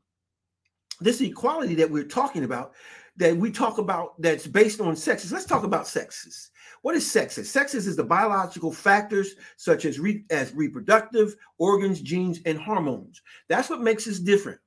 this 1.01 1.21
equality 1.21 1.75
that 1.77 1.91
we're 1.91 2.05
talking 2.05 2.45
about, 2.45 2.75
that 3.17 3.37
we 3.37 3.51
talk 3.51 3.79
about 3.79 4.21
that's 4.21 4.47
based 4.47 4.81
on 4.81 4.95
sexes. 4.95 5.33
Let's 5.33 5.45
talk 5.45 5.65
about 5.65 5.89
sexes. 5.89 6.51
What 6.83 6.95
is 6.95 7.11
sexes? 7.11 7.51
Sexes 7.51 7.87
is 7.87 7.97
the 7.97 8.05
biological 8.05 8.73
factors 8.73 9.35
such 9.57 9.85
as 9.85 9.99
re, 9.99 10.25
as 10.31 10.55
reproductive 10.55 11.35
organs, 11.59 12.01
genes, 12.01 12.41
and 12.47 12.59
hormones. 12.59 13.21
That's 13.49 13.69
what 13.69 13.81
makes 13.81 14.07
us 14.07 14.21
different. 14.21 14.61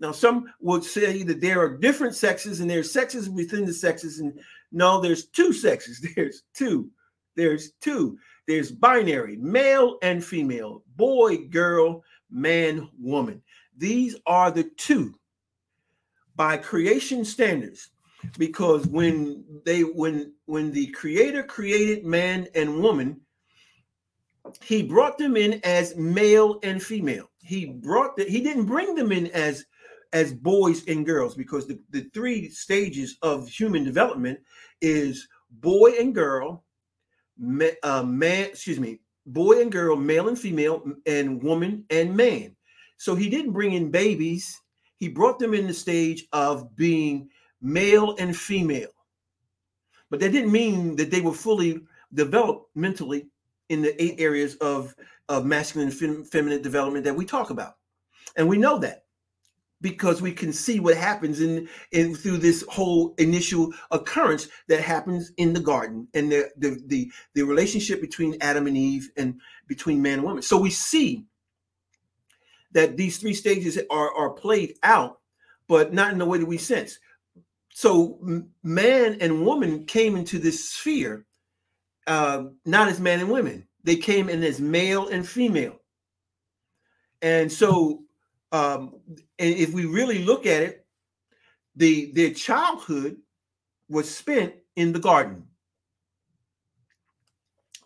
Now, 0.00 0.12
some 0.12 0.52
would 0.60 0.84
say 0.84 1.22
that 1.24 1.40
there 1.40 1.60
are 1.60 1.76
different 1.76 2.14
sexes 2.14 2.60
and 2.60 2.70
there's 2.70 2.90
sexes 2.90 3.28
within 3.28 3.64
the 3.64 3.72
sexes, 3.72 4.18
and 4.18 4.38
no, 4.72 5.00
there's 5.00 5.26
two 5.26 5.52
sexes. 5.52 6.00
There's 6.16 6.42
two 6.54 6.90
there's 7.38 7.70
two 7.80 8.18
there's 8.48 8.72
binary, 8.72 9.36
male 9.36 9.98
and 10.00 10.24
female, 10.24 10.82
boy, 10.96 11.36
girl, 11.36 12.02
man, 12.30 12.88
woman. 12.98 13.42
These 13.76 14.16
are 14.26 14.50
the 14.50 14.64
two 14.78 15.14
by 16.34 16.56
creation 16.56 17.26
standards 17.26 17.90
because 18.38 18.86
when 18.86 19.44
they 19.66 19.82
when 19.82 20.32
when 20.46 20.72
the 20.72 20.86
creator 20.88 21.42
created 21.42 22.04
man 22.04 22.48
and 22.54 22.80
woman 22.80 23.20
he 24.62 24.82
brought 24.82 25.18
them 25.18 25.36
in 25.36 25.60
as 25.62 25.94
male 25.96 26.58
and 26.62 26.82
female 26.82 27.30
he 27.42 27.66
brought 27.66 28.16
that 28.16 28.28
he 28.28 28.40
didn't 28.40 28.66
bring 28.66 28.94
them 28.94 29.12
in 29.12 29.26
as 29.28 29.66
as 30.12 30.32
boys 30.32 30.84
and 30.86 31.06
girls 31.06 31.34
because 31.34 31.66
the, 31.66 31.78
the 31.90 32.08
three 32.14 32.48
stages 32.48 33.18
of 33.22 33.48
human 33.48 33.84
development 33.84 34.38
is 34.80 35.28
boy 35.50 35.92
and 35.98 36.14
girl 36.14 36.64
uh, 37.82 38.02
man, 38.02 38.46
excuse 38.46 38.80
me, 38.80 39.00
boy 39.26 39.60
and 39.60 39.72
girl, 39.72 39.96
male 39.96 40.28
and 40.28 40.38
female, 40.38 40.82
and 41.06 41.42
woman 41.42 41.84
and 41.90 42.16
man. 42.16 42.54
So 42.96 43.14
he 43.14 43.28
didn't 43.28 43.52
bring 43.52 43.74
in 43.74 43.90
babies. 43.90 44.60
He 44.96 45.08
brought 45.08 45.38
them 45.38 45.54
in 45.54 45.66
the 45.66 45.74
stage 45.74 46.26
of 46.32 46.74
being 46.76 47.28
male 47.60 48.16
and 48.18 48.36
female. 48.36 48.88
But 50.10 50.20
that 50.20 50.32
didn't 50.32 50.52
mean 50.52 50.96
that 50.96 51.10
they 51.10 51.20
were 51.20 51.32
fully 51.32 51.80
developed 52.14 52.74
mentally 52.74 53.26
in 53.68 53.82
the 53.82 54.02
eight 54.02 54.20
areas 54.20 54.56
of, 54.56 54.94
of 55.28 55.44
masculine 55.44 55.88
and 55.88 55.96
fem- 55.96 56.24
feminine 56.24 56.62
development 56.62 57.04
that 57.04 57.14
we 57.14 57.24
talk 57.24 57.50
about. 57.50 57.74
And 58.36 58.48
we 58.48 58.56
know 58.56 58.78
that 58.78 59.04
because 59.80 60.20
we 60.20 60.32
can 60.32 60.52
see 60.52 60.80
what 60.80 60.96
happens 60.96 61.40
in, 61.40 61.68
in 61.92 62.14
through 62.14 62.38
this 62.38 62.64
whole 62.68 63.14
initial 63.18 63.72
occurrence 63.90 64.48
that 64.68 64.80
happens 64.80 65.32
in 65.36 65.52
the 65.52 65.60
garden 65.60 66.08
and 66.14 66.30
the, 66.32 66.50
the 66.56 66.82
the 66.86 67.10
the 67.34 67.42
relationship 67.42 68.00
between 68.00 68.36
Adam 68.40 68.66
and 68.66 68.76
Eve 68.76 69.10
and 69.16 69.40
between 69.68 70.02
man 70.02 70.14
and 70.14 70.24
woman. 70.24 70.42
So 70.42 70.58
we 70.58 70.70
see 70.70 71.26
that 72.72 72.96
these 72.96 73.18
three 73.18 73.34
stages 73.34 73.78
are 73.90 74.12
are 74.14 74.30
played 74.30 74.74
out, 74.82 75.20
but 75.68 75.92
not 75.92 76.12
in 76.12 76.18
the 76.18 76.26
way 76.26 76.38
that 76.38 76.46
we 76.46 76.58
sense. 76.58 76.98
So 77.72 78.18
man 78.64 79.18
and 79.20 79.46
woman 79.46 79.84
came 79.84 80.16
into 80.16 80.38
this 80.38 80.70
sphere 80.70 81.24
uh, 82.08 82.44
not 82.64 82.88
as 82.88 82.98
man 82.98 83.20
and 83.20 83.30
women; 83.30 83.68
they 83.84 83.96
came 83.96 84.28
in 84.28 84.42
as 84.42 84.60
male 84.60 85.08
and 85.08 85.28
female. 85.28 85.76
And 87.20 87.50
so 87.52 88.04
um, 88.52 88.94
and 89.38 89.54
if 89.54 89.72
we 89.72 89.86
really 89.86 90.24
look 90.24 90.46
at 90.46 90.62
it, 90.62 90.86
the 91.76 92.12
their 92.12 92.30
childhood 92.30 93.16
was 93.88 94.12
spent 94.12 94.54
in 94.76 94.92
the 94.92 94.98
garden. 94.98 95.44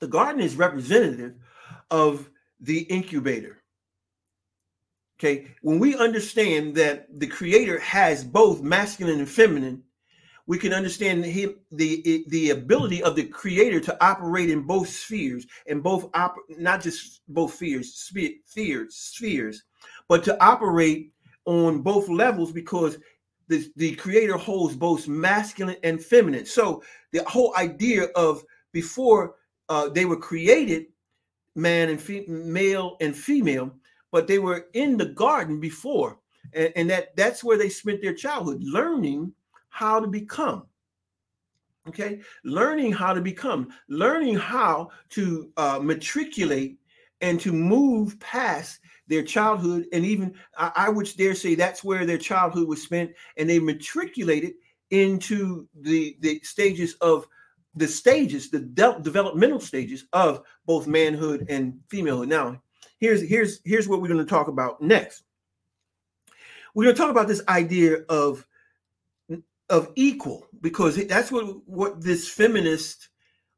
The 0.01 0.09
garden 0.09 0.41
is 0.41 0.57
representative 0.57 1.35
of 1.91 2.29
the 2.61 2.81
incubator. 2.81 3.63
Okay, 5.19 5.55
when 5.63 5.79
we 5.79 5.97
understand 5.97 6.75
that 6.77 7.07
the 7.21 7.29
creator 7.29 7.79
has 7.79 8.25
both 8.25 8.63
masculine 8.63 9.21
and 9.21 9.29
feminine, 9.29 9.85
we 10.47 10.59
can 10.59 10.73
understand 10.73 11.25
him 11.25 11.55
the 11.71 12.25
the 12.29 12.51
ability 12.51 13.03
of 13.03 13.15
the 13.15 13.25
creator 13.25 13.79
to 13.81 14.05
operate 14.05 14.51
in 14.51 14.63
both 14.63 14.89
spheres 14.89 15.47
and 15.69 15.83
both 15.83 16.11
op, 16.15 16.35
not 16.59 16.83
just 16.83 17.21
both 17.29 17.55
spheres, 17.55 17.95
spheres, 17.95 18.97
spheres, 18.97 19.63
but 20.13 20.23
to 20.23 20.39
operate 20.45 21.11
on 21.47 21.81
both 21.81 22.07
levels 22.07 22.53
because 22.53 22.99
the, 23.49 23.73
the 23.77 23.95
creator 23.95 24.37
holds 24.37 24.77
both 24.77 25.09
masculine 25.09 25.79
and 25.85 26.05
feminine. 26.05 26.45
So 26.45 26.83
the 27.13 27.25
whole 27.25 27.57
idea 27.57 28.09
of 28.15 28.45
before 28.73 29.37
uh, 29.71 29.89
they 29.89 30.05
were 30.05 30.19
created, 30.19 30.89
man 31.55 31.89
and 31.89 31.99
fe- 31.99 32.27
male 32.29 32.99
and 33.01 33.17
female, 33.17 33.75
but 34.11 34.27
they 34.27 34.39
were 34.39 34.67
in 34.75 34.99
the 34.99 35.07
garden 35.07 35.59
before, 35.59 36.19
and, 36.53 36.75
and 36.77 36.91
that 36.91 37.17
that's 37.17 37.43
where 37.43 37.57
they 37.57 37.71
spent 37.71 38.03
their 38.03 38.13
childhood 38.13 38.63
learning 38.63 39.33
how 39.71 39.99
to 39.99 40.07
become. 40.07 40.67
Okay, 41.89 42.21
learning 42.45 42.93
how 42.93 43.15
to 43.15 43.23
become, 43.23 43.71
learning 43.89 44.37
how 44.37 44.91
to 45.09 45.51
uh, 45.57 45.79
matriculate 45.83 46.77
and 47.23 47.41
to 47.41 47.51
move 47.51 48.21
past 48.21 48.81
their 49.13 49.23
childhood, 49.23 49.87
and 49.93 50.05
even 50.05 50.35
I, 50.57 50.73
I 50.75 50.89
would 50.89 51.09
dare 51.17 51.35
say 51.35 51.55
that's 51.55 51.85
where 51.85 52.07
their 52.07 52.19
childhood 52.19 52.67
was 52.67 52.83
spent, 52.83 53.13
and 53.37 53.49
they 53.49 53.59
matriculated 53.59 54.55
into 54.91 55.69
the 55.75 56.17
the 56.21 56.41
stages 56.41 56.95
of 57.01 57.27
the 57.75 57.87
stages, 57.87 58.51
the 58.51 58.61
de- 58.61 59.01
developmental 59.03 59.61
stages 59.61 60.07
of 60.13 60.43
both 60.67 60.87
manhood 60.87 61.47
and 61.49 61.81
femalehood. 61.89 62.29
Now, 62.29 62.63
here's 62.99 63.21
here's 63.21 63.61
here's 63.65 63.87
what 63.87 64.01
we're 64.01 64.09
going 64.09 64.25
to 64.25 64.27
talk 64.27 64.49
about 64.49 64.81
next. 64.81 65.25
We're 66.75 66.85
going 66.85 66.97
to 66.97 67.01
talk 67.01 67.11
about 67.11 67.29
this 67.29 67.43
idea 67.49 67.99
of 68.09 68.47
of 69.69 69.93
equal 69.95 70.47
because 70.63 71.07
that's 71.07 71.31
what 71.31 71.67
what 71.67 72.01
this 72.01 72.29
feminist 72.29 73.11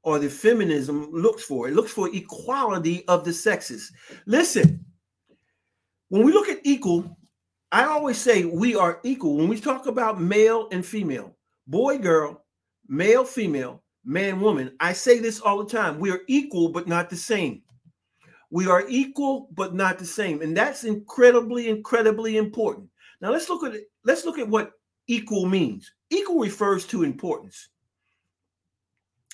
or 0.02 0.18
the 0.18 0.28
feminism 0.28 1.10
looks 1.12 1.42
for. 1.42 1.68
It 1.68 1.74
looks 1.74 1.92
for 1.92 2.14
equality 2.14 3.06
of 3.08 3.24
the 3.24 3.32
sexes. 3.32 3.90
Listen, 4.26 4.84
when 6.08 6.24
we 6.24 6.32
look 6.32 6.48
at 6.48 6.60
equal, 6.64 7.16
I 7.72 7.84
always 7.84 8.18
say 8.18 8.44
we 8.44 8.76
are 8.76 9.00
equal. 9.02 9.36
When 9.36 9.48
we 9.48 9.58
talk 9.58 9.86
about 9.86 10.20
male 10.20 10.68
and 10.70 10.84
female, 10.84 11.36
boy, 11.66 11.98
girl, 11.98 12.44
male, 12.88 13.24
female, 13.24 13.82
man, 14.04 14.40
woman, 14.40 14.76
I 14.80 14.92
say 14.92 15.18
this 15.18 15.40
all 15.40 15.62
the 15.62 15.70
time. 15.70 15.98
We 15.98 16.10
are 16.10 16.20
equal, 16.28 16.68
but 16.68 16.86
not 16.86 17.10
the 17.10 17.16
same. 17.16 17.62
We 18.50 18.68
are 18.68 18.84
equal, 18.88 19.48
but 19.54 19.74
not 19.74 19.98
the 19.98 20.06
same. 20.06 20.42
And 20.42 20.56
that's 20.56 20.84
incredibly, 20.84 21.68
incredibly 21.68 22.36
important. 22.36 22.88
Now 23.20 23.32
let's 23.32 23.48
look 23.48 23.64
at 23.64 23.74
it. 23.74 23.86
Let's 24.04 24.24
look 24.24 24.38
at 24.38 24.48
what 24.48 24.72
equal 25.08 25.46
means. 25.46 25.90
Equal 26.10 26.38
refers 26.38 26.86
to 26.86 27.02
importance. 27.02 27.70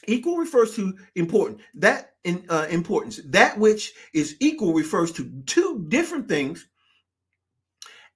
Equal 0.07 0.37
refers 0.37 0.75
to 0.77 0.97
important. 1.15 1.61
That 1.75 2.15
in 2.25 2.45
uh, 2.49 2.67
importance. 2.71 3.21
That 3.27 3.59
which 3.59 3.93
is 4.15 4.37
equal 4.41 4.75
refers 4.75 5.13
to 5.13 5.31
two 5.47 5.85
different 5.89 6.29
things 6.29 6.67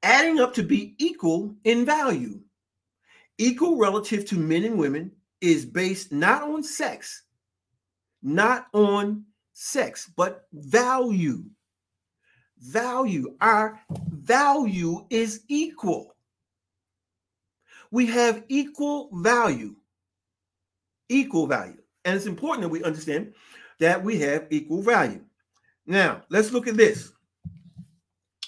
adding 0.02 0.38
up 0.38 0.54
to 0.54 0.62
be 0.62 0.94
equal 0.98 1.54
in 1.64 1.84
value. 1.84 2.40
Equal 3.38 3.78
relative 3.78 4.24
to 4.26 4.36
men 4.36 4.64
and 4.64 4.78
women 4.78 5.10
is 5.40 5.64
based 5.64 6.12
not 6.12 6.42
on 6.42 6.62
sex, 6.62 7.24
not 8.22 8.66
on 8.72 9.24
sex, 9.54 10.10
but 10.16 10.46
value. 10.52 11.44
Value. 12.58 13.34
Our 13.40 13.80
value 14.10 15.06
is 15.10 15.42
equal. 15.48 16.14
We 17.90 18.06
have 18.06 18.44
equal 18.48 19.10
value. 19.12 19.74
Equal 21.08 21.46
value. 21.46 21.78
And 22.04 22.16
it's 22.16 22.26
important 22.26 22.62
that 22.62 22.68
we 22.68 22.82
understand 22.82 23.34
that 23.80 24.02
we 24.02 24.18
have 24.20 24.46
equal 24.50 24.82
value. 24.82 25.24
Now, 25.86 26.22
let's 26.28 26.52
look 26.52 26.66
at 26.66 26.76
this. 26.76 27.12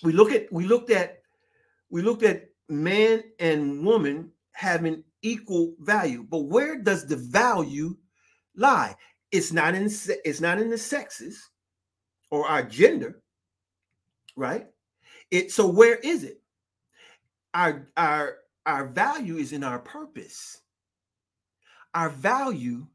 We 0.03 0.13
look 0.13 0.31
at 0.31 0.53
we 0.53 0.65
looked 0.67 0.91
at 0.91 1.21
we 1.91 2.03
looked 2.03 2.23
at 2.23 2.49
man 2.69 3.23
and 3.39 3.85
woman 3.85 4.31
having 4.53 5.05
equal 5.23 5.75
value, 5.81 6.25
but 6.29 6.45
where 6.45 6.79
does 6.79 7.07
the 7.07 7.17
value 7.17 7.97
lie? 8.55 8.95
It's 9.33 9.53
not 9.53 9.75
in 9.75 9.85
it's 10.25 10.41
not 10.41 10.61
in 10.61 10.71
the 10.71 10.79
sexes 10.79 11.51
or 12.31 12.47
our 12.47 12.63
gender, 12.63 13.23
right? 14.37 14.67
It 15.31 15.51
so 15.53 15.67
where 15.67 15.97
is 15.97 16.25
it? 16.25 16.41
Our 17.55 17.89
our 17.97 18.37
our 18.67 18.87
value 18.89 19.37
is 19.37 19.53
in 19.53 19.65
our 19.65 19.79
purpose. 19.79 20.63
Our 21.97 22.11
value 22.11 22.87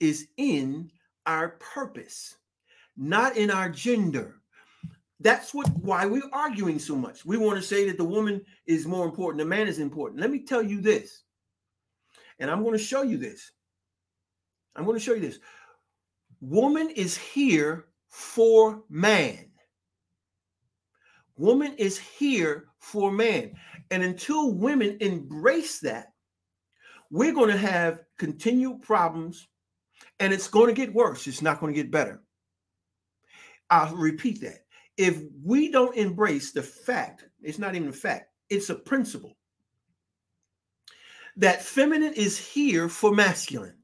is 0.00 0.26
in 0.36 0.90
our 1.26 1.50
purpose, 1.60 2.34
not 2.96 3.36
in 3.36 3.52
our 3.52 3.70
gender. 3.70 4.34
That's 5.20 5.54
what 5.54 5.68
why 5.76 6.06
we're 6.06 6.28
arguing 6.32 6.80
so 6.80 6.96
much. 6.96 7.24
We 7.24 7.36
want 7.36 7.56
to 7.60 7.62
say 7.62 7.86
that 7.86 7.96
the 7.96 8.04
woman 8.04 8.44
is 8.66 8.84
more 8.84 9.06
important, 9.06 9.38
the 9.38 9.44
man 9.44 9.68
is 9.68 9.78
important. 9.78 10.20
Let 10.20 10.32
me 10.32 10.40
tell 10.40 10.60
you 10.60 10.80
this, 10.80 11.22
and 12.40 12.50
I'm 12.50 12.64
going 12.64 12.76
to 12.76 12.82
show 12.82 13.02
you 13.02 13.16
this. 13.16 13.52
I'm 14.74 14.84
going 14.84 14.98
to 14.98 15.04
show 15.04 15.14
you 15.14 15.20
this. 15.20 15.38
Woman 16.40 16.90
is 16.90 17.16
here 17.16 17.86
for 18.08 18.82
man. 18.90 19.52
Woman 21.36 21.74
is 21.78 21.96
here 21.96 22.66
for 22.80 23.12
man. 23.12 23.52
And 23.92 24.02
until 24.02 24.52
women 24.52 24.96
embrace 25.00 25.78
that, 25.80 26.12
we're 27.10 27.32
going 27.32 27.50
to 27.50 27.56
have 27.56 28.00
continued 28.18 28.82
problems 28.82 29.48
and 30.20 30.32
it's 30.32 30.48
going 30.48 30.68
to 30.68 30.74
get 30.74 30.94
worse. 30.94 31.26
It's 31.26 31.42
not 31.42 31.60
going 31.60 31.72
to 31.72 31.80
get 31.82 31.90
better. 31.90 32.22
I'll 33.70 33.94
repeat 33.94 34.40
that 34.42 34.64
if 34.98 35.22
we 35.44 35.70
don't 35.70 35.96
embrace 35.96 36.52
the 36.52 36.62
fact, 36.62 37.24
it's 37.40 37.58
not 37.58 37.76
even 37.76 37.88
a 37.88 37.92
fact, 37.92 38.32
it's 38.50 38.68
a 38.68 38.74
principle 38.74 39.36
that 41.36 41.62
feminine 41.62 42.12
is 42.14 42.36
here 42.36 42.88
for 42.88 43.14
masculine, 43.14 43.76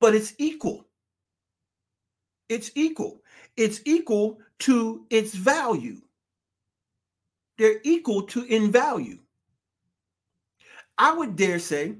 but 0.00 0.16
it's 0.16 0.34
equal. 0.38 0.84
It's 2.48 2.72
equal. 2.74 3.22
It's 3.56 3.80
equal 3.84 4.38
to 4.60 5.06
its 5.10 5.32
value. 5.34 6.00
They're 7.56 7.80
equal 7.84 8.22
to 8.22 8.42
in 8.42 8.72
value. 8.72 9.20
I 10.98 11.12
would 11.12 11.36
dare 11.36 11.60
say, 11.60 11.96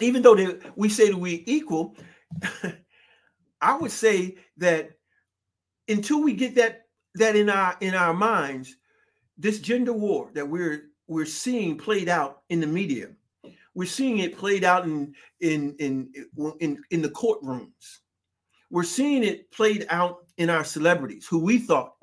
even 0.00 0.22
though 0.22 0.58
we 0.74 0.88
say 0.88 1.10
that 1.10 1.16
we're 1.16 1.42
equal, 1.46 1.96
I 3.60 3.76
would 3.76 3.90
say 3.90 4.36
that 4.58 4.90
until 5.88 6.22
we 6.22 6.34
get 6.34 6.54
that 6.56 6.86
that 7.14 7.36
in 7.36 7.48
our 7.48 7.76
in 7.80 7.94
our 7.94 8.12
minds, 8.12 8.76
this 9.38 9.60
gender 9.60 9.92
war 9.92 10.30
that 10.34 10.48
we're 10.48 10.90
we're 11.08 11.26
seeing 11.26 11.78
played 11.78 12.08
out 12.08 12.42
in 12.50 12.60
the 12.60 12.66
media, 12.66 13.08
we're 13.74 13.86
seeing 13.86 14.18
it 14.18 14.36
played 14.36 14.64
out 14.64 14.84
in 14.84 15.14
in 15.40 15.74
in 15.78 16.10
in, 16.60 16.82
in 16.90 17.02
the 17.02 17.10
courtrooms. 17.10 17.98
We're 18.70 18.82
seeing 18.82 19.22
it 19.22 19.50
played 19.52 19.86
out 19.90 20.26
in 20.38 20.50
our 20.50 20.64
celebrities 20.64 21.26
who 21.26 21.38
we 21.38 21.58
thought 21.58 21.94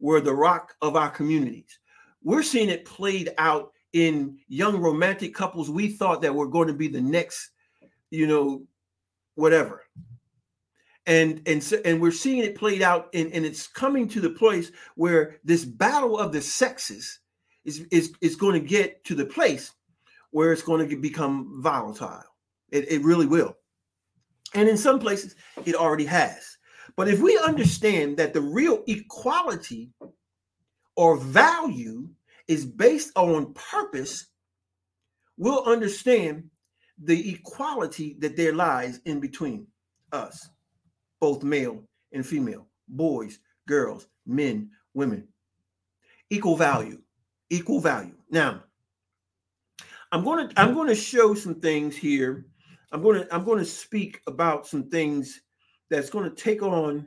were 0.00 0.20
the 0.20 0.34
rock 0.34 0.74
of 0.82 0.96
our 0.96 1.10
communities. 1.10 1.78
We're 2.22 2.42
seeing 2.42 2.70
it 2.70 2.84
played 2.84 3.32
out 3.38 3.72
in 3.92 4.38
young 4.48 4.76
romantic 4.76 5.34
couples 5.34 5.70
we 5.70 5.88
thought 5.88 6.22
that 6.22 6.34
were 6.34 6.48
going 6.48 6.68
to 6.68 6.74
be 6.74 6.88
the 6.88 7.00
next, 7.00 7.50
you 8.10 8.26
know, 8.26 8.62
whatever. 9.34 9.84
And 11.06 11.40
and 11.46 11.62
so, 11.62 11.78
and 11.84 12.00
we're 12.00 12.10
seeing 12.10 12.38
it 12.38 12.56
played 12.56 12.82
out 12.82 13.08
and, 13.14 13.32
and 13.32 13.46
it's 13.46 13.68
coming 13.68 14.08
to 14.08 14.20
the 14.20 14.30
place 14.30 14.72
where 14.96 15.38
this 15.44 15.64
battle 15.64 16.18
of 16.18 16.32
the 16.32 16.40
sexes 16.40 17.20
is 17.64 17.86
is, 17.90 18.12
is 18.20 18.34
going 18.34 18.60
to 18.60 18.68
get 18.68 19.04
to 19.04 19.14
the 19.14 19.26
place 19.26 19.72
where 20.30 20.52
it's 20.52 20.62
going 20.62 20.88
to 20.88 20.96
become 20.96 21.62
volatile. 21.62 22.24
It, 22.70 22.90
it 22.90 23.02
really 23.02 23.26
will. 23.26 23.56
And 24.54 24.68
in 24.68 24.76
some 24.76 24.98
places 24.98 25.36
it 25.64 25.76
already 25.76 26.06
has. 26.06 26.58
But 26.96 27.08
if 27.08 27.20
we 27.20 27.38
understand 27.38 28.16
that 28.16 28.32
the 28.32 28.40
real 28.40 28.82
equality 28.86 29.90
or 30.96 31.16
value 31.16 32.08
is 32.48 32.64
based 32.64 33.12
on 33.16 33.52
purpose 33.54 34.26
we'll 35.36 35.64
understand 35.64 36.48
the 37.02 37.30
equality 37.30 38.16
that 38.20 38.36
there 38.36 38.54
lies 38.54 39.00
in 39.04 39.20
between 39.20 39.66
us 40.12 40.48
both 41.20 41.42
male 41.42 41.82
and 42.12 42.26
female, 42.26 42.66
boys, 42.88 43.38
girls, 43.66 44.06
men, 44.26 44.70
women. 44.94 45.26
Equal 46.30 46.56
value, 46.56 47.00
equal 47.50 47.80
value. 47.80 48.14
Now, 48.30 48.62
I'm 50.12 50.24
going 50.24 50.48
to 50.48 50.60
I'm 50.60 50.74
going 50.74 50.88
to 50.88 50.94
show 50.94 51.34
some 51.34 51.56
things 51.56 51.96
here. 51.96 52.46
I'm 52.92 53.02
going 53.02 53.22
to 53.22 53.34
I'm 53.34 53.44
going 53.44 53.58
to 53.58 53.64
speak 53.64 54.20
about 54.26 54.66
some 54.66 54.88
things 54.88 55.40
that's 55.90 56.10
going 56.10 56.28
to 56.28 56.34
take 56.34 56.62
on 56.62 57.06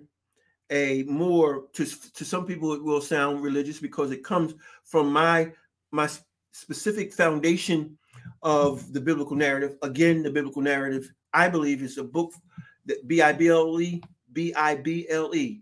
a 0.71 1.03
more 1.03 1.65
to 1.73 1.85
to 1.85 2.25
some 2.25 2.45
people 2.45 2.73
it 2.73 2.83
will 2.83 3.01
sound 3.01 3.41
religious 3.41 3.79
because 3.79 4.11
it 4.11 4.23
comes 4.23 4.53
from 4.83 5.11
my 5.11 5.51
my 5.91 6.09
specific 6.51 7.13
foundation 7.13 7.97
of 8.43 8.91
the 8.93 9.01
biblical 9.01 9.35
narrative. 9.35 9.77
Again, 9.81 10.23
the 10.23 10.31
biblical 10.31 10.61
narrative 10.61 11.11
I 11.33 11.49
believe 11.49 11.81
is 11.81 11.97
a 11.97 12.03
book 12.03 12.33
that 12.85 13.07
B 13.07 13.21
I 13.21 13.33
B 13.33 13.47
L 13.47 13.79
E, 13.81 14.01
B 14.33 14.53
I 14.53 14.75
B 14.75 15.07
L 15.09 15.33
E, 15.33 15.61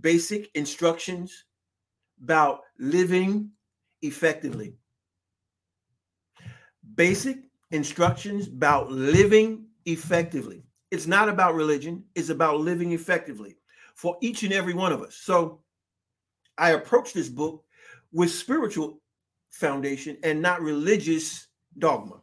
basic 0.00 0.50
instructions 0.54 1.44
about 2.22 2.60
living 2.78 3.50
effectively. 4.02 4.74
Basic 6.94 7.38
instructions 7.70 8.48
about 8.48 8.90
living 8.90 9.66
effectively. 9.84 10.64
It's 10.90 11.06
not 11.06 11.28
about 11.28 11.54
religion, 11.54 12.04
it's 12.14 12.30
about 12.30 12.60
living 12.60 12.92
effectively 12.92 13.56
for 13.98 14.16
each 14.20 14.44
and 14.44 14.52
every 14.52 14.74
one 14.74 14.92
of 14.92 15.02
us. 15.02 15.16
So 15.16 15.60
I 16.56 16.70
approach 16.70 17.12
this 17.12 17.28
book 17.28 17.64
with 18.12 18.30
spiritual 18.30 19.02
foundation 19.50 20.16
and 20.22 20.40
not 20.40 20.62
religious 20.62 21.48
dogma. 21.76 22.20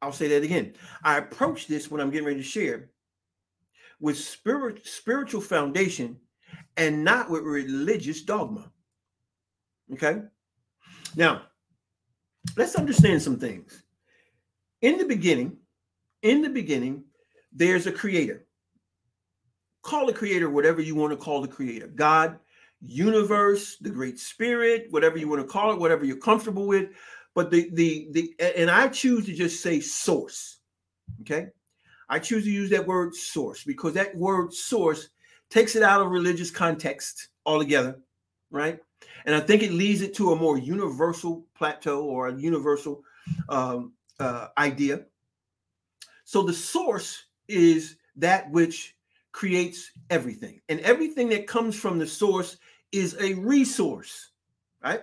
I'll 0.00 0.10
say 0.10 0.28
that 0.28 0.42
again. 0.42 0.72
I 1.04 1.18
approach 1.18 1.66
this 1.66 1.90
when 1.90 2.00
I'm 2.00 2.10
getting 2.10 2.26
ready 2.26 2.40
to 2.40 2.42
share 2.42 2.88
with 4.00 4.16
spirit, 4.16 4.86
spiritual 4.86 5.42
foundation 5.42 6.16
and 6.78 7.04
not 7.04 7.28
with 7.28 7.42
religious 7.42 8.22
dogma. 8.22 8.72
Okay. 9.92 10.22
Now, 11.14 11.42
let's 12.56 12.76
understand 12.76 13.20
some 13.20 13.38
things. 13.38 13.82
In 14.80 14.96
the 14.96 15.04
beginning, 15.04 15.58
in 16.22 16.40
the 16.40 16.48
beginning, 16.48 17.04
there's 17.52 17.86
a 17.86 17.92
creator. 17.92 18.46
Call 19.82 20.06
the 20.06 20.12
creator 20.12 20.48
whatever 20.48 20.80
you 20.80 20.94
want 20.94 21.12
to 21.12 21.16
call 21.16 21.40
the 21.40 21.48
creator 21.48 21.88
God, 21.88 22.38
universe, 22.80 23.76
the 23.80 23.90
great 23.90 24.18
spirit, 24.18 24.86
whatever 24.90 25.18
you 25.18 25.28
want 25.28 25.42
to 25.42 25.48
call 25.48 25.72
it, 25.72 25.78
whatever 25.78 26.04
you're 26.04 26.16
comfortable 26.16 26.66
with 26.66 26.88
but 27.34 27.50
the 27.50 27.70
the 27.72 28.08
the 28.12 28.34
and 28.56 28.70
I 28.70 28.88
choose 28.88 29.26
to 29.26 29.32
just 29.32 29.62
say 29.62 29.80
source. 29.80 30.58
Okay. 31.22 31.48
I 32.08 32.18
choose 32.18 32.44
to 32.44 32.50
use 32.50 32.70
that 32.70 32.86
word 32.86 33.14
source 33.14 33.64
because 33.64 33.94
that 33.94 34.14
word 34.14 34.52
source 34.52 35.08
takes 35.48 35.76
it 35.76 35.82
out 35.82 36.02
of 36.02 36.10
religious 36.10 36.50
context 36.50 37.28
altogether, 37.46 38.00
right? 38.50 38.80
And 39.24 39.34
I 39.34 39.40
think 39.40 39.62
it 39.62 39.72
leads 39.72 40.02
it 40.02 40.14
to 40.14 40.32
a 40.32 40.36
more 40.36 40.58
universal 40.58 41.46
plateau 41.54 42.04
or 42.04 42.28
a 42.28 42.34
universal 42.34 43.02
um, 43.48 43.92
uh, 44.20 44.48
idea. 44.58 45.04
So 46.24 46.42
the 46.42 46.52
source 46.52 47.24
is 47.48 47.96
that 48.16 48.50
which 48.50 48.94
creates 49.32 49.90
everything, 50.10 50.60
and 50.68 50.80
everything 50.80 51.28
that 51.30 51.46
comes 51.46 51.78
from 51.78 51.98
the 51.98 52.06
source 52.06 52.58
is 52.92 53.16
a 53.20 53.34
resource, 53.34 54.30
right? 54.82 55.00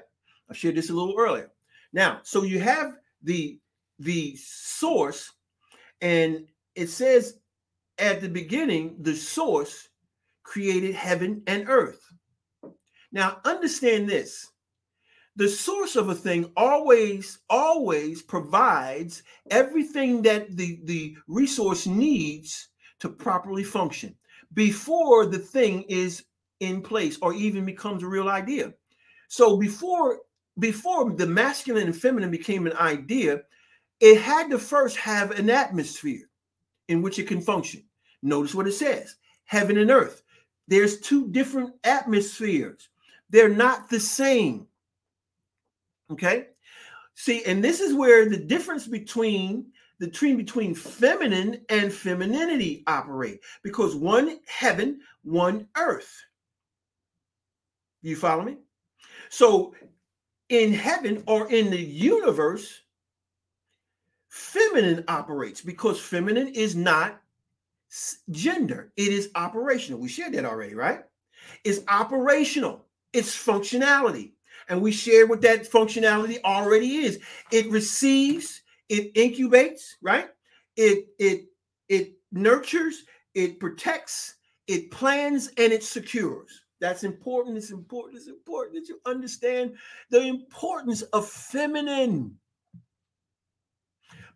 I 0.49 0.53
shared 0.53 0.75
this 0.75 0.89
a 0.89 0.93
little 0.93 1.15
earlier. 1.17 1.51
Now, 1.93 2.19
so 2.23 2.43
you 2.43 2.59
have 2.59 2.97
the 3.23 3.59
the 3.99 4.35
source, 4.37 5.33
and 6.01 6.47
it 6.75 6.87
says 6.87 7.39
at 7.97 8.21
the 8.21 8.29
beginning, 8.29 8.95
the 8.99 9.15
source 9.15 9.89
created 10.43 10.95
heaven 10.95 11.43
and 11.47 11.67
earth. 11.67 12.01
Now, 13.11 13.41
understand 13.43 14.07
this 14.07 14.51
the 15.35 15.47
source 15.47 15.95
of 15.95 16.09
a 16.09 16.15
thing 16.15 16.51
always 16.57 17.39
always 17.49 18.21
provides 18.21 19.23
everything 19.49 20.21
that 20.23 20.55
the 20.55 20.79
the 20.83 21.15
resource 21.27 21.87
needs 21.87 22.67
to 22.99 23.09
properly 23.09 23.63
function 23.63 24.15
before 24.53 25.25
the 25.25 25.39
thing 25.39 25.83
is 25.83 26.23
in 26.59 26.81
place 26.81 27.17
or 27.21 27.33
even 27.33 27.65
becomes 27.65 28.03
a 28.03 28.07
real 28.07 28.29
idea. 28.29 28.73
So 29.27 29.57
before 29.57 30.19
before 30.57 31.11
the 31.11 31.27
masculine 31.27 31.87
and 31.87 31.95
feminine 31.95 32.31
became 32.31 32.67
an 32.67 32.73
idea 32.73 33.43
it 33.99 34.21
had 34.21 34.49
to 34.49 34.59
first 34.59 34.97
have 34.97 35.31
an 35.31 35.49
atmosphere 35.49 36.29
in 36.87 37.01
which 37.01 37.19
it 37.19 37.27
can 37.27 37.41
function. 37.41 37.83
Notice 38.21 38.55
what 38.55 38.67
it 38.67 38.73
says 38.73 39.15
heaven 39.45 39.77
and 39.77 39.91
earth. 39.91 40.23
There's 40.67 40.99
two 40.99 41.27
different 41.29 41.73
atmospheres. 41.83 42.89
They're 43.29 43.49
not 43.49 43.89
the 43.89 43.99
same. 43.99 44.67
Okay. 46.11 46.47
See, 47.15 47.43
and 47.43 47.63
this 47.63 47.79
is 47.79 47.93
where 47.93 48.29
the 48.29 48.37
difference 48.37 48.87
between 48.87 49.71
the 49.99 50.07
between 50.07 50.37
between 50.37 50.73
feminine 50.73 51.61
and 51.69 51.91
femininity 51.91 52.83
operate 52.87 53.41
because 53.63 53.95
one 53.95 54.39
heaven, 54.47 55.01
one 55.23 55.67
earth. 55.77 56.11
You 58.01 58.15
follow 58.15 58.43
me? 58.43 58.57
So 59.29 59.75
in 60.47 60.73
heaven 60.73 61.23
or 61.27 61.51
in 61.51 61.69
the 61.69 61.81
universe, 61.81 62.81
feminine 64.29 65.03
operates 65.07 65.61
because 65.61 65.99
feminine 65.99 66.47
is 66.49 66.75
not 66.75 67.21
gender, 68.31 68.91
it 68.95 69.11
is 69.11 69.29
operational. 69.35 69.99
We 69.99 70.07
shared 70.07 70.33
that 70.33 70.45
already, 70.45 70.75
right? 70.75 71.01
It's 71.63 71.81
operational, 71.87 72.85
it's 73.13 73.35
functionality. 73.35 74.31
And 74.69 74.81
we 74.81 74.91
share 74.91 75.25
what 75.25 75.41
that 75.41 75.69
functionality 75.69 76.39
already 76.43 76.97
is. 76.97 77.19
It 77.51 77.71
receives, 77.71 78.61
it 78.89 79.13
incubates, 79.13 79.93
right? 80.01 80.29
It 80.75 81.07
it 81.19 81.45
it 81.87 82.13
nurtures, 82.31 83.03
it 83.33 83.59
protects, 83.59 84.35
it 84.67 84.91
plans, 84.91 85.47
and 85.57 85.71
it 85.71 85.83
secures. 85.83 86.63
That's 86.81 87.03
important. 87.03 87.57
It's 87.57 87.71
important. 87.71 88.17
It's 88.17 88.27
important 88.27 88.75
that 88.75 88.89
you 88.89 88.99
understand 89.05 89.75
the 90.09 90.21
importance 90.21 91.01
of 91.01 91.27
feminine. 91.27 92.35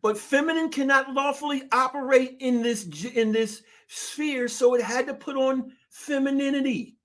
But 0.02 0.18
feminine 0.18 0.70
cannot 0.70 1.14
lawfully 1.14 1.64
operate 1.72 2.38
in 2.40 2.62
this 2.62 3.06
in 3.06 3.32
this 3.32 3.64
sphere, 3.88 4.48
so 4.48 4.76
it 4.76 4.82
had 4.82 5.08
to 5.08 5.14
put 5.14 5.38
on 5.38 5.72
femininity. 5.90 6.98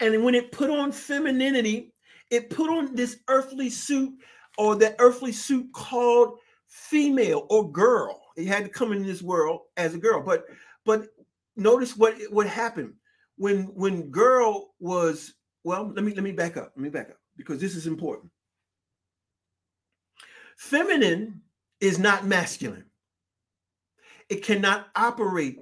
And 0.00 0.24
when 0.24 0.34
it 0.34 0.52
put 0.52 0.70
on 0.70 0.90
femininity, 0.90 1.92
it 2.30 2.48
put 2.48 2.70
on 2.70 2.94
this 2.94 3.18
earthly 3.28 3.68
suit 3.68 4.14
or 4.58 4.76
that 4.76 4.96
earthly 4.98 5.32
suit 5.32 5.66
called 5.72 6.38
female 6.68 7.46
or 7.50 7.70
girl. 7.70 8.20
It 8.36 8.46
had 8.46 8.64
to 8.64 8.70
come 8.70 8.92
in 8.92 9.04
this 9.04 9.22
world 9.22 9.60
as 9.76 9.94
a 9.94 9.98
girl. 9.98 10.22
But 10.22 10.44
but 10.84 11.08
notice 11.56 11.96
what 11.96 12.14
what 12.30 12.46
happened 12.46 12.94
when 13.36 13.64
when 13.74 14.10
girl 14.10 14.74
was 14.80 15.34
well, 15.64 15.92
let 15.94 16.04
me 16.04 16.14
let 16.14 16.24
me 16.24 16.32
back 16.32 16.56
up. 16.56 16.72
Let 16.76 16.82
me 16.82 16.88
back 16.88 17.10
up 17.10 17.18
because 17.36 17.60
this 17.60 17.76
is 17.76 17.86
important. 17.86 18.30
Feminine 20.56 21.42
is 21.80 21.98
not 21.98 22.26
masculine. 22.26 22.86
It 24.28 24.44
cannot 24.44 24.88
operate 24.94 25.58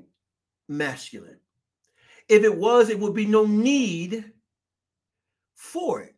masculine. 0.69 1.41
If 2.29 2.45
it 2.45 2.57
was, 2.57 2.89
it 2.89 2.99
would 3.01 3.15
be 3.15 3.27
no 3.27 3.45
need 3.45 4.33
for 5.55 6.03
it. 6.03 6.15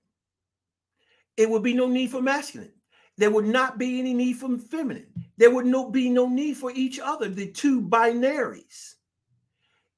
It 1.36 1.48
would 1.48 1.62
be 1.62 1.74
no 1.74 1.86
need 1.86 2.10
for 2.10 2.22
masculine. 2.22 2.72
There 3.18 3.30
would 3.30 3.46
not 3.46 3.78
be 3.78 3.98
any 3.98 4.14
need 4.14 4.34
for 4.34 4.56
feminine. 4.58 5.06
There 5.36 5.50
would 5.50 5.66
no 5.66 5.90
be 5.90 6.08
no 6.08 6.28
need 6.28 6.56
for 6.56 6.70
each 6.72 6.98
other, 6.98 7.28
the 7.28 7.50
two 7.50 7.82
binaries. 7.82 8.94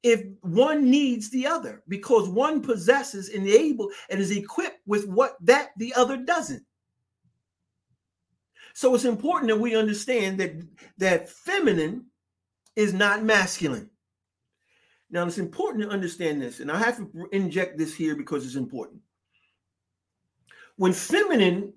If 0.03 0.25
one 0.43 0.91
needs 0.91 1.31
the 1.31 1.47
other, 1.47 1.83
because 1.89 2.29
one 2.29 2.61
possesses 2.61 3.31
and 3.31 3.47
able 3.47 3.91
and 4.11 4.21
is 4.21 4.31
equipped 4.31 4.81
with 4.87 5.09
what 5.09 5.37
that 5.41 5.71
the 5.79 5.95
other 5.95 6.17
doesn't. 6.17 6.65
So 8.75 8.95
it's 8.95 9.05
important 9.05 9.49
that 9.49 9.61
we 9.61 9.77
understand 9.77 10.39
that 10.41 10.61
that 10.99 11.31
feminine 11.31 12.07
is 12.77 12.93
not 12.93 13.23
masculine. 13.23 13.89
Now, 15.11 15.27
it's 15.27 15.39
important 15.39 15.85
to 15.85 15.91
understand 15.91 16.43
this, 16.43 16.59
and 16.59 16.73
I 16.73 16.79
have 16.79 16.97
to 16.97 17.29
inject 17.31 17.79
this 17.79 17.95
here 17.95 18.17
because 18.17 18.45
it's 18.45 18.57
important. 18.57 19.01
When 20.77 20.93
feminine 20.93 21.73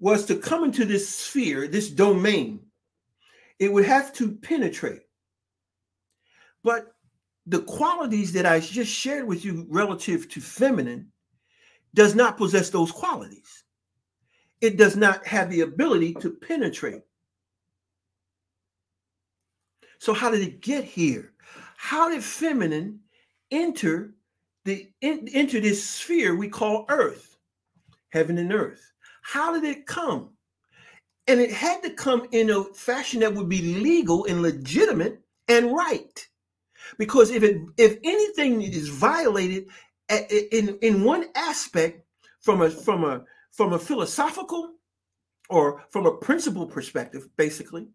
was 0.00 0.26
to 0.26 0.36
come 0.36 0.64
into 0.64 0.84
this 0.84 1.08
sphere, 1.08 1.66
this 1.66 1.90
domain, 1.90 2.60
it 3.58 3.72
would 3.72 3.84
have 3.84 4.12
to 4.14 4.32
penetrate. 4.32 5.02
But 6.62 6.94
the 7.46 7.62
qualities 7.62 8.32
that 8.32 8.46
I 8.46 8.60
just 8.60 8.92
shared 8.92 9.26
with 9.26 9.44
you 9.44 9.66
relative 9.68 10.28
to 10.30 10.40
feminine 10.40 11.10
does 11.94 12.14
not 12.14 12.36
possess 12.36 12.70
those 12.70 12.92
qualities. 12.92 13.64
It 14.60 14.76
does 14.76 14.96
not 14.96 15.26
have 15.26 15.50
the 15.50 15.62
ability 15.62 16.14
to 16.14 16.30
penetrate. 16.30 17.02
So, 19.98 20.12
how 20.12 20.30
did 20.30 20.42
it 20.42 20.60
get 20.60 20.84
here? 20.84 21.32
how 21.78 22.10
did 22.10 22.24
feminine 22.24 22.98
enter 23.52 24.12
the 24.64 24.90
in, 25.00 25.28
into 25.28 25.60
this 25.60 25.82
sphere 25.82 26.34
we 26.34 26.48
call 26.48 26.84
earth 26.88 27.37
heaven 28.10 28.38
and 28.38 28.52
earth. 28.52 28.92
How 29.22 29.52
did 29.52 29.64
it 29.64 29.86
come? 29.86 30.30
And 31.26 31.40
it 31.40 31.50
had 31.50 31.82
to 31.82 31.90
come 31.90 32.26
in 32.32 32.50
a 32.50 32.64
fashion 32.64 33.20
that 33.20 33.34
would 33.34 33.48
be 33.48 33.74
legal 33.80 34.24
and 34.24 34.40
legitimate 34.40 35.20
and 35.48 35.72
right. 35.74 36.26
Because 36.98 37.30
if 37.30 37.42
it 37.42 37.60
if 37.76 37.98
anything 38.02 38.62
is 38.62 38.88
violated 38.88 39.66
in 40.08 40.78
in 40.80 41.04
one 41.04 41.26
aspect 41.34 42.06
from 42.40 42.62
a 42.62 42.70
from 42.70 43.04
a 43.04 43.24
from 43.52 43.74
a 43.74 43.78
philosophical 43.78 44.74
or 45.50 45.84
from 45.90 46.06
a 46.06 46.16
principle 46.16 46.66
perspective 46.66 47.28
basically 47.36 47.88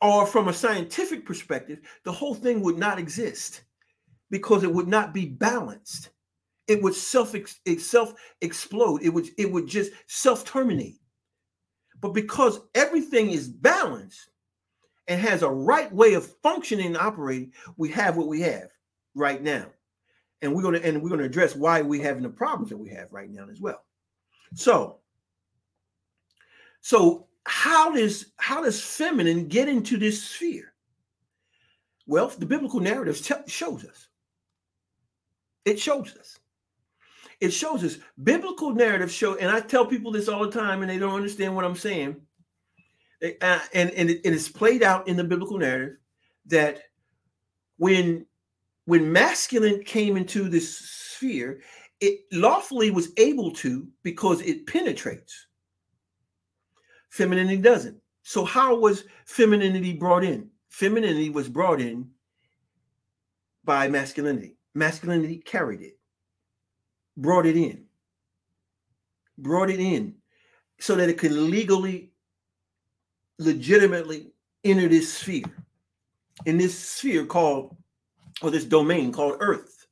or 0.00 0.26
from 0.26 0.48
a 0.48 0.52
scientific 0.52 1.24
perspective, 1.24 1.80
the 2.04 2.12
whole 2.12 2.34
thing 2.34 2.60
would 2.60 2.76
not 2.76 2.98
exist 2.98 3.62
because 4.30 4.62
it 4.62 4.72
would 4.72 4.88
not 4.88 5.14
be 5.14 5.26
balanced. 5.26 6.10
It 6.66 6.82
would 6.82 6.94
self 6.94 7.34
self 7.78 8.14
explode. 8.40 9.02
It 9.02 9.10
would 9.10 9.28
it 9.36 9.50
would 9.50 9.66
just 9.66 9.92
self 10.06 10.44
terminate. 10.44 10.98
But 12.00 12.12
because 12.12 12.60
everything 12.74 13.30
is 13.30 13.48
balanced 13.48 14.30
and 15.08 15.20
has 15.20 15.42
a 15.42 15.50
right 15.50 15.92
way 15.92 16.14
of 16.14 16.26
functioning 16.42 16.86
and 16.86 16.96
operating, 16.96 17.52
we 17.76 17.90
have 17.90 18.16
what 18.16 18.28
we 18.28 18.40
have 18.40 18.68
right 19.14 19.42
now. 19.42 19.66
And 20.42 20.54
we're 20.54 20.62
going 20.62 20.80
to 20.80 20.86
and 20.86 21.02
we're 21.02 21.16
to 21.16 21.24
address 21.24 21.54
why 21.54 21.82
we 21.82 22.00
having 22.00 22.22
the 22.22 22.28
problems 22.28 22.70
that 22.70 22.78
we 22.78 22.90
have 22.90 23.12
right 23.12 23.30
now 23.30 23.46
as 23.50 23.60
well. 23.60 23.82
So, 24.54 25.00
so 26.80 27.26
how 27.46 27.92
does 27.92 28.32
how 28.36 28.62
does 28.62 28.80
feminine 28.80 29.48
get 29.48 29.68
into 29.68 29.96
this 29.96 30.22
sphere? 30.22 30.72
Well, 32.06 32.28
the 32.28 32.46
biblical 32.46 32.80
narrative 32.80 33.22
t- 33.22 33.34
shows 33.46 33.84
us. 33.84 34.08
It 35.64 35.80
shows 35.80 36.14
us. 36.16 36.38
It 37.40 37.50
shows 37.50 37.84
us. 37.84 37.98
Biblical 38.22 38.72
narrative 38.72 39.10
show, 39.10 39.36
and 39.36 39.50
I 39.50 39.60
tell 39.60 39.86
people 39.86 40.12
this 40.12 40.28
all 40.28 40.44
the 40.44 40.52
time, 40.52 40.82
and 40.82 40.90
they 40.90 40.98
don't 40.98 41.14
understand 41.14 41.54
what 41.54 41.64
I'm 41.64 41.76
saying. 41.76 42.16
Uh, 43.22 43.60
and 43.72 43.90
and 43.90 44.10
it, 44.10 44.20
it 44.24 44.32
is 44.32 44.48
played 44.48 44.82
out 44.82 45.08
in 45.08 45.16
the 45.16 45.24
biblical 45.24 45.58
narrative 45.58 45.96
that 46.46 46.82
when 47.78 48.26
when 48.84 49.10
masculine 49.10 49.82
came 49.82 50.16
into 50.16 50.48
this 50.48 50.78
sphere, 50.78 51.60
it 52.00 52.20
lawfully 52.32 52.90
was 52.90 53.10
able 53.16 53.50
to 53.52 53.88
because 54.02 54.42
it 54.42 54.66
penetrates 54.66 55.46
Femininity 57.14 57.58
doesn't. 57.58 57.96
So, 58.24 58.44
how 58.44 58.74
was 58.74 59.04
femininity 59.26 59.92
brought 59.92 60.24
in? 60.24 60.50
Femininity 60.70 61.30
was 61.30 61.48
brought 61.48 61.80
in 61.80 62.10
by 63.62 63.86
masculinity. 63.86 64.56
Masculinity 64.74 65.36
carried 65.36 65.80
it, 65.80 65.96
brought 67.16 67.46
it 67.46 67.56
in, 67.56 67.84
brought 69.38 69.70
it 69.70 69.80
in 69.80 70.14
so 70.78 70.94
that 70.96 71.08
it 71.08 71.18
could 71.18 71.32
legally, 71.32 72.10
legitimately 73.38 74.32
enter 74.64 74.88
this 74.88 75.12
sphere, 75.12 75.44
in 76.46 76.58
this 76.58 76.78
sphere 76.78 77.26
called, 77.26 77.76
or 78.42 78.50
this 78.50 78.64
domain 78.64 79.12
called 79.12 79.36
Earth. 79.40 79.86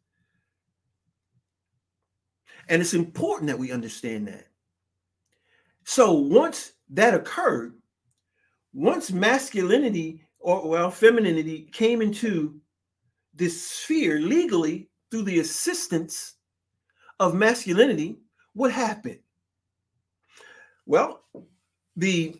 And 2.68 2.80
it's 2.80 2.94
important 2.94 3.48
that 3.48 3.58
we 3.58 3.72
understand 3.72 4.28
that. 4.28 4.46
So 5.84 6.12
once 6.12 6.72
that 6.90 7.14
occurred, 7.14 7.74
once 8.72 9.12
masculinity 9.12 10.24
or 10.38 10.68
well, 10.68 10.90
femininity 10.90 11.68
came 11.72 12.02
into 12.02 12.60
this 13.34 13.68
sphere 13.68 14.20
legally 14.20 14.88
through 15.10 15.22
the 15.22 15.40
assistance 15.40 16.36
of 17.22 17.34
masculinity, 17.34 18.18
what 18.52 18.72
happened? 18.72 19.20
Well, 20.86 21.22
the 21.96 22.34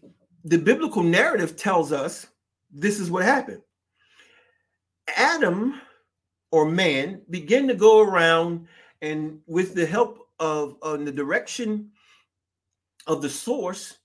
the 0.45 0.59
biblical 0.59 1.05
narrative 1.05 1.57
tells 1.57 1.93
us 1.93 2.27
this 2.73 2.99
is 2.99 3.09
what 3.09 3.25
happened. 3.25 3.63
Adam 5.17 5.81
or 6.51 6.65
man 6.65 7.23
began 7.31 7.69
to 7.69 7.75
go 7.75 8.01
around 8.01 8.67
and 9.01 9.39
with 9.47 9.75
the 9.75 9.87
help 9.87 10.27
of 10.41 10.77
uh, 10.83 10.97
the 10.97 11.13
direction 11.13 11.91
of 13.07 13.23
the 13.23 13.31
source 13.31 13.99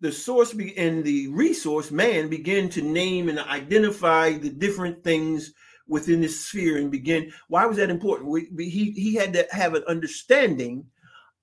the 0.00 0.12
source 0.12 0.52
be, 0.52 0.76
and 0.76 1.02
the 1.02 1.28
resource 1.28 1.90
man 1.90 2.28
begin 2.28 2.68
to 2.68 2.82
name 2.82 3.28
and 3.28 3.38
identify 3.38 4.32
the 4.32 4.50
different 4.50 5.02
things 5.02 5.54
within 5.86 6.20
this 6.20 6.46
sphere 6.46 6.78
and 6.78 6.90
begin 6.90 7.30
why 7.48 7.66
was 7.66 7.76
that 7.76 7.90
important? 7.90 8.30
We, 8.30 8.48
we, 8.54 8.68
he 8.68 8.90
he 8.92 9.14
had 9.14 9.32
to 9.34 9.46
have 9.50 9.74
an 9.74 9.84
understanding 9.86 10.86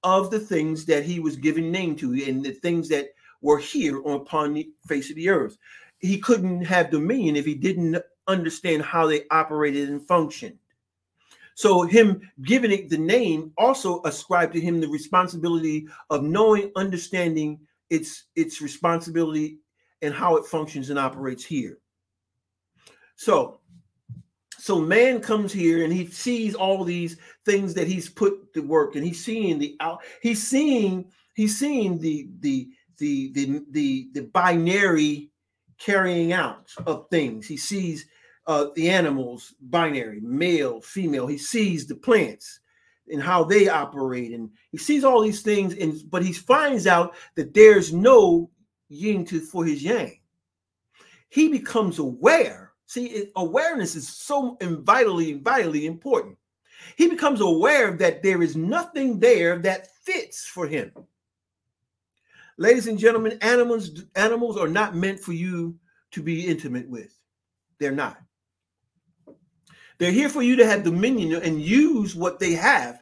of 0.03 0.31
the 0.31 0.39
things 0.39 0.85
that 0.85 1.03
he 1.03 1.19
was 1.19 1.35
giving 1.35 1.71
name 1.71 1.95
to 1.97 2.11
and 2.27 2.43
the 2.43 2.51
things 2.51 2.89
that 2.89 3.09
were 3.41 3.59
here 3.59 3.99
upon 3.99 4.53
the 4.53 4.69
face 4.87 5.09
of 5.09 5.15
the 5.15 5.29
earth. 5.29 5.57
He 5.99 6.17
couldn't 6.19 6.65
have 6.65 6.89
dominion 6.89 7.35
if 7.35 7.45
he 7.45 7.53
didn't 7.53 8.01
understand 8.27 8.81
how 8.81 9.05
they 9.07 9.27
operated 9.29 9.89
and 9.89 10.05
functioned. 10.07 10.57
So 11.53 11.83
him 11.83 12.21
giving 12.43 12.71
it 12.71 12.89
the 12.89 12.97
name 12.97 13.51
also 13.57 14.01
ascribed 14.03 14.53
to 14.53 14.61
him 14.61 14.79
the 14.79 14.87
responsibility 14.87 15.87
of 16.09 16.23
knowing 16.23 16.71
understanding 16.75 17.59
its 17.89 18.25
its 18.35 18.61
responsibility 18.61 19.59
and 20.01 20.13
how 20.13 20.37
it 20.37 20.45
functions 20.45 20.89
and 20.89 20.97
operates 20.97 21.45
here. 21.45 21.77
So 23.15 23.59
so 24.61 24.79
man 24.79 25.19
comes 25.19 25.51
here 25.51 25.83
and 25.83 25.91
he 25.91 26.05
sees 26.05 26.53
all 26.53 26.83
these 26.83 27.17
things 27.45 27.73
that 27.73 27.87
he's 27.87 28.07
put 28.07 28.53
to 28.53 28.61
work 28.61 28.95
and 28.95 29.03
he's 29.03 29.23
seeing 29.23 29.57
the 29.57 29.75
out 29.79 30.01
he's 30.21 30.47
seeing 30.47 31.11
he's 31.33 31.57
seeing 31.57 31.97
the 31.97 32.29
the 32.41 32.69
the 32.99 33.31
the 33.33 33.63
the, 33.71 34.09
the 34.13 34.21
binary 34.21 35.31
carrying 35.79 36.31
out 36.31 36.71
of 36.85 37.07
things. 37.09 37.47
He 37.47 37.57
sees 37.57 38.05
uh, 38.45 38.67
the 38.75 38.89
animals 38.89 39.55
binary 39.61 40.19
male 40.21 40.79
female. 40.81 41.25
He 41.25 41.39
sees 41.39 41.87
the 41.87 41.95
plants 41.95 42.59
and 43.11 43.21
how 43.21 43.43
they 43.43 43.67
operate 43.67 44.31
and 44.31 44.51
he 44.71 44.77
sees 44.77 45.03
all 45.03 45.21
these 45.21 45.41
things 45.41 45.75
and 45.75 45.95
but 46.11 46.23
he 46.23 46.33
finds 46.33 46.85
out 46.85 47.15
that 47.35 47.53
there's 47.55 47.91
no 47.91 48.49
yin 48.89 49.25
to 49.25 49.39
for 49.39 49.65
his 49.65 49.81
yang. 49.83 50.19
He 51.29 51.49
becomes 51.49 51.97
aware 51.97 52.60
see 52.91 53.31
awareness 53.37 53.95
is 53.95 54.07
so 54.07 54.57
vitally 54.61 55.33
vitally 55.33 55.85
important. 55.85 56.37
He 56.97 57.07
becomes 57.07 57.39
aware 57.39 57.91
that 57.97 58.21
there 58.21 58.41
is 58.41 58.55
nothing 58.55 59.19
there 59.19 59.57
that 59.59 59.87
fits 60.03 60.45
for 60.45 60.67
him. 60.67 60.91
Ladies 62.57 62.87
and 62.87 62.99
gentlemen 62.99 63.37
animals 63.41 64.03
animals 64.15 64.57
are 64.57 64.67
not 64.67 64.95
meant 64.95 65.19
for 65.19 65.31
you 65.31 65.79
to 66.11 66.21
be 66.21 66.45
intimate 66.45 66.89
with. 66.89 67.17
They're 67.79 67.91
not. 67.91 68.17
They're 69.97 70.11
here 70.11 70.29
for 70.29 70.41
you 70.41 70.55
to 70.57 70.65
have 70.65 70.83
dominion 70.83 71.41
and 71.41 71.61
use 71.61 72.15
what 72.15 72.39
they 72.39 72.53
have 72.53 73.01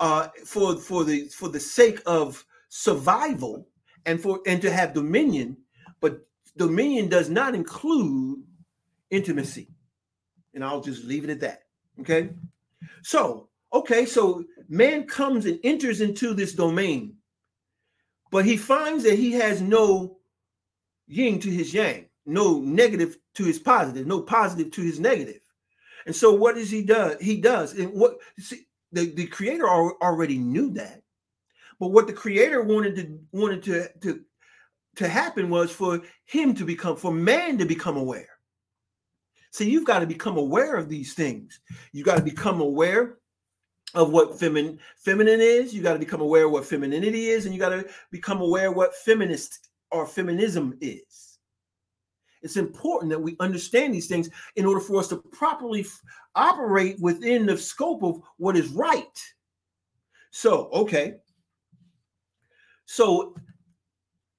uh, 0.00 0.28
for 0.44 0.76
for 0.76 1.04
the 1.04 1.28
for 1.28 1.48
the 1.48 1.60
sake 1.60 2.00
of 2.06 2.44
survival 2.70 3.68
and 4.04 4.20
for 4.20 4.40
and 4.46 4.60
to 4.62 4.70
have 4.70 4.94
dominion. 4.94 5.56
But 6.00 6.26
dominion 6.56 7.08
does 7.08 7.30
not 7.30 7.54
include 7.54 8.42
intimacy, 9.10 9.68
and 10.54 10.64
I'll 10.64 10.80
just 10.80 11.04
leave 11.04 11.24
it 11.24 11.30
at 11.30 11.40
that. 11.40 11.62
Okay. 12.00 12.30
So 13.02 13.48
okay, 13.72 14.06
so 14.06 14.44
man 14.68 15.04
comes 15.04 15.46
and 15.46 15.58
enters 15.64 16.00
into 16.00 16.34
this 16.34 16.54
domain, 16.54 17.16
but 18.30 18.44
he 18.44 18.56
finds 18.56 19.04
that 19.04 19.18
he 19.18 19.32
has 19.32 19.60
no 19.60 20.18
yin 21.06 21.38
to 21.40 21.50
his 21.50 21.72
yang, 21.72 22.06
no 22.26 22.60
negative 22.60 23.18
to 23.34 23.44
his 23.44 23.58
positive, 23.58 24.06
no 24.06 24.20
positive 24.22 24.70
to 24.72 24.82
his 24.82 25.00
negative. 25.00 25.40
And 26.06 26.14
so 26.14 26.32
what 26.32 26.54
does 26.54 26.70
he 26.70 26.82
do? 26.82 27.16
He 27.20 27.40
does. 27.40 27.74
And 27.74 27.92
what 27.92 28.18
see, 28.38 28.66
the, 28.92 29.06
the 29.12 29.26
creator 29.26 29.68
already 29.68 30.38
knew 30.38 30.70
that. 30.70 31.02
But 31.78 31.88
what 31.88 32.06
the 32.06 32.12
creator 32.12 32.62
wanted 32.62 32.96
to 32.96 33.18
wanted 33.32 33.62
to, 33.64 33.88
to 34.02 34.20
to 34.96 35.08
happen 35.08 35.48
was 35.48 35.70
for 35.70 36.00
him 36.24 36.54
to 36.54 36.64
become 36.64 36.96
for 36.96 37.12
man 37.12 37.58
to 37.58 37.64
become 37.64 37.96
aware. 37.96 38.37
So 39.50 39.64
you've 39.64 39.86
got 39.86 40.00
to 40.00 40.06
become 40.06 40.36
aware 40.36 40.76
of 40.76 40.88
these 40.88 41.14
things. 41.14 41.60
You 41.92 42.04
got 42.04 42.16
to 42.16 42.22
become 42.22 42.60
aware 42.60 43.18
of 43.94 44.10
what 44.10 44.38
feminine 44.38 44.78
feminine 44.96 45.40
is. 45.40 45.74
You 45.74 45.82
got 45.82 45.94
to 45.94 45.98
become 45.98 46.20
aware 46.20 46.46
of 46.46 46.52
what 46.52 46.66
femininity 46.66 47.28
is, 47.28 47.44
and 47.44 47.54
you 47.54 47.60
got 47.60 47.70
to 47.70 47.86
become 48.10 48.40
aware 48.40 48.68
of 48.68 48.76
what 48.76 48.94
feminist 48.94 49.70
or 49.90 50.06
feminism 50.06 50.76
is. 50.80 51.38
It's 52.42 52.56
important 52.56 53.10
that 53.10 53.20
we 53.20 53.36
understand 53.40 53.94
these 53.94 54.06
things 54.06 54.30
in 54.56 54.64
order 54.64 54.80
for 54.80 55.00
us 55.00 55.08
to 55.08 55.16
properly 55.16 55.80
f- 55.80 56.00
operate 56.34 56.96
within 57.00 57.46
the 57.46 57.56
scope 57.56 58.04
of 58.04 58.20
what 58.36 58.56
is 58.56 58.68
right. 58.68 59.04
So, 60.30 60.68
okay. 60.72 61.14
So 62.86 63.34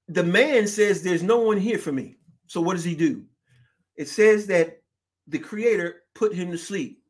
the 0.08 0.24
man 0.24 0.66
says, 0.66 1.02
There's 1.02 1.22
no 1.22 1.38
one 1.38 1.58
here 1.58 1.78
for 1.78 1.92
me. 1.92 2.16
So, 2.46 2.60
what 2.60 2.74
does 2.74 2.84
he 2.84 2.94
do? 2.94 3.24
It 3.96 4.08
says 4.08 4.46
that 4.46 4.79
the 5.28 5.38
creator 5.38 6.02
put 6.14 6.34
him 6.34 6.50
to 6.50 6.58
sleep, 6.58 7.02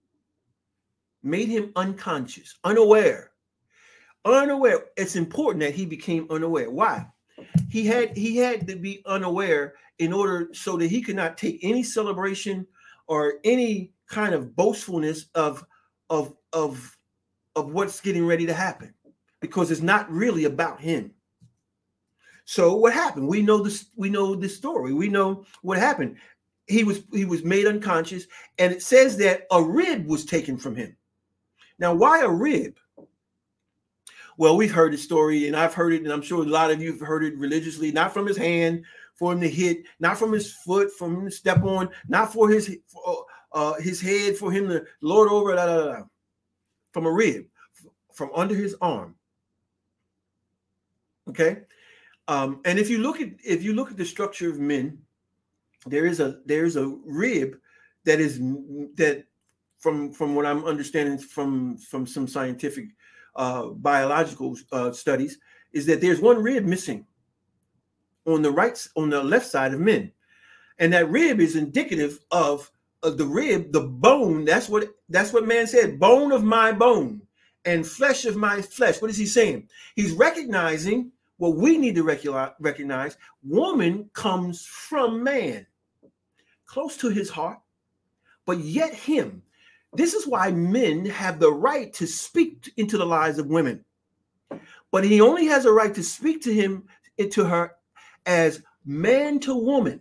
made 1.23 1.49
him 1.49 1.73
unconscious, 1.77 2.59
unaware. 2.65 3.31
Unaware. 4.25 4.87
It's 4.97 5.17
important 5.17 5.63
that 5.63 5.75
he 5.75 5.87
became 5.87 6.27
unaware. 6.31 6.71
Why? 6.71 7.07
He 7.71 7.87
had 7.87 8.17
he 8.17 8.37
had 8.37 8.67
to 8.69 8.77
be 8.77 9.03
unaware 9.07 9.75
in 9.99 10.13
order 10.13 10.49
so 10.53 10.77
that 10.77 10.89
he 10.89 11.01
could 11.01 11.17
not 11.17 11.39
take 11.39 11.61
any 11.63 11.83
celebration 11.83 12.67
or 13.07 13.35
any 13.45 13.93
kind 14.09 14.35
of 14.35 14.55
boastfulness 14.57 15.27
of 15.35 15.65
of 16.11 16.35
of 16.53 16.97
of 17.57 17.73
what's 17.73 18.01
getting 18.01 18.27
ready 18.27 18.47
to 18.47 18.55
happen 18.55 18.93
because 19.41 19.71
it's 19.71 19.81
not 19.81 20.11
really 20.11 20.45
about 20.45 20.81
him 20.81 21.13
so 22.45 22.75
what 22.77 22.93
happened 22.93 23.27
we 23.27 23.43
know 23.43 23.63
this 23.63 23.87
we 23.97 24.11
know 24.11 24.35
this 24.35 24.57
story 24.57 24.93
we 24.93 25.09
know 25.09 25.45
what 25.63 25.79
happened 25.79 26.17
he 26.71 26.85
was 26.85 27.03
he 27.13 27.25
was 27.25 27.43
made 27.45 27.67
unconscious 27.67 28.27
and 28.59 28.73
it 28.73 28.83
says 28.83 29.17
that 29.19 29.47
a 29.51 29.63
rib 29.63 30.07
was 30.07 30.25
taken 30.25 30.57
from 30.57 30.77
him. 30.77 30.97
Now 31.79 31.95
why 31.95 32.23
a 32.23 32.29
rib? 32.29 32.79
Well 34.39 34.57
we've 34.57 34.73
heard 34.73 34.93
the 34.93 34.99
story 34.99 35.49
and 35.49 35.57
i've 35.57 35.75
heard 35.75 35.93
it 35.93 36.03
and 36.03 36.13
i'm 36.13 36.23
sure 36.23 36.43
a 36.43 36.47
lot 36.47 36.71
of 36.71 36.81
you 36.81 36.93
have 36.93 37.01
heard 37.01 37.25
it 37.25 37.37
religiously 37.37 37.93
not 37.93 38.15
from 38.15 38.27
his 38.27 38.39
hand 38.39 38.85
for 39.21 39.35
him 39.35 39.41
to 39.43 39.49
hit, 39.49 39.85
not 40.01 40.19
from 40.19 40.33
his 40.33 40.51
foot, 40.51 40.91
for 40.99 41.07
him 41.07 41.27
to 41.27 41.31
step 41.31 41.63
on, 41.63 41.91
not 42.09 42.33
for 42.33 42.49
his 42.49 42.79
for, 42.89 43.27
uh, 43.53 43.75
his 43.75 44.01
head, 44.01 44.35
for 44.35 44.51
him 44.51 44.67
to 44.67 44.83
lord 45.03 45.29
over, 45.29 45.55
da, 45.55 45.67
da, 45.67 45.93
da, 45.93 46.03
from 46.93 47.05
a 47.05 47.13
rib, 47.13 47.45
from 48.15 48.31
under 48.35 48.55
his 48.55 48.75
arm. 48.81 49.15
Okay, 51.29 51.59
um, 52.29 52.63
and 52.65 52.79
if 52.79 52.89
you 52.89 52.99
look 52.99 53.21
at 53.21 53.29
if 53.45 53.63
you 53.63 53.75
look 53.75 53.91
at 53.91 53.99
the 53.99 54.07
structure 54.07 54.49
of 54.49 54.59
men, 54.59 54.99
there 55.87 56.07
is 56.07 56.21
a 56.21 56.39
there 56.47 56.65
is 56.65 56.77
a 56.77 56.87
rib 57.05 57.57
that 58.05 58.21
is 58.21 58.39
that 58.97 59.25
from 59.79 60.13
from 60.13 60.35
what 60.35 60.47
I'm 60.47 60.65
understanding 60.65 61.19
from 61.19 61.79
from 61.79 62.07
some 62.07 62.29
scientific 62.29 62.87
uh, 63.37 63.69
biological 63.69 64.57
uh, 64.73 64.93
studies 64.93 65.39
is 65.73 65.87
that 65.87 66.01
there's 66.01 66.21
one 66.21 66.43
rib 66.43 66.65
missing 66.65 67.07
on 68.27 68.43
the 68.43 68.51
right 68.51 68.87
on 68.97 69.11
the 69.11 69.23
left 69.23 69.47
side 69.47 69.73
of 69.73 69.81
men. 69.81 70.13
And 70.79 70.93
that 70.93 71.11
rib 71.11 71.41
is 71.41 71.57
indicative 71.57 72.19
of, 72.31 72.71
of 73.03 73.19
the 73.19 73.27
rib 73.27 73.73
the 73.73 73.81
bone. 73.81 74.45
That's 74.45 74.69
what 74.69 74.89
that's 75.09 75.33
what 75.33 75.47
man 75.47 75.67
said 75.67 75.99
bone 75.99 76.33
of 76.33 76.45
my 76.45 76.73
bone 76.73 77.23
and 77.65 77.87
flesh 77.87 78.25
of 78.25 78.37
my 78.37 78.63
flesh. 78.63 79.01
What 79.01 79.11
is 79.11 79.17
he 79.17 79.27
saying? 79.27 79.69
He's 79.97 80.13
recognizing 80.13 81.13
what 81.37 81.57
we 81.57 81.79
need 81.79 81.95
to 81.95 82.03
recognize. 82.03 83.17
Woman 83.43 84.11
comes 84.13 84.67
from 84.67 85.23
man 85.23 85.67
close 86.71 86.97
to 86.97 87.09
his 87.09 87.29
heart 87.29 87.59
but 88.47 88.59
yet 88.59 88.95
him 88.95 89.43
this 89.93 90.15
is 90.15 90.27
why 90.27 90.53
men 90.53 91.05
have 91.05 91.41
the 91.41 91.51
right 91.51 91.93
to 91.93 92.07
speak 92.07 92.73
into 92.77 92.97
the 92.97 93.05
lives 93.05 93.39
of 93.39 93.47
women 93.47 93.85
but 94.91 95.05
he 95.05 95.21
only 95.21 95.47
has 95.47 95.65
a 95.65 95.73
right 95.73 95.95
to 95.95 96.03
speak 96.03 96.43
to 96.43 96.53
him 96.53 96.85
eh, 97.19 97.29
to 97.29 97.45
her 97.45 97.73
as 98.27 98.63
man 98.85 99.39
to 99.41 99.55
woman, 99.55 100.01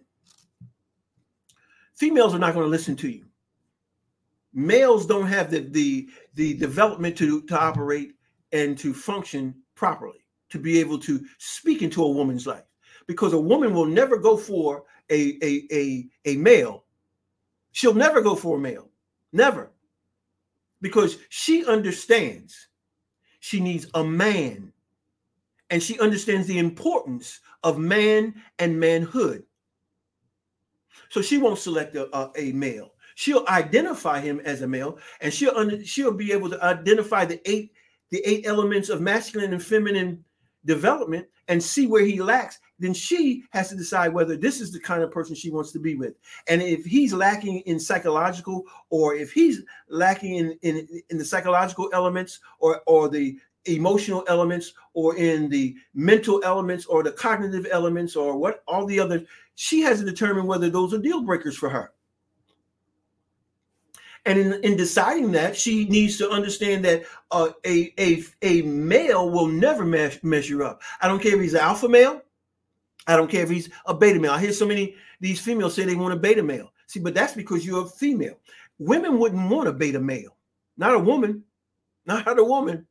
females 1.96 2.34
are 2.34 2.40
not 2.40 2.54
going 2.54 2.66
to 2.66 2.70
listen 2.70 2.96
to 2.98 3.10
you. 3.10 3.26
Males 4.54 5.06
don't 5.06 5.28
have 5.28 5.52
the 5.52 5.60
the 5.70 6.10
the 6.34 6.56
development 6.56 7.18
to 7.18 7.42
to 7.44 7.60
operate 7.60 8.14
and 8.52 8.78
to 8.80 8.94
function 8.94 9.54
properly, 9.76 10.26
to 10.50 10.58
be 10.58 10.80
able 10.80 10.98
to 10.98 11.24
speak 11.38 11.84
into 11.84 12.04
a 12.04 12.10
woman's 12.10 12.48
life. 12.48 12.64
Because 13.06 13.34
a 13.34 13.40
woman 13.40 13.74
will 13.74 13.86
never 13.86 14.18
go 14.18 14.36
for 14.36 14.84
a, 15.10 15.38
a, 15.44 15.68
a, 15.72 16.08
a 16.26 16.38
male. 16.38 16.86
She'll 17.72 17.94
never 17.94 18.22
go 18.22 18.36
for 18.36 18.58
a 18.58 18.60
male. 18.60 18.90
Never. 19.32 19.72
Because 20.82 21.18
she 21.30 21.66
understands 21.66 22.70
she 23.40 23.60
needs 23.60 23.88
a 23.94 24.04
man. 24.04 24.72
And 25.70 25.82
she 25.82 26.00
understands 26.00 26.48
the 26.48 26.58
importance 26.58 27.40
of 27.64 27.78
man 27.78 28.36
and 28.58 28.80
manhood. 28.80 29.44
So 31.10 31.22
she 31.22 31.38
won't 31.38 31.60
select 31.60 31.96
a, 31.96 32.16
a, 32.16 32.32
a 32.36 32.52
male. 32.54 32.94
She'll 33.16 33.46
identify 33.48 34.20
him 34.20 34.40
as 34.46 34.62
a 34.62 34.68
male, 34.68 34.98
and 35.20 35.34
she'll 35.34 35.56
under, 35.56 35.84
she'll 35.84 36.14
be 36.14 36.32
able 36.32 36.50
to 36.50 36.64
identify 36.64 37.26
the 37.26 37.42
eight 37.50 37.74
the 38.12 38.22
eight 38.26 38.48
elements 38.48 38.90
of 38.90 39.02
masculine 39.02 39.54
and 39.54 39.64
feminine 39.64 40.24
development 40.66 41.28
and 41.48 41.62
see 41.62 41.86
where 41.86 42.04
he 42.04 42.22
lacks. 42.22 42.60
Then 42.80 42.94
she 42.94 43.44
has 43.52 43.70
to 43.70 43.76
decide 43.76 44.14
whether 44.14 44.36
this 44.36 44.62
is 44.62 44.72
the 44.72 44.80
kind 44.80 45.04
of 45.04 45.12
person 45.12 45.36
she 45.36 45.52
wants 45.52 45.72
to 45.74 45.80
be 45.80 45.96
with. 45.96 46.16
And 46.48 46.62
if 46.62 46.86
he's 46.86 47.14
lacking 47.14 47.60
in 47.62 47.80
psychological, 47.80 48.66
or 48.90 49.16
if 49.16 49.32
he's 49.32 49.62
lacking 49.90 50.36
in 50.36 50.58
in, 50.62 50.88
in 51.10 51.18
the 51.18 51.26
psychological 51.26 51.90
elements, 51.94 52.40
or 52.60 52.82
or 52.88 53.10
the 53.10 53.38
emotional 53.66 54.24
elements 54.28 54.74
or 54.94 55.16
in 55.18 55.50
the 55.50 55.76
mental 55.94 56.42
elements 56.44 56.86
or 56.86 57.04
the 57.04 57.12
cognitive 57.12 57.68
elements 57.72 58.16
or 58.16 58.38
what 58.38 58.64
all 58.68 58.86
the 58.86 59.00
other 59.00 59.24
she 59.56 59.82
has 59.82 60.00
to 60.00 60.06
determine 60.06 60.48
whether 60.48 60.70
those 60.70 60.94
are 60.94 61.00
deal 61.00 61.22
breakers 61.22 61.58
for 61.58 61.70
her 61.70 61.92
and 64.26 64.40
in, 64.40 64.54
in 64.64 64.78
deciding 64.78 65.32
that 65.32 65.56
she 65.56 65.86
needs 65.86 66.18
to 66.18 66.30
understand 66.30 66.84
that 66.84 67.04
uh, 67.32 67.50
a, 67.66 67.94
a, 68.00 68.24
a 68.42 68.62
male 68.64 69.30
will 69.30 69.48
never 69.48 69.86
measure 70.24 70.64
up 70.64 70.82
i 71.02 71.08
don't 71.08 71.22
care 71.22 71.36
if 71.36 71.42
he's 71.42 71.54
an 71.54 71.60
alpha 71.60 71.88
male 71.88 72.22
i 73.10 73.16
don't 73.16 73.30
care 73.30 73.44
if 73.44 73.50
he's 73.50 73.70
a 73.86 73.94
beta 73.94 74.20
male 74.20 74.32
i 74.32 74.40
hear 74.40 74.54
so 74.54 74.66
many 74.66 74.96
these 75.20 75.42
females 75.42 75.74
say 75.74 75.86
they 75.86 75.96
want 75.96 76.14
a 76.14 76.18
beta 76.18 76.44
male 76.44 76.72
see 76.88 77.00
but 77.00 77.14
that's 77.14 77.34
because 77.34 77.66
you're 77.66 77.86
a 77.86 77.90
female 77.90 78.38
women 78.78 79.20
wouldn't 79.20 79.50
want 79.50 79.68
a 79.68 79.74
beta 79.74 80.00
male 80.00 80.36
not 80.78 80.94
a 80.94 81.00
woman 81.00 81.44
not 82.06 82.40
a 82.40 82.44
woman 82.44 82.86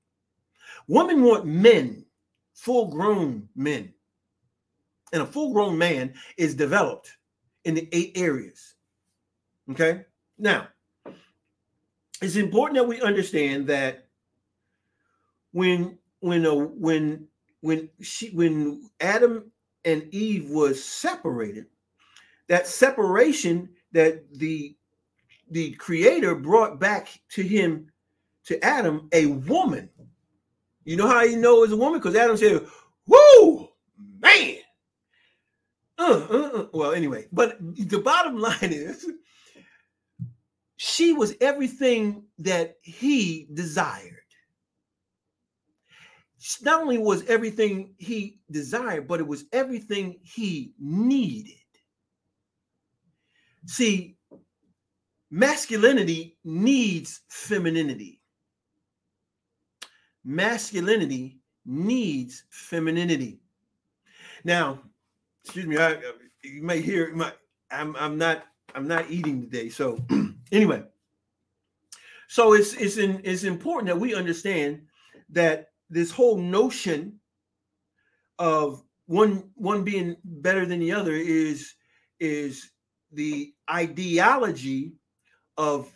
Women 0.88 1.22
want 1.22 1.44
men, 1.44 2.04
full 2.54 2.88
grown 2.88 3.48
men. 3.54 3.92
And 5.12 5.22
a 5.22 5.26
full 5.26 5.52
grown 5.52 5.76
man 5.76 6.14
is 6.36 6.54
developed 6.54 7.16
in 7.64 7.74
the 7.74 7.88
eight 7.92 8.12
areas. 8.16 8.74
Okay. 9.70 10.04
Now, 10.38 10.68
it's 12.22 12.36
important 12.36 12.78
that 12.78 12.88
we 12.88 13.00
understand 13.00 13.66
that 13.68 14.08
when 15.52 15.98
when 16.20 16.44
a, 16.44 16.54
when 16.54 17.28
when 17.60 17.88
she 18.00 18.30
when 18.30 18.88
Adam 19.00 19.50
and 19.88 20.12
Eve 20.14 20.50
was 20.50 20.82
separated, 20.82 21.66
that 22.48 22.66
separation 22.66 23.68
that 23.92 24.22
the 24.38 24.76
the 25.50 25.72
creator 25.72 26.34
brought 26.34 26.78
back 26.78 27.20
to 27.30 27.42
him 27.42 27.90
to 28.44 28.62
Adam 28.64 29.08
a 29.12 29.26
woman 29.26 29.88
you 30.88 30.96
know 30.96 31.06
how 31.06 31.20
you 31.22 31.36
know 31.36 31.64
it's 31.64 31.72
a 31.74 31.76
woman? 31.76 32.00
Because 32.00 32.16
Adam 32.16 32.38
said, 32.38 32.66
Woo, 33.06 33.68
man. 34.20 34.56
Uh, 35.98 36.26
uh, 36.30 36.50
uh. 36.54 36.66
Well, 36.72 36.92
anyway, 36.92 37.26
but 37.30 37.58
the 37.60 37.98
bottom 37.98 38.38
line 38.40 38.56
is 38.62 39.06
she 40.78 41.12
was 41.12 41.34
everything 41.42 42.24
that 42.38 42.76
he 42.80 43.48
desired. 43.52 44.16
Not 46.62 46.82
only 46.82 46.98
was 46.98 47.24
everything 47.26 47.94
he 47.98 48.38
desired, 48.50 49.06
but 49.06 49.20
it 49.20 49.26
was 49.26 49.44
everything 49.52 50.18
he 50.22 50.72
needed. 50.78 51.54
See, 53.66 54.16
masculinity 55.30 56.38
needs 56.44 57.20
femininity 57.28 58.18
masculinity 60.28 61.38
needs 61.64 62.44
femininity. 62.50 63.40
Now, 64.44 64.80
excuse 65.42 65.66
me, 65.66 65.78
I, 65.78 65.94
uh, 65.94 66.00
you 66.44 66.62
may 66.62 66.80
hear 66.82 67.14
my 67.14 67.32
I'm 67.70 67.96
I'm 67.96 68.18
not 68.18 68.44
I'm 68.74 68.86
not 68.86 69.10
eating 69.10 69.40
today. 69.40 69.70
So 69.70 69.98
anyway, 70.52 70.84
so 72.28 72.52
it's 72.52 72.74
it's 72.74 72.98
in, 72.98 73.20
it's 73.24 73.44
important 73.44 73.88
that 73.88 73.98
we 73.98 74.14
understand 74.14 74.82
that 75.30 75.70
this 75.90 76.10
whole 76.10 76.38
notion 76.38 77.18
of 78.38 78.82
one 79.06 79.50
one 79.54 79.84
being 79.84 80.16
better 80.24 80.66
than 80.66 80.80
the 80.80 80.92
other 80.92 81.12
is 81.12 81.74
is 82.20 82.70
the 83.12 83.52
ideology 83.70 84.92
of 85.56 85.90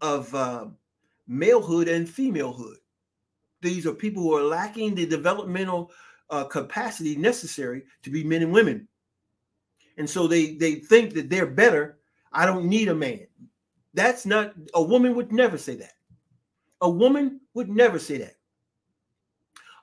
of 0.00 0.34
uh, 0.34 0.66
malehood 1.28 1.92
and 1.92 2.06
femalehood 2.06 2.76
these 3.60 3.86
are 3.86 3.92
people 3.92 4.22
who 4.22 4.36
are 4.36 4.42
lacking 4.42 4.94
the 4.94 5.06
developmental 5.06 5.90
uh, 6.30 6.44
capacity 6.44 7.16
necessary 7.16 7.82
to 8.02 8.10
be 8.10 8.24
men 8.24 8.42
and 8.42 8.52
women. 8.52 8.88
And 9.98 10.08
so 10.08 10.26
they 10.26 10.54
they 10.54 10.76
think 10.76 11.14
that 11.14 11.28
they're 11.28 11.46
better. 11.46 11.98
I 12.32 12.46
don't 12.46 12.66
need 12.66 12.88
a 12.88 12.94
man. 12.94 13.26
That's 13.92 14.24
not 14.24 14.54
a 14.74 14.82
woman 14.82 15.14
would 15.14 15.32
never 15.32 15.58
say 15.58 15.74
that. 15.76 15.94
A 16.80 16.88
woman 16.88 17.40
would 17.54 17.68
never 17.68 17.98
say 17.98 18.18
that. 18.18 18.36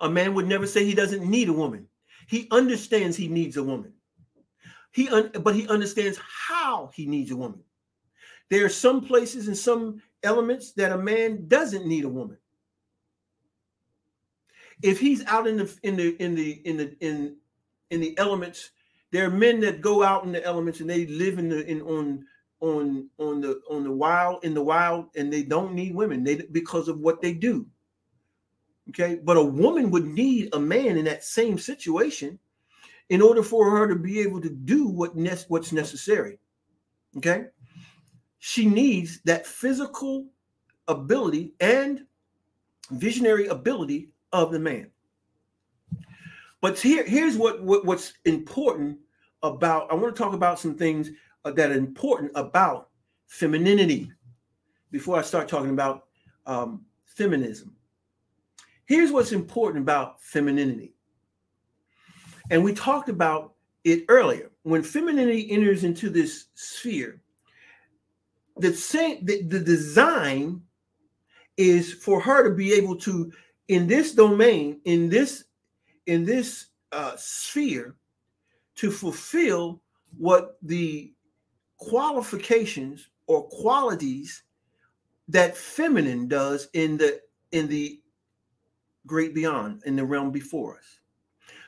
A 0.02 0.10
man 0.10 0.34
would 0.34 0.48
never 0.48 0.68
say 0.68 0.86
he 0.86 0.94
doesn't 0.94 1.28
need 1.28 1.50
a 1.50 1.54
woman. 1.54 1.88
He 2.28 2.48
understands 2.52 3.18
he 3.18 3.28
needs 3.28 3.58
a 3.58 3.64
woman. 3.64 3.94
He 4.92 5.10
un, 5.10 5.32
but 5.42 5.56
he 5.56 5.68
understands 5.68 6.20
how 6.20 6.92
he 6.94 7.06
needs 7.06 7.32
a 7.32 7.36
woman. 7.36 7.62
There 8.50 8.66
are 8.66 8.70
some 8.70 9.06
places 9.06 9.48
and 9.48 9.58
some 9.58 10.02
elements 10.24 10.72
that 10.74 10.92
a 10.92 10.98
man 10.98 11.48
doesn't 11.48 11.86
need 11.86 12.06
a 12.06 12.10
woman 12.10 12.38
if 14.82 15.00
he's 15.00 15.26
out 15.26 15.48
in 15.48 15.58
the 15.58 15.80
in 15.84 15.96
the 15.96 16.16
in 16.22 16.36
the 16.36 16.62
in 16.66 16.78
the 16.78 16.98
in 17.00 17.36
in 17.90 18.02
the 18.02 18.18
elements, 18.18 18.72
there 19.12 19.26
are 19.26 19.32
men 19.32 19.60
that 19.62 19.82
go 19.82 20.04
out 20.04 20.24
in 20.24 20.32
the 20.32 20.44
elements 20.44 20.80
and 20.80 20.90
they 20.90 21.06
live 21.08 21.40
in 21.40 21.50
the 21.50 21.66
in 21.66 21.82
on 21.82 22.26
on 22.60 23.10
on 23.18 23.42
the 23.42 23.62
on 23.70 23.84
the 23.84 23.92
wild 23.92 24.44
in 24.44 24.54
the 24.54 24.64
wild 24.64 25.08
and 25.16 25.32
they 25.32 25.44
don't 25.44 25.74
need 25.74 25.94
women 25.94 26.24
they 26.24 26.38
because 26.52 26.88
of 26.88 27.00
what 27.00 27.22
they 27.22 27.32
do 27.32 27.66
okay 28.90 29.20
but 29.24 29.38
a 29.38 29.44
woman 29.44 29.90
would 29.92 30.06
need 30.06 30.50
a 30.54 30.60
man 30.60 30.98
in 30.98 31.06
that 31.06 31.24
same 31.24 31.58
situation 31.58 32.40
in 33.10 33.22
order 33.22 33.44
for 33.44 33.70
her 33.70 33.88
to 33.88 33.96
be 33.96 34.20
able 34.20 34.42
to 34.42 34.50
do 34.50 34.88
what 34.88 35.16
ne- 35.16 35.46
what's 35.48 35.72
necessary 35.72 36.40
okay 37.16 37.48
she 38.40 38.66
needs 38.66 39.20
that 39.22 39.48
physical 39.48 40.28
ability 40.88 41.54
and 41.60 42.06
visionary 42.92 43.48
ability 43.48 44.10
of 44.32 44.52
the 44.52 44.60
man. 44.60 44.90
But 46.62 46.80
here, 46.80 47.04
here's 47.06 47.38
what, 47.38 47.64
what 47.64 47.86
what's 47.86 48.14
important 48.26 48.98
about. 49.44 49.92
I 49.92 49.96
want 49.96 50.16
to 50.16 50.22
talk 50.22 50.34
about 50.34 50.60
some 50.60 50.76
things 50.76 51.12
uh, 51.46 51.52
that 51.52 51.72
are 51.72 51.78
important 51.78 52.32
about 52.36 52.90
femininity 53.28 54.12
before 54.92 55.20
I 55.20 55.22
start 55.22 55.48
talking 55.48 55.70
about 55.72 56.06
um, 56.46 56.86
feminism. 57.06 57.76
Here's 58.88 59.12
what's 59.12 59.34
important 59.34 59.84
about 59.84 60.22
femininity, 60.24 60.94
and 62.50 62.64
we 62.64 62.74
talked 62.74 63.10
about 63.10 63.54
it 63.84 64.06
earlier. 64.08 64.50
When 64.64 64.82
femininity 64.82 65.52
enters 65.52 65.84
into 65.84 66.10
this 66.10 66.46
sphere, 66.56 67.22
the 68.56 68.74
same 68.74 69.26
the, 69.26 69.44
the 69.44 69.60
design 69.60 70.62
is 71.58 71.94
for 71.94 72.22
her 72.22 72.48
to 72.48 72.56
be 72.56 72.74
able 72.74 72.96
to 72.98 73.32
in 73.68 73.88
this 73.88 74.14
domain, 74.14 74.80
in 74.86 75.10
this 75.10 75.44
in 76.06 76.24
this 76.24 76.68
uh, 76.94 77.14
sphere, 77.18 77.96
to 78.76 78.90
fulfill 78.90 79.82
what 80.18 80.58
the 80.62 81.12
qualifications 81.78 83.10
or 83.28 83.44
qualities 83.50 84.44
that 85.28 85.58
feminine 85.58 86.30
does 86.30 86.70
in 86.74 86.96
the 86.96 87.20
in 87.52 87.68
the 87.68 88.00
great 89.08 89.34
beyond 89.34 89.82
in 89.86 89.96
the 89.96 90.06
realm 90.06 90.32
before 90.32 90.78
us 90.78 91.00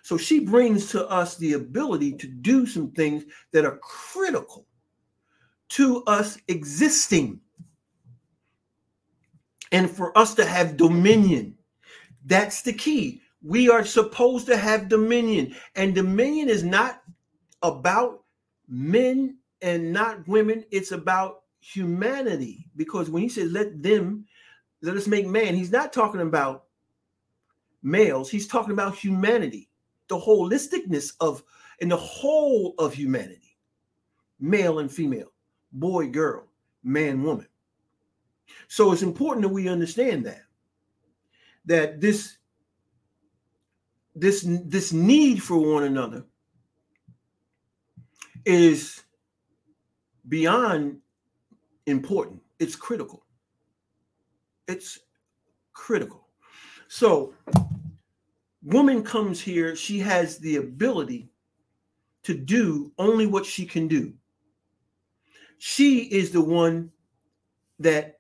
so 0.02 0.18
she 0.18 0.40
brings 0.40 0.90
to 0.92 1.08
us 1.10 1.36
the 1.38 1.54
ability 1.54 2.14
to 2.14 2.28
do 2.28 2.66
some 2.66 2.92
things 2.92 3.24
that 3.52 3.66
are 3.66 3.78
critical 3.78 4.66
to 5.70 6.04
us 6.06 6.38
existing 6.48 7.40
and 9.72 9.90
for 9.90 10.18
us 10.18 10.34
to 10.36 10.46
have 10.46 10.78
dominion 10.78 11.56
that's 12.26 12.62
the 12.62 12.74
key. 12.74 13.22
We 13.42 13.70
are 13.70 13.86
supposed 13.86 14.46
to 14.48 14.58
have 14.58 14.90
dominion, 14.90 15.56
and 15.76 15.96
dominion 15.96 16.50
is 16.50 16.64
not 16.64 17.02
about 17.62 18.24
men 18.68 19.38
and 19.62 19.92
not 19.92 20.28
women, 20.28 20.64
it's 20.72 20.92
about 20.92 21.44
humanity. 21.60 22.68
Because 22.76 23.10
when 23.10 23.24
he 23.24 23.30
says, 23.30 23.52
let 23.52 23.82
them, 23.82 24.26
let 24.82 24.96
us 24.96 25.08
make 25.08 25.28
man, 25.28 25.56
he's 25.56 25.72
not 25.72 25.94
talking 25.94 26.22
about 26.22 26.66
males, 27.82 28.30
he's 28.30 28.48
talking 28.48 28.74
about 28.74 28.96
humanity, 28.96 29.70
the 30.08 30.18
holisticness 30.18 31.14
of 31.20 31.44
and 31.82 31.92
the 31.92 31.98
whole 31.98 32.74
of 32.78 32.94
humanity, 32.94 33.58
male 34.40 34.80
and 34.80 34.92
female, 34.92 35.32
boy, 35.72 36.08
girl, 36.08 36.48
man, 36.84 37.24
woman. 37.24 37.48
So 38.68 38.92
it's 38.92 39.02
important 39.02 39.44
that 39.44 39.50
we 39.50 39.70
understand 39.70 40.26
that 40.26 40.42
that 41.66 42.02
this 42.02 42.38
this 44.16 44.46
this 44.66 44.92
need 44.92 45.42
for 45.42 45.58
one 45.58 45.84
another 45.84 46.26
is 48.46 49.04
beyond 50.28 51.00
important. 51.86 52.42
It's 52.60 52.76
critical. 52.76 53.26
It's 54.68 55.00
critical. 55.74 56.29
So, 56.92 57.36
woman 58.64 59.04
comes 59.04 59.40
here, 59.40 59.76
she 59.76 60.00
has 60.00 60.40
the 60.40 60.56
ability 60.56 61.30
to 62.24 62.34
do 62.34 62.92
only 62.98 63.28
what 63.28 63.46
she 63.46 63.64
can 63.64 63.88
do. 63.88 64.12
She 65.60 66.00
is 66.06 66.32
the 66.32 66.42
one 66.42 66.92
that 67.78 68.20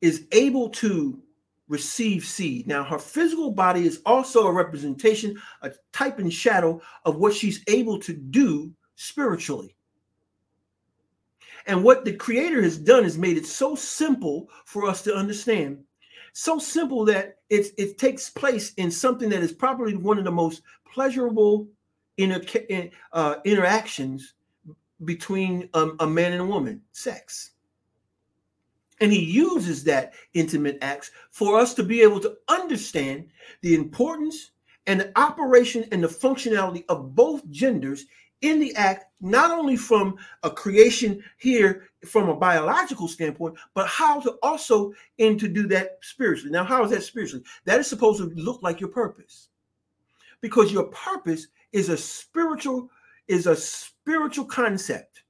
is 0.00 0.26
able 0.32 0.70
to 0.70 1.22
receive 1.68 2.24
seed. 2.24 2.66
Now, 2.66 2.84
her 2.84 2.98
physical 2.98 3.50
body 3.50 3.86
is 3.86 4.00
also 4.06 4.46
a 4.46 4.52
representation, 4.52 5.40
a 5.60 5.70
type 5.92 6.18
and 6.18 6.32
shadow 6.32 6.80
of 7.04 7.16
what 7.16 7.34
she's 7.34 7.62
able 7.68 7.98
to 8.00 8.14
do 8.14 8.72
spiritually. 8.96 9.76
And 11.66 11.84
what 11.84 12.06
the 12.06 12.16
Creator 12.16 12.62
has 12.62 12.78
done 12.78 13.04
is 13.04 13.18
made 13.18 13.36
it 13.36 13.46
so 13.46 13.74
simple 13.74 14.48
for 14.64 14.88
us 14.88 15.02
to 15.02 15.14
understand. 15.14 15.84
So 16.32 16.58
simple 16.58 17.04
that 17.04 17.33
it, 17.54 17.72
it 17.78 17.98
takes 17.98 18.30
place 18.30 18.74
in 18.74 18.90
something 18.90 19.28
that 19.30 19.42
is 19.42 19.52
probably 19.52 19.96
one 19.96 20.18
of 20.18 20.24
the 20.24 20.32
most 20.32 20.62
pleasurable 20.92 21.68
inter, 22.18 22.42
uh, 23.12 23.36
interactions 23.44 24.34
between 25.04 25.68
um, 25.74 25.96
a 26.00 26.06
man 26.06 26.32
and 26.32 26.42
a 26.42 26.46
woman 26.46 26.82
sex. 26.92 27.52
And 29.00 29.12
he 29.12 29.24
uses 29.24 29.84
that 29.84 30.14
intimate 30.34 30.78
acts 30.80 31.10
for 31.30 31.58
us 31.58 31.74
to 31.74 31.82
be 31.82 32.02
able 32.02 32.20
to 32.20 32.36
understand 32.48 33.28
the 33.60 33.74
importance 33.74 34.52
and 34.86 35.00
the 35.00 35.18
operation 35.18 35.84
and 35.92 36.02
the 36.02 36.08
functionality 36.08 36.84
of 36.88 37.14
both 37.14 37.48
genders 37.50 38.06
in 38.42 38.60
the 38.60 38.74
act, 38.76 39.06
not 39.20 39.50
only 39.50 39.76
from 39.76 40.16
a 40.42 40.50
creation 40.50 41.22
here 41.38 41.88
from 42.04 42.28
a 42.28 42.36
biological 42.36 43.08
standpoint, 43.08 43.56
but 43.74 43.88
how 43.88 44.20
to 44.20 44.36
also 44.42 44.92
and 45.18 45.40
to 45.40 45.48
do 45.48 45.66
that 45.68 45.98
spiritually. 46.02 46.50
Now, 46.50 46.64
how 46.64 46.84
is 46.84 46.90
that 46.90 47.02
spiritually? 47.02 47.44
That 47.64 47.80
is 47.80 47.86
supposed 47.86 48.18
to 48.18 48.26
look 48.34 48.62
like 48.62 48.80
your 48.80 48.90
purpose. 48.90 49.48
Because 50.40 50.72
your 50.72 50.84
purpose 50.84 51.46
is 51.72 51.88
a 51.88 51.96
spiritual, 51.96 52.90
is 53.28 53.46
a 53.46 53.56
spiritual 53.56 54.44
concept, 54.44 55.22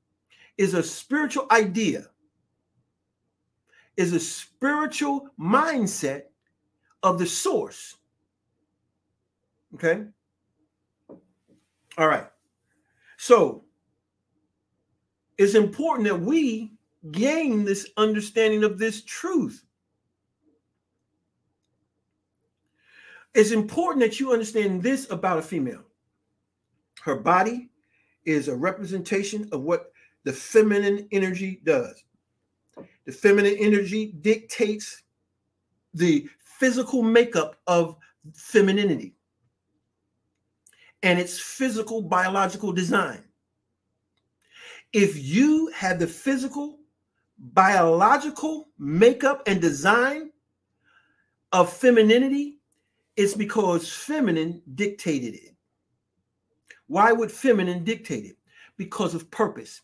is 0.59 0.75
a 0.75 0.83
spiritual 0.83 1.47
idea 1.53 2.09
is 3.97 4.13
a 4.13 4.21
spiritual 4.21 5.29
mindset 5.39 6.25
of 7.03 7.19
the 7.19 7.27
source. 7.27 7.97
Okay. 9.75 10.05
All 11.99 12.09
right. 12.09 12.27
So 13.25 13.65
it's 15.39 15.55
important 15.55 16.07
that 16.09 16.21
we 16.21 16.73
gain 17.11 17.65
this 17.65 17.89
understanding 17.97 18.65
of 18.65 18.79
this 18.79 19.03
truth. 19.03 19.65
It's 23.35 23.51
important 23.51 24.05
that 24.05 24.21
you 24.21 24.35
understand 24.35 24.83
this 24.83 25.11
about 25.11 25.39
a 25.39 25.43
female. 25.43 25.85
Her 27.01 27.15
body 27.15 27.71
is 28.27 28.49
a 28.49 28.55
representation 28.55 29.49
of 29.53 29.63
what 29.63 29.91
the 30.25 30.33
feminine 30.35 31.09
energy 31.11 31.63
does. 31.65 32.05
The 33.07 33.13
feminine 33.13 33.57
energy 33.59 34.13
dictates 34.21 35.03
the 35.95 36.29
physical 36.41 37.03
makeup 37.03 37.57
of 37.67 37.97
femininity 38.35 39.15
and 41.05 41.21
its 41.21 41.39
physical 41.39 42.01
biological 42.01 42.73
design. 42.73 43.23
If 44.93 45.23
you 45.23 45.71
have 45.75 45.99
the 45.99 46.07
physical 46.07 46.79
biological 47.39 48.71
makeup 48.79 49.43
and 49.47 49.61
design 49.61 50.31
of 51.53 51.71
femininity, 51.71 52.59
it's 53.17 53.35
because 53.35 53.93
feminine 53.93 54.63
dictated 54.75 55.35
it. 55.35 55.55
Why 56.87 57.13
would 57.13 57.31
feminine 57.31 57.85
dictate 57.85 58.25
it? 58.25 58.37
Because 58.79 59.15
of 59.15 59.31
purpose 59.31 59.83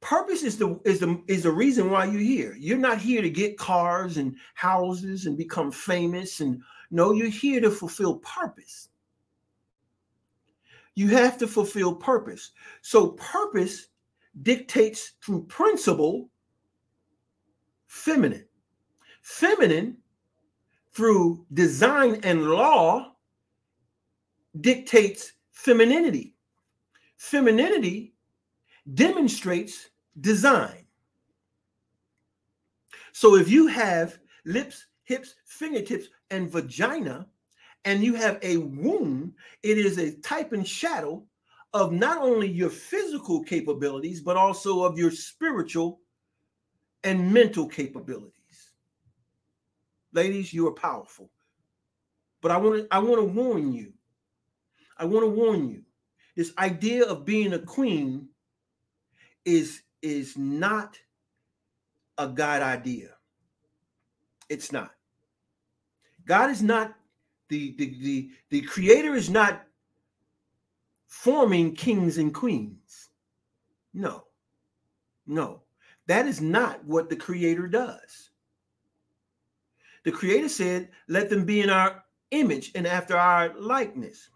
purpose 0.00 0.44
is 0.44 0.56
the 0.56 0.78
is 0.84 1.00
the 1.00 1.20
is 1.26 1.42
the 1.42 1.50
reason 1.50 1.90
why 1.90 2.04
you're 2.04 2.20
here 2.20 2.54
you're 2.56 2.78
not 2.78 2.98
here 2.98 3.20
to 3.20 3.28
get 3.28 3.58
cars 3.58 4.16
and 4.16 4.36
houses 4.54 5.26
and 5.26 5.36
become 5.36 5.72
famous 5.72 6.40
and 6.40 6.62
no 6.92 7.10
you're 7.10 7.26
here 7.26 7.60
to 7.60 7.68
fulfill 7.68 8.18
purpose 8.18 8.90
you 10.98 11.06
have 11.06 11.38
to 11.38 11.46
fulfill 11.46 11.94
purpose. 11.94 12.50
So 12.82 13.10
purpose 13.12 13.86
dictates 14.42 15.12
through 15.22 15.44
principle 15.44 16.28
feminine. 17.86 18.44
Feminine 19.22 19.98
through 20.92 21.46
design 21.52 22.18
and 22.24 22.50
law 22.50 23.12
dictates 24.60 25.34
femininity. 25.52 26.34
Femininity 27.16 28.14
demonstrates 28.94 29.90
design. 30.20 30.84
So 33.12 33.36
if 33.36 33.48
you 33.48 33.68
have 33.68 34.18
lips, 34.44 34.86
hips, 35.04 35.36
fingertips, 35.44 36.08
and 36.32 36.50
vagina, 36.50 37.28
and 37.84 38.02
you 38.02 38.14
have 38.14 38.38
a 38.42 38.58
womb, 38.58 39.34
it 39.62 39.78
is 39.78 39.98
a 39.98 40.16
type 40.16 40.52
and 40.52 40.66
shadow 40.66 41.24
of 41.72 41.92
not 41.92 42.18
only 42.18 42.48
your 42.48 42.70
physical 42.70 43.42
capabilities, 43.42 44.20
but 44.20 44.36
also 44.36 44.82
of 44.82 44.98
your 44.98 45.10
spiritual 45.10 46.00
and 47.04 47.32
mental 47.32 47.66
capabilities. 47.66 48.32
Ladies, 50.12 50.52
you 50.52 50.66
are 50.66 50.72
powerful. 50.72 51.30
But 52.40 52.50
I 52.50 52.56
want 52.56 52.76
to 52.76 52.88
I 52.90 52.98
want 52.98 53.20
to 53.20 53.24
warn 53.24 53.72
you. 53.72 53.92
I 54.96 55.04
want 55.04 55.24
to 55.24 55.30
warn 55.30 55.68
you. 55.68 55.82
This 56.36 56.52
idea 56.58 57.04
of 57.04 57.24
being 57.24 57.52
a 57.52 57.58
queen 57.58 58.28
is 59.44 59.82
is 60.02 60.36
not 60.36 60.98
a 62.16 62.28
God 62.28 62.62
idea. 62.62 63.10
It's 64.48 64.72
not. 64.72 64.92
God 66.24 66.50
is 66.50 66.62
not 66.62 66.94
the 67.48 67.74
the 67.76 67.86
the, 68.02 68.30
the 68.50 68.60
creator 68.62 69.14
is 69.14 69.30
not 69.30 69.64
forming 71.06 71.74
kings 71.74 72.18
and 72.18 72.34
queens. 72.34 73.08
No. 73.94 74.24
No. 75.26 75.62
That 76.06 76.26
is 76.26 76.40
not 76.40 76.84
what 76.84 77.10
the 77.10 77.16
creator 77.16 77.66
does. 77.66 78.30
The 80.04 80.12
creator 80.12 80.48
said, 80.48 80.90
"Let 81.08 81.28
them 81.28 81.44
be 81.44 81.60
in 81.60 81.70
our 81.70 82.04
image 82.30 82.72
and 82.74 82.86
after 82.86 83.16
our 83.16 83.52
likeness." 83.58 84.30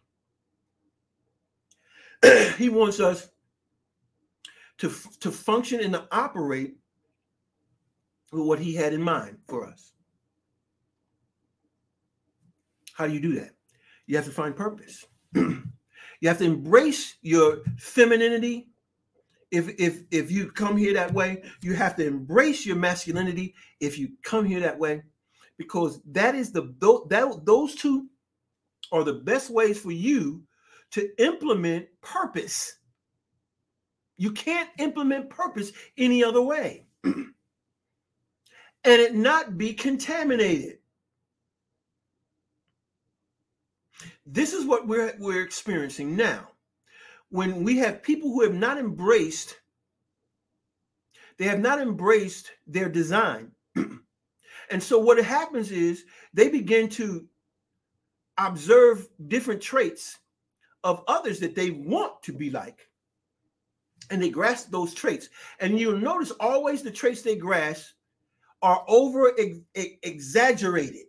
he 2.59 2.69
wants 2.69 3.01
us 3.01 3.29
to, 4.79 4.93
to 5.21 5.31
function 5.31 5.81
and 5.81 5.93
to 5.93 6.07
operate 6.11 6.75
with 8.33 8.43
what 8.43 8.59
he 8.59 8.75
had 8.75 8.93
in 8.93 9.03
mind 9.03 9.39
for 9.47 9.67
us. 9.67 9.92
How 13.03 13.09
do 13.09 13.15
you 13.15 13.21
do 13.21 13.35
that? 13.41 13.51
You 14.07 14.15
have 14.15 14.27
to 14.27 14.31
find 14.31 14.55
purpose. 14.55 15.05
you 15.35 16.29
have 16.29 16.39
to 16.39 16.45
embrace 16.45 17.17
your 17.21 17.65
femininity. 17.77 18.69
If 19.51 19.71
if 19.77 20.05
if 20.13 20.31
you 20.31 20.53
come 20.53 20.77
here 20.77 20.95
that 20.95 21.13
way, 21.13 21.43
you 21.63 21.75
have 21.75 21.97
to 21.97 22.07
embrace 22.07 22.65
your 22.65 22.77
masculinity 22.77 23.57
if 23.81 23.99
you 23.99 24.11
come 24.23 24.45
here 24.45 24.61
that 24.61 24.79
way 24.79 25.03
because 25.59 26.01
that 26.13 26.37
is 26.37 26.53
the 26.53 26.73
that 27.09 27.41
those 27.45 27.75
two 27.75 28.07
are 28.93 29.03
the 29.03 29.15
best 29.15 29.51
ways 29.51 29.81
for 29.81 29.91
you 29.91 30.45
to 30.93 31.09
implement 31.21 31.89
purpose 32.03 32.77
you 34.17 34.31
can't 34.31 34.69
implement 34.79 35.29
purpose 35.29 35.73
any 35.97 36.23
other 36.23 36.43
way 36.43 36.87
and 38.85 39.01
it 39.01 39.15
not 39.15 39.57
be 39.57 39.73
contaminated. 39.73 40.79
This 44.27 44.53
is 44.53 44.65
what 44.65 44.87
we're, 44.87 45.15
we're 45.19 45.43
experiencing 45.43 46.17
now. 46.17 46.49
When 47.31 47.65
we 47.65 47.79
have 47.79 48.03
people 48.03 48.31
who 48.31 48.43
have 48.43 48.55
not 48.55 48.79
embraced, 48.79 49.57
they 51.39 51.45
have 51.47 51.61
not 51.61 51.81
embraced 51.81 52.51
their 52.67 52.89
design. 52.89 53.53
and 54.71 54.83
so 54.83 54.99
what 54.99 55.23
happens 55.25 55.71
is 55.71 56.05
they 56.35 56.49
begin 56.49 56.89
to 56.91 57.27
observe 58.39 59.09
different 59.29 59.61
traits 59.61 60.19
of 60.85 61.05
others 61.07 61.41
that 61.41 61.55
they 61.55 61.71
want 61.71 62.23
to 62.23 62.33
be 62.33 62.51
like. 62.51 62.89
And 64.11 64.23
they 64.23 64.31
grasp 64.31 64.71
those 64.71 64.95
traits. 64.95 65.29
And 65.61 65.79
you'll 65.79 65.99
notice 65.99 66.33
always 66.41 66.83
the 66.83 66.91
traits 66.91 67.23
they 67.23 67.37
grasp 67.37 67.93
are 68.61 68.85
over 68.89 69.33
exaggerated. 70.03 71.07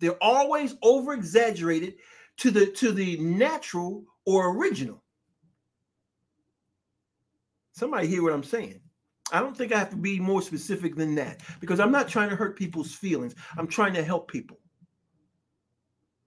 They're 0.00 0.22
always 0.22 0.76
over 0.82 1.12
exaggerated 1.12 1.94
to 2.38 2.50
the 2.50 2.66
to 2.66 2.92
the 2.92 3.18
natural 3.18 4.04
or 4.24 4.56
original. 4.56 5.02
Somebody 7.72 8.06
hear 8.08 8.22
what 8.22 8.32
I'm 8.32 8.44
saying? 8.44 8.80
I 9.32 9.40
don't 9.40 9.56
think 9.56 9.72
I 9.72 9.78
have 9.78 9.90
to 9.90 9.96
be 9.96 10.20
more 10.20 10.40
specific 10.40 10.94
than 10.94 11.14
that 11.16 11.40
because 11.60 11.80
I'm 11.80 11.90
not 11.90 12.08
trying 12.08 12.30
to 12.30 12.36
hurt 12.36 12.56
people's 12.56 12.94
feelings. 12.94 13.34
I'm 13.58 13.66
trying 13.66 13.92
to 13.94 14.04
help 14.04 14.30
people. 14.30 14.58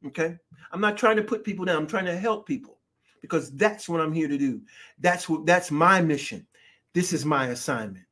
Okay? 0.06 0.38
I'm 0.72 0.82
not 0.82 0.98
trying 0.98 1.16
to 1.18 1.24
put 1.24 1.44
people 1.44 1.66
down. 1.66 1.78
I'm 1.78 1.88
trying 1.88 2.06
to 2.06 2.18
help 2.18 2.46
people 2.46 2.80
because 3.22 3.52
that's 3.52 3.88
what 3.88 4.02
I'm 4.02 4.14
here 4.14 4.28
to 4.28 4.38
do. 4.38 4.62
That's 5.00 5.30
what 5.30 5.46
that's 5.46 5.72
my 5.72 6.02
mission. 6.02 6.46
This 6.94 7.14
is 7.14 7.26
my 7.26 7.48
assignment. 7.48 8.06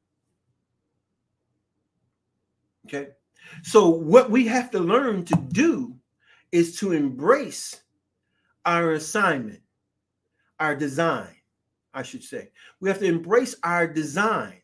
Okay? 2.86 3.10
So 3.64 3.90
what 3.90 4.30
we 4.30 4.48
have 4.48 4.72
to 4.72 4.80
learn 4.80 5.26
to 5.26 5.36
do 5.36 5.96
is 6.52 6.78
to 6.80 6.92
embrace 6.92 7.82
our 8.66 8.94
assignment, 8.94 9.62
our 10.60 10.76
design, 10.76 11.36
I 11.94 12.04
should 12.04 12.24
say. 12.24 12.52
We 12.80 12.90
have 12.90 13.00
to 13.00 13.06
embrace 13.06 13.56
our 13.64 13.88
design 13.88 14.62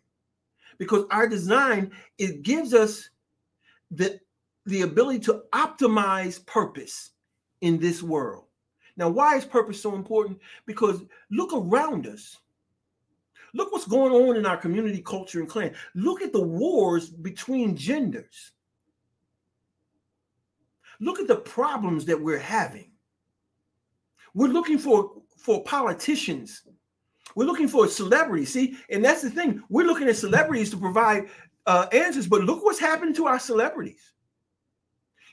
because 0.77 1.05
our 1.11 1.27
design 1.27 1.91
it 2.17 2.43
gives 2.43 2.73
us 2.73 3.09
the 3.91 4.19
the 4.65 4.81
ability 4.81 5.19
to 5.19 5.43
optimize 5.53 6.45
purpose 6.45 7.11
in 7.61 7.79
this 7.79 8.01
world. 8.01 8.45
Now, 8.95 9.09
why 9.09 9.35
is 9.35 9.45
purpose 9.45 9.81
so 9.81 9.95
important? 9.95 10.39
Because 10.65 11.01
look 11.31 11.51
around 11.53 12.07
us. 12.07 12.37
Look 13.53 13.71
what's 13.71 13.87
going 13.87 14.13
on 14.13 14.35
in 14.35 14.45
our 14.45 14.57
community, 14.57 15.01
culture, 15.01 15.39
and 15.39 15.49
clan. 15.49 15.75
Look 15.95 16.21
at 16.21 16.31
the 16.33 16.41
wars 16.41 17.09
between 17.09 17.75
genders. 17.75 18.51
Look 21.03 21.19
at 21.19 21.27
the 21.27 21.35
problems 21.35 22.05
that 22.05 22.19
we're 22.19 22.39
having. 22.39 22.89
We're 24.33 24.47
looking 24.47 24.77
for, 24.77 25.11
for 25.37 25.61
politicians. 25.65 26.63
We're 27.35 27.45
looking 27.45 27.67
for 27.67 27.89
celebrities. 27.89 28.53
See, 28.53 28.77
and 28.89 29.03
that's 29.03 29.21
the 29.21 29.29
thing. 29.29 29.61
We're 29.69 29.85
looking 29.85 30.07
at 30.07 30.15
celebrities 30.15 30.69
to 30.69 30.77
provide 30.77 31.27
uh, 31.65 31.87
answers, 31.91 32.27
but 32.27 32.43
look 32.43 32.63
what's 32.63 32.79
happening 32.79 33.13
to 33.15 33.27
our 33.27 33.37
celebrities. 33.37 34.13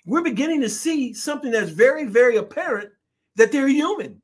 We're 0.04 0.24
beginning 0.24 0.60
to 0.62 0.68
see 0.68 1.12
something 1.12 1.52
that's 1.52 1.70
very, 1.70 2.04
very 2.04 2.36
apparent 2.36 2.90
that 3.36 3.52
they're 3.52 3.68
human. 3.68 4.20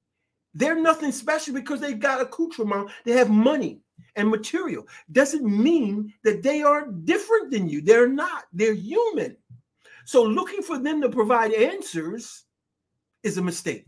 They're 0.53 0.81
nothing 0.81 1.13
special 1.13 1.55
because 1.55 1.81
they've 1.81 2.01
got 2.01 2.21
accoutrement, 2.21 2.91
they 3.05 3.13
have 3.13 3.31
money 3.31 3.79
and 4.17 4.29
material. 4.29 4.89
Doesn't 5.13 5.45
mean 5.45 6.13
that 6.25 6.43
they 6.43 6.63
are 6.63 6.89
different 7.05 7.53
than 7.53 7.69
you. 7.69 7.83
They're 7.83 8.09
not, 8.09 8.47
they're 8.53 8.75
human. 8.75 9.37
So 10.07 10.23
looking 10.23 10.63
for 10.63 10.79
them 10.79 11.01
to 11.01 11.09
provide 11.09 11.53
answers 11.53 12.45
is 13.25 13.39
a 13.39 13.43
mistake. 13.43 13.85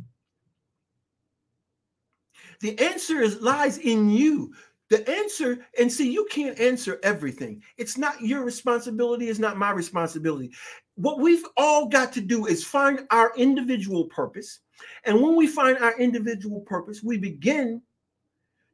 The 2.61 2.77
answer 2.81 3.21
is 3.21 3.41
lies 3.41 3.79
in 3.79 4.11
you. 4.11 4.53
The 4.91 5.09
answer, 5.09 5.65
and 5.79 5.93
see, 5.93 6.11
you 6.11 6.27
can't 6.29 6.59
answer 6.59 6.99
everything. 7.05 7.63
It's 7.77 7.97
not 7.97 8.21
your 8.21 8.43
responsibility, 8.43 9.29
it's 9.29 9.39
not 9.39 9.59
my 9.59 9.71
responsibility. 9.71 10.51
What 10.97 11.21
we've 11.21 11.45
all 11.57 11.87
got 11.87 12.13
to 12.15 12.21
do 12.21 12.47
is 12.47 12.65
find 12.65 13.07
our 13.13 13.33
individual 13.37 14.07
purpose. 14.07 14.59
And 15.05 15.23
when 15.23 15.37
we 15.37 15.47
find 15.47 15.79
our 15.79 15.97
individual 16.01 16.63
purpose, 16.63 17.01
we 17.01 17.17
begin 17.17 17.81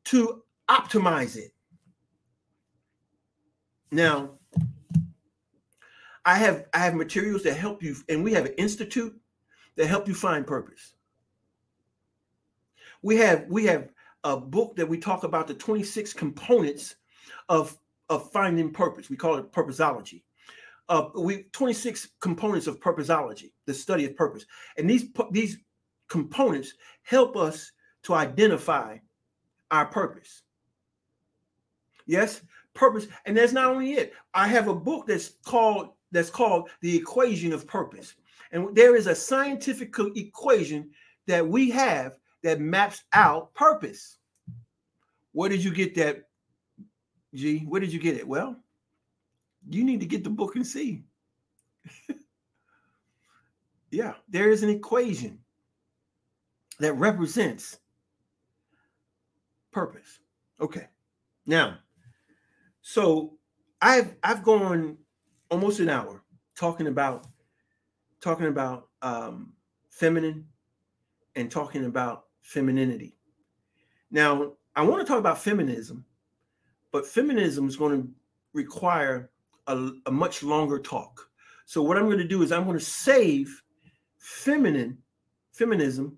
to 0.04 0.42
optimize 0.70 1.36
it. 1.36 1.52
Now, 3.90 4.38
I 6.24 6.36
have 6.38 6.66
I 6.72 6.78
have 6.78 6.94
materials 6.94 7.42
that 7.42 7.54
help 7.54 7.82
you, 7.82 7.96
and 8.08 8.24
we 8.24 8.32
have 8.32 8.46
an 8.46 8.54
institute 8.54 9.14
that 9.76 9.86
help 9.86 10.08
you 10.08 10.14
find 10.14 10.46
purpose. 10.46 10.94
We 13.02 13.16
have 13.16 13.46
we 13.48 13.66
have 13.66 13.90
a 14.24 14.36
book 14.36 14.76
that 14.76 14.88
we 14.88 14.98
talk 14.98 15.24
about 15.24 15.46
the 15.46 15.54
26 15.54 16.12
components 16.14 16.96
of 17.48 17.76
of 18.08 18.30
finding 18.32 18.72
purpose. 18.72 19.10
We 19.10 19.16
call 19.16 19.36
it 19.36 19.52
purposeology. 19.52 20.22
Uh, 20.88 21.08
we 21.14 21.44
26 21.52 22.08
components 22.20 22.66
of 22.66 22.80
purposeology, 22.80 23.52
the 23.66 23.74
study 23.74 24.04
of 24.04 24.16
purpose, 24.16 24.44
and 24.78 24.88
these 24.88 25.06
these 25.30 25.58
components 26.08 26.74
help 27.02 27.36
us 27.36 27.70
to 28.04 28.14
identify 28.14 28.96
our 29.70 29.86
purpose. 29.86 30.42
Yes, 32.06 32.42
purpose, 32.74 33.06
and 33.24 33.36
that's 33.36 33.52
not 33.52 33.66
only 33.66 33.92
it. 33.94 34.12
I 34.34 34.46
have 34.48 34.68
a 34.68 34.74
book 34.74 35.06
that's 35.06 35.36
called 35.44 35.90
that's 36.14 36.30
called 36.30 36.70
the 36.80 36.96
equation 36.96 37.52
of 37.52 37.66
purpose. 37.66 38.14
And 38.52 38.74
there 38.74 38.96
is 38.96 39.08
a 39.08 39.14
scientific 39.14 39.94
equation 40.14 40.90
that 41.26 41.46
we 41.46 41.70
have 41.70 42.14
that 42.42 42.60
maps 42.60 43.02
out 43.12 43.52
purpose. 43.54 44.18
Where 45.32 45.48
did 45.48 45.64
you 45.64 45.72
get 45.72 45.94
that, 45.96 46.28
G? 47.34 47.60
Where 47.60 47.80
did 47.80 47.92
you 47.92 47.98
get 47.98 48.16
it? 48.16 48.26
Well, 48.26 48.56
you 49.68 49.82
need 49.82 50.00
to 50.00 50.06
get 50.06 50.22
the 50.22 50.30
book 50.30 50.54
and 50.54 50.66
see. 50.66 51.02
yeah, 53.90 54.14
there 54.28 54.50
is 54.50 54.62
an 54.62 54.70
equation 54.70 55.40
that 56.78 56.92
represents 56.94 57.78
purpose. 59.72 60.20
Okay. 60.60 60.86
Now, 61.46 61.78
so 62.82 63.34
I've 63.82 64.14
I've 64.22 64.42
gone 64.42 64.98
almost 65.54 65.78
an 65.78 65.88
hour 65.88 66.20
talking 66.56 66.88
about 66.88 67.28
talking 68.20 68.46
about 68.46 68.88
um, 69.02 69.52
feminine 69.88 70.44
and 71.36 71.48
talking 71.48 71.84
about 71.84 72.24
femininity. 72.42 73.16
Now, 74.10 74.54
I 74.74 74.82
want 74.82 75.00
to 75.00 75.06
talk 75.06 75.20
about 75.20 75.38
feminism, 75.38 76.04
but 76.90 77.06
feminism 77.06 77.68
is 77.68 77.76
going 77.76 78.02
to 78.02 78.08
require 78.52 79.30
a, 79.68 79.90
a 80.06 80.10
much 80.10 80.42
longer 80.42 80.80
talk. 80.80 81.30
So 81.66 81.80
what 81.82 81.96
I'm 81.96 82.06
going 82.06 82.18
to 82.18 82.24
do 82.24 82.42
is 82.42 82.50
I'm 82.50 82.64
going 82.64 82.78
to 82.78 82.84
save 82.84 83.62
feminine 84.18 84.98
feminism 85.52 86.16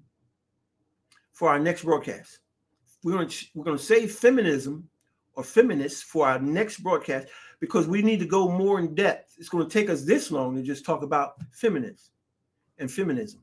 for 1.32 1.50
our 1.50 1.58
next 1.58 1.82
broadcast. 1.82 2.38
We're 3.04 3.12
going 3.12 3.28
to 3.28 3.46
we're 3.54 3.64
going 3.64 3.76
to 3.76 3.84
save 3.84 4.12
feminism 4.12 4.88
or 5.36 5.44
feminists 5.44 6.02
for 6.02 6.26
our 6.26 6.38
next 6.38 6.78
broadcast 6.78 7.28
because 7.60 7.86
we 7.86 8.02
need 8.02 8.18
to 8.20 8.26
go 8.26 8.48
more 8.50 8.78
in 8.78 8.94
depth. 8.94 9.34
It's 9.38 9.48
going 9.48 9.66
to 9.66 9.72
take 9.72 9.88
us 9.88 10.02
this 10.02 10.30
long 10.30 10.56
to 10.56 10.62
just 10.62 10.84
talk 10.84 11.02
about 11.02 11.34
feminists 11.52 12.10
and 12.78 12.90
feminism. 12.90 13.40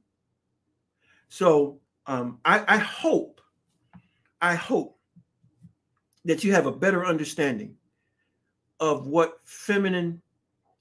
So 1.30 1.80
um, 2.06 2.39
I, 2.46 2.64
I 2.68 2.78
hope, 2.78 3.41
I 4.41 4.56
hope 4.56 4.98
that 6.26 6.44
you 6.44 6.52
have 6.54 6.66
a 6.66 6.72
better 6.72 7.06
understanding 7.06 7.76
of 8.80 9.08
what 9.08 9.39
feminine 9.44 10.22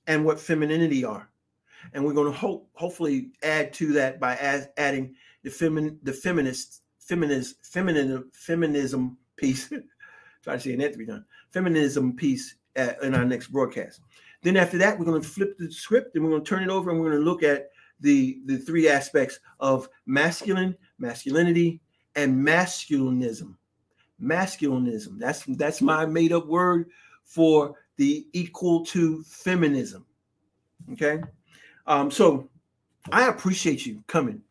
and 0.07 0.25
what 0.25 0.41
femininity 0.41 1.05
are. 1.05 1.29
And 1.93 2.05
we're 2.05 2.15
going 2.15 2.33
to 2.33 2.39
hope, 2.39 2.69
hopefully, 2.75 3.31
add 3.43 3.73
to 3.75 3.93
that 3.95 4.21
by 4.21 4.37
as, 4.37 4.69
adding 4.77 5.15
the 5.43 5.51
femin, 5.51 5.99
the 6.03 6.13
feminist, 6.13 6.83
feminist, 7.01 7.57
feminism 7.65 9.19
piece. 9.37 9.73
Try 10.43 10.55
to 10.55 10.61
say 10.61 10.75
that 10.77 10.95
three 10.95 11.07
times. 11.07 11.25
Feminism 11.51 12.15
piece 12.15 12.57
at, 12.77 13.03
in 13.03 13.15
our 13.15 13.25
next 13.25 13.49
broadcast. 13.49 14.01
Then 14.43 14.57
after 14.57 14.79
that, 14.79 14.99
we're 14.99 15.05
going 15.05 15.23
to 15.23 15.29
flip 15.29 15.57
the 15.57 15.71
script 15.71 16.17
and 16.17 16.25
we're 16.25 16.31
going 16.31 16.45
to 16.45 16.49
turn 16.49 16.63
it 16.63 16.71
over 16.71 16.91
and 16.91 17.01
we're 17.01 17.11
going 17.11 17.23
to 17.23 17.25
look 17.25 17.43
at 17.43 17.71
the 18.01 18.41
the 18.47 18.57
three 18.59 18.89
aspects 18.89 19.39
of 19.61 19.89
masculine, 20.07 20.77
masculinity, 20.99 21.81
and 22.17 22.35
masculinism. 22.35 23.55
Masculinism. 24.21 25.19
That's 25.19 25.45
that's 25.57 25.81
my 25.81 26.05
made 26.07 26.33
up 26.33 26.47
word 26.47 26.91
for 27.25 27.77
the 27.97 28.27
equal 28.33 28.85
to 28.87 29.23
feminism. 29.23 30.05
Okay. 30.93 31.21
Um, 31.87 32.11
so 32.11 32.51
I 33.11 33.29
appreciate 33.29 33.87
you 33.87 34.03
coming. 34.09 34.43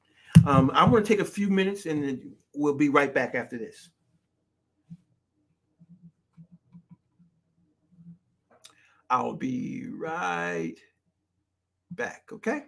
Um, 0.46 0.72
I'm 0.74 0.90
going 0.90 1.04
to 1.04 1.08
take 1.08 1.20
a 1.20 1.26
few 1.26 1.50
minutes 1.50 1.86
and 1.86 2.34
we'll 2.56 2.74
be 2.74 2.90
right 2.90 3.14
back 3.14 3.36
after 3.36 3.58
this. 3.58 3.90
I'll 9.12 9.34
be 9.34 9.88
right 9.94 10.76
back. 11.92 12.30
Okay. 12.32 12.64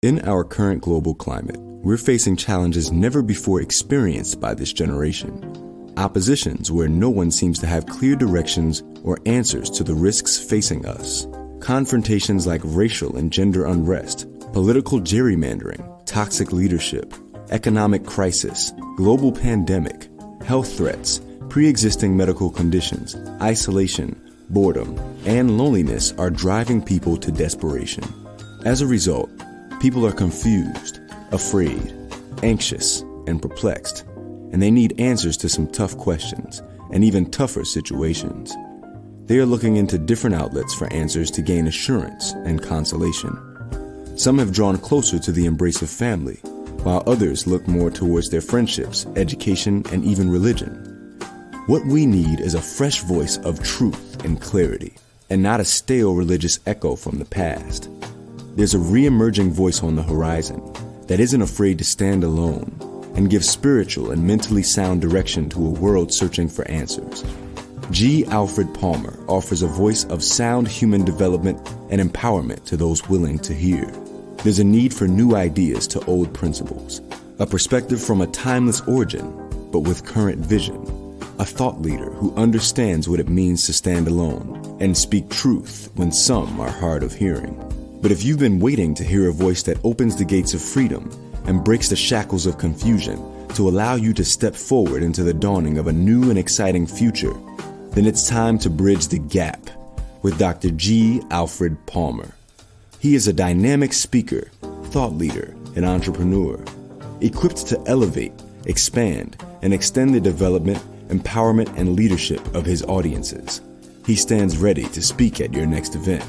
In 0.00 0.20
our 0.28 0.44
current 0.44 0.82
global 0.82 1.14
climate, 1.14 1.58
we're 1.58 1.96
facing 1.96 2.36
challenges 2.36 2.92
never 2.92 3.20
before 3.20 3.60
experienced 3.60 4.40
by 4.40 4.54
this 4.54 4.72
generation. 4.72 5.92
Oppositions 5.96 6.70
where 6.70 6.88
no 6.88 7.10
one 7.10 7.32
seems 7.32 7.58
to 7.58 7.66
have 7.66 7.86
clear 7.86 8.14
directions 8.14 8.84
or 9.02 9.18
answers 9.26 9.68
to 9.70 9.82
the 9.82 9.94
risks 9.94 10.38
facing 10.38 10.86
us. 10.86 11.26
Confrontations 11.62 12.46
like 12.46 12.60
racial 12.64 13.16
and 13.16 13.32
gender 13.32 13.64
unrest, 13.64 14.26
political 14.52 15.00
gerrymandering, 15.00 15.82
toxic 16.04 16.52
leadership, 16.52 17.14
economic 17.50 18.04
crisis, 18.04 18.72
global 18.96 19.32
pandemic, 19.32 20.10
health 20.44 20.76
threats, 20.76 21.20
pre 21.48 21.66
existing 21.66 22.16
medical 22.16 22.50
conditions, 22.50 23.16
isolation, 23.40 24.20
boredom, 24.50 24.98
and 25.24 25.56
loneliness 25.56 26.12
are 26.18 26.30
driving 26.30 26.82
people 26.82 27.16
to 27.16 27.32
desperation. 27.32 28.04
As 28.64 28.82
a 28.82 28.86
result, 28.86 29.30
People 29.82 30.06
are 30.06 30.12
confused, 30.12 31.00
afraid, 31.32 31.92
anxious, 32.44 33.00
and 33.26 33.42
perplexed, 33.42 34.04
and 34.52 34.62
they 34.62 34.70
need 34.70 35.00
answers 35.00 35.36
to 35.38 35.48
some 35.48 35.66
tough 35.66 35.96
questions 35.96 36.62
and 36.92 37.02
even 37.02 37.28
tougher 37.28 37.64
situations. 37.64 38.54
They 39.32 39.38
are 39.38 39.46
looking 39.46 39.76
into 39.76 39.96
different 39.96 40.36
outlets 40.36 40.74
for 40.74 40.92
answers 40.92 41.30
to 41.30 41.40
gain 41.40 41.66
assurance 41.66 42.32
and 42.32 42.62
consolation. 42.62 43.34
Some 44.14 44.36
have 44.36 44.52
drawn 44.52 44.76
closer 44.76 45.18
to 45.20 45.32
the 45.32 45.46
embrace 45.46 45.80
of 45.80 45.88
family, 45.88 46.34
while 46.82 47.02
others 47.06 47.46
look 47.46 47.66
more 47.66 47.90
towards 47.90 48.28
their 48.28 48.42
friendships, 48.42 49.06
education, 49.16 49.86
and 49.90 50.04
even 50.04 50.30
religion. 50.30 50.74
What 51.66 51.86
we 51.86 52.04
need 52.04 52.40
is 52.40 52.52
a 52.52 52.60
fresh 52.60 53.00
voice 53.04 53.38
of 53.38 53.62
truth 53.62 54.22
and 54.22 54.38
clarity, 54.38 54.98
and 55.30 55.42
not 55.42 55.60
a 55.60 55.64
stale 55.64 56.12
religious 56.14 56.60
echo 56.66 56.94
from 56.94 57.18
the 57.18 57.24
past. 57.24 57.88
There's 58.54 58.74
a 58.74 58.78
re 58.78 59.06
emerging 59.06 59.54
voice 59.54 59.82
on 59.82 59.96
the 59.96 60.02
horizon 60.02 60.60
that 61.06 61.20
isn't 61.20 61.40
afraid 61.40 61.78
to 61.78 61.84
stand 61.84 62.22
alone 62.22 62.70
and 63.16 63.30
give 63.30 63.46
spiritual 63.46 64.10
and 64.10 64.26
mentally 64.26 64.62
sound 64.62 65.00
direction 65.00 65.48
to 65.48 65.66
a 65.66 65.70
world 65.70 66.12
searching 66.12 66.50
for 66.50 66.68
answers. 66.68 67.24
G. 67.90 68.24
Alfred 68.26 68.72
Palmer 68.74 69.18
offers 69.28 69.62
a 69.62 69.66
voice 69.66 70.04
of 70.04 70.22
sound 70.22 70.68
human 70.68 71.04
development 71.04 71.58
and 71.90 72.00
empowerment 72.00 72.64
to 72.66 72.76
those 72.76 73.08
willing 73.08 73.38
to 73.40 73.52
hear. 73.52 73.86
There's 74.44 74.58
a 74.58 74.64
need 74.64 74.94
for 74.94 75.06
new 75.06 75.34
ideas 75.34 75.86
to 75.88 76.04
old 76.06 76.32
principles, 76.32 77.00
a 77.38 77.46
perspective 77.46 78.02
from 78.02 78.20
a 78.20 78.26
timeless 78.28 78.80
origin, 78.82 79.30
but 79.70 79.80
with 79.80 80.06
current 80.06 80.38
vision, 80.38 80.80
a 81.38 81.44
thought 81.44 81.80
leader 81.82 82.10
who 82.10 82.34
understands 82.36 83.08
what 83.08 83.20
it 83.20 83.28
means 83.28 83.66
to 83.66 83.72
stand 83.72 84.06
alone 84.06 84.78
and 84.80 84.96
speak 84.96 85.28
truth 85.28 85.90
when 85.94 86.12
some 86.12 86.60
are 86.60 86.70
hard 86.70 87.02
of 87.02 87.14
hearing. 87.14 87.56
But 88.00 88.10
if 88.12 88.24
you've 88.24 88.38
been 88.38 88.58
waiting 88.58 88.94
to 88.94 89.04
hear 89.04 89.28
a 89.28 89.32
voice 89.32 89.62
that 89.64 89.84
opens 89.84 90.16
the 90.16 90.24
gates 90.24 90.54
of 90.54 90.62
freedom 90.62 91.10
and 91.46 91.64
breaks 91.64 91.88
the 91.88 91.96
shackles 91.96 92.46
of 92.46 92.58
confusion 92.58 93.16
to 93.54 93.68
allow 93.68 93.94
you 93.96 94.12
to 94.14 94.24
step 94.24 94.54
forward 94.54 95.02
into 95.02 95.22
the 95.22 95.34
dawning 95.34 95.78
of 95.78 95.86
a 95.86 95.92
new 95.92 96.30
and 96.30 96.38
exciting 96.38 96.86
future, 96.86 97.34
then 97.94 98.06
it's 98.06 98.28
time 98.28 98.58
to 98.58 98.70
bridge 98.70 99.08
the 99.08 99.18
gap 99.18 99.68
with 100.22 100.38
Dr. 100.38 100.70
G. 100.70 101.20
Alfred 101.30 101.76
Palmer. 101.86 102.34
He 102.98 103.14
is 103.14 103.26
a 103.26 103.32
dynamic 103.32 103.92
speaker, 103.92 104.50
thought 104.84 105.12
leader, 105.12 105.54
and 105.76 105.84
entrepreneur, 105.84 106.62
equipped 107.20 107.66
to 107.66 107.82
elevate, 107.86 108.32
expand, 108.66 109.36
and 109.62 109.74
extend 109.74 110.14
the 110.14 110.20
development, 110.20 110.78
empowerment, 111.08 111.76
and 111.76 111.96
leadership 111.96 112.54
of 112.54 112.64
his 112.64 112.82
audiences. 112.84 113.60
He 114.06 114.16
stands 114.16 114.56
ready 114.56 114.84
to 114.84 115.02
speak 115.02 115.40
at 115.40 115.52
your 115.52 115.66
next 115.66 115.94
event. 115.94 116.24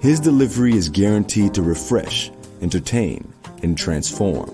His 0.00 0.20
delivery 0.20 0.74
is 0.74 0.88
guaranteed 0.88 1.54
to 1.54 1.62
refresh, 1.62 2.30
entertain, 2.62 3.32
and 3.62 3.76
transform. 3.76 4.50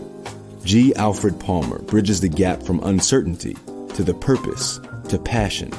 G. 0.65 0.95
Alfred 0.97 1.41
Palmer 1.41 1.81
bridges 1.81 2.21
the 2.21 2.29
gap 2.29 2.63
from 2.63 2.83
uncertainty 2.85 3.55
to 3.95 4.05
the 4.05 4.15
purpose, 4.15 4.81
to 5.09 5.19
passion, 5.19 5.73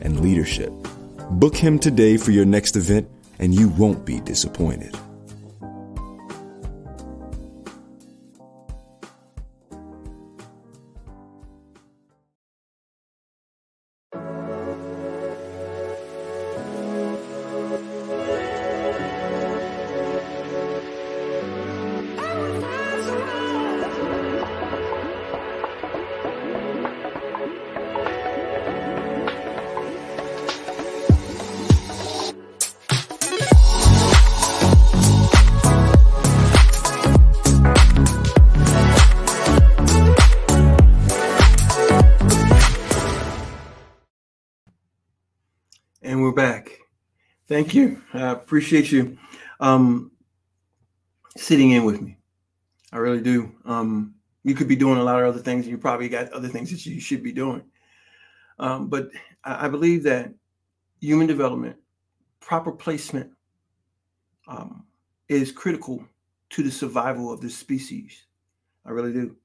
and 0.00 0.20
leadership. 0.20 0.72
Book 1.30 1.56
him 1.56 1.78
today 1.78 2.16
for 2.16 2.30
your 2.30 2.44
next 2.44 2.76
event, 2.76 3.08
and 3.38 3.54
you 3.54 3.68
won't 3.68 4.04
be 4.04 4.20
disappointed. 4.20 4.94
Thank 47.58 47.74
you. 47.74 48.00
I 48.14 48.30
appreciate 48.30 48.92
you 48.92 49.18
um, 49.58 50.12
sitting 51.36 51.72
in 51.72 51.84
with 51.84 52.00
me. 52.00 52.16
I 52.92 52.98
really 52.98 53.20
do. 53.20 53.52
Um, 53.64 54.14
you 54.44 54.54
could 54.54 54.68
be 54.68 54.76
doing 54.76 55.00
a 55.00 55.02
lot 55.02 55.20
of 55.20 55.26
other 55.26 55.42
things, 55.42 55.64
and 55.64 55.72
you 55.72 55.76
probably 55.76 56.08
got 56.08 56.32
other 56.32 56.46
things 56.46 56.70
that 56.70 56.86
you 56.86 57.00
should 57.00 57.20
be 57.20 57.32
doing. 57.32 57.64
Um, 58.60 58.86
but 58.86 59.10
I, 59.42 59.66
I, 59.66 59.68
believe 59.68 60.04
that 60.04 60.32
human 61.00 61.26
development, 61.26 61.74
proper 62.38 62.70
placement, 62.70 63.32
um, 64.46 64.84
is 65.28 65.50
critical 65.50 66.04
to 66.50 66.62
the 66.62 66.70
survival 66.70 67.32
of 67.32 67.40
this 67.40 67.56
species. 67.56 68.26
I 68.86 68.90
really 68.90 69.12
do, 69.12 69.36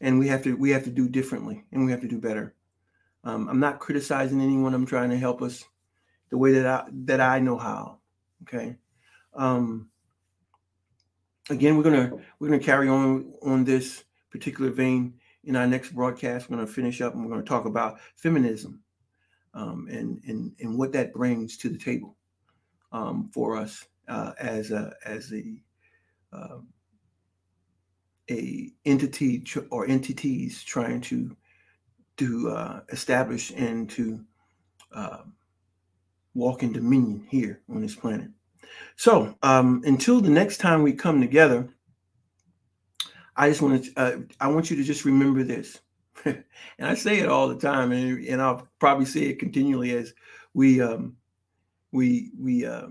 and 0.00 0.18
we 0.18 0.28
have 0.28 0.42
to 0.44 0.56
we 0.56 0.70
have 0.70 0.84
to 0.84 0.90
do 0.90 1.10
differently, 1.10 1.62
and 1.72 1.84
we 1.84 1.90
have 1.90 2.00
to 2.00 2.08
do 2.08 2.18
better. 2.18 2.54
Um, 3.22 3.50
I'm 3.50 3.60
not 3.60 3.80
criticizing 3.80 4.40
anyone. 4.40 4.72
I'm 4.72 4.86
trying 4.86 5.10
to 5.10 5.18
help 5.18 5.42
us 5.42 5.62
the 6.34 6.38
way 6.38 6.50
that 6.50 6.66
I 6.66 6.84
that 7.04 7.20
I 7.20 7.38
know 7.38 7.56
how. 7.56 7.98
Okay. 8.42 8.74
Um, 9.34 9.88
again, 11.48 11.76
we're 11.76 11.84
gonna 11.84 12.10
we're 12.40 12.48
gonna 12.48 12.58
carry 12.58 12.88
on 12.88 13.32
on 13.40 13.62
this 13.62 14.02
particular 14.32 14.72
vein 14.72 15.14
in 15.44 15.54
our 15.54 15.68
next 15.68 15.94
broadcast. 15.94 16.50
We're 16.50 16.56
gonna 16.56 16.66
finish 16.66 17.00
up 17.00 17.14
and 17.14 17.22
we're 17.22 17.30
gonna 17.30 17.44
talk 17.44 17.66
about 17.66 18.00
feminism 18.16 18.82
um, 19.54 19.86
and 19.88 20.20
and 20.26 20.50
and 20.58 20.76
what 20.76 20.90
that 20.94 21.12
brings 21.12 21.56
to 21.58 21.68
the 21.68 21.78
table 21.78 22.16
um, 22.90 23.30
for 23.32 23.56
us 23.56 23.86
uh, 24.08 24.32
as 24.40 24.72
a 24.72 24.92
as 25.06 25.32
a 25.32 25.62
uh, 26.32 26.58
a 28.28 28.72
entity 28.84 29.38
tr- 29.38 29.68
or 29.70 29.86
entities 29.86 30.64
trying 30.64 31.00
to 31.02 31.36
to 32.16 32.50
uh, 32.50 32.80
establish 32.88 33.52
and 33.52 33.88
to 33.90 34.24
uh, 34.92 35.22
walk 36.34 36.62
in 36.62 36.72
dominion 36.72 37.26
here 37.28 37.60
on 37.68 37.80
this 37.80 37.94
planet. 37.94 38.28
So 38.96 39.36
um, 39.42 39.82
until 39.84 40.20
the 40.20 40.30
next 40.30 40.58
time 40.58 40.82
we 40.82 40.92
come 40.92 41.20
together, 41.20 41.68
I 43.36 43.48
just 43.48 43.62
want 43.62 43.84
to 43.84 43.92
uh, 43.96 44.16
I 44.40 44.48
want 44.48 44.70
you 44.70 44.76
to 44.76 44.84
just 44.84 45.04
remember 45.04 45.42
this, 45.42 45.80
and 46.24 46.44
I 46.80 46.94
say 46.94 47.18
it 47.18 47.28
all 47.28 47.48
the 47.48 47.58
time, 47.58 47.90
and, 47.90 48.24
and 48.26 48.40
I'll 48.40 48.68
probably 48.78 49.06
say 49.06 49.22
it 49.22 49.40
continually 49.40 49.92
as 49.92 50.14
we 50.54 50.80
um, 50.80 51.16
we 51.90 52.30
we 52.38 52.64
uh, 52.64 52.88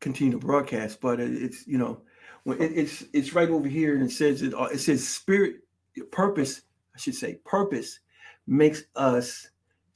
continue 0.00 0.32
to 0.32 0.44
broadcast. 0.44 1.00
But 1.00 1.20
it's 1.20 1.66
you 1.68 1.78
know 1.78 2.02
it, 2.46 2.72
it's 2.76 3.04
it's 3.12 3.32
right 3.32 3.48
over 3.48 3.68
here, 3.68 3.94
and 3.94 4.02
it 4.02 4.12
says 4.12 4.42
it 4.42 4.52
it 4.72 4.80
says 4.80 5.06
spirit 5.06 5.56
purpose 6.10 6.62
I 6.94 6.98
should 6.98 7.14
say 7.14 7.34
purpose 7.44 8.00
makes 8.46 8.84
us 8.96 9.48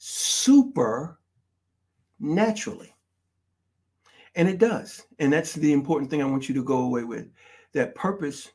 super 0.09 1.19
naturally. 2.17 2.95
And 4.35 4.47
it 4.47 4.57
does. 4.57 5.05
And 5.19 5.33
that's 5.33 5.51
the 5.51 5.73
important 5.73 6.09
thing 6.09 6.21
I 6.21 6.25
want 6.25 6.47
you 6.47 6.55
to 6.55 6.63
go 6.63 6.79
away 6.79 7.03
with. 7.03 7.27
That 7.73 7.93
purpose 7.93 8.51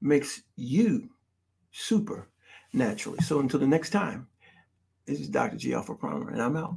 makes 0.00 0.42
you 0.56 1.08
super 1.70 2.26
naturally. 2.72 3.20
So 3.20 3.38
until 3.38 3.60
the 3.60 3.68
next 3.68 3.90
time, 3.90 4.26
this 5.06 5.20
is 5.20 5.28
Dr. 5.28 5.56
G. 5.56 5.74
Alpha 5.74 5.94
Palmer, 5.94 6.30
and 6.30 6.42
I'm 6.42 6.56
out. 6.56 6.76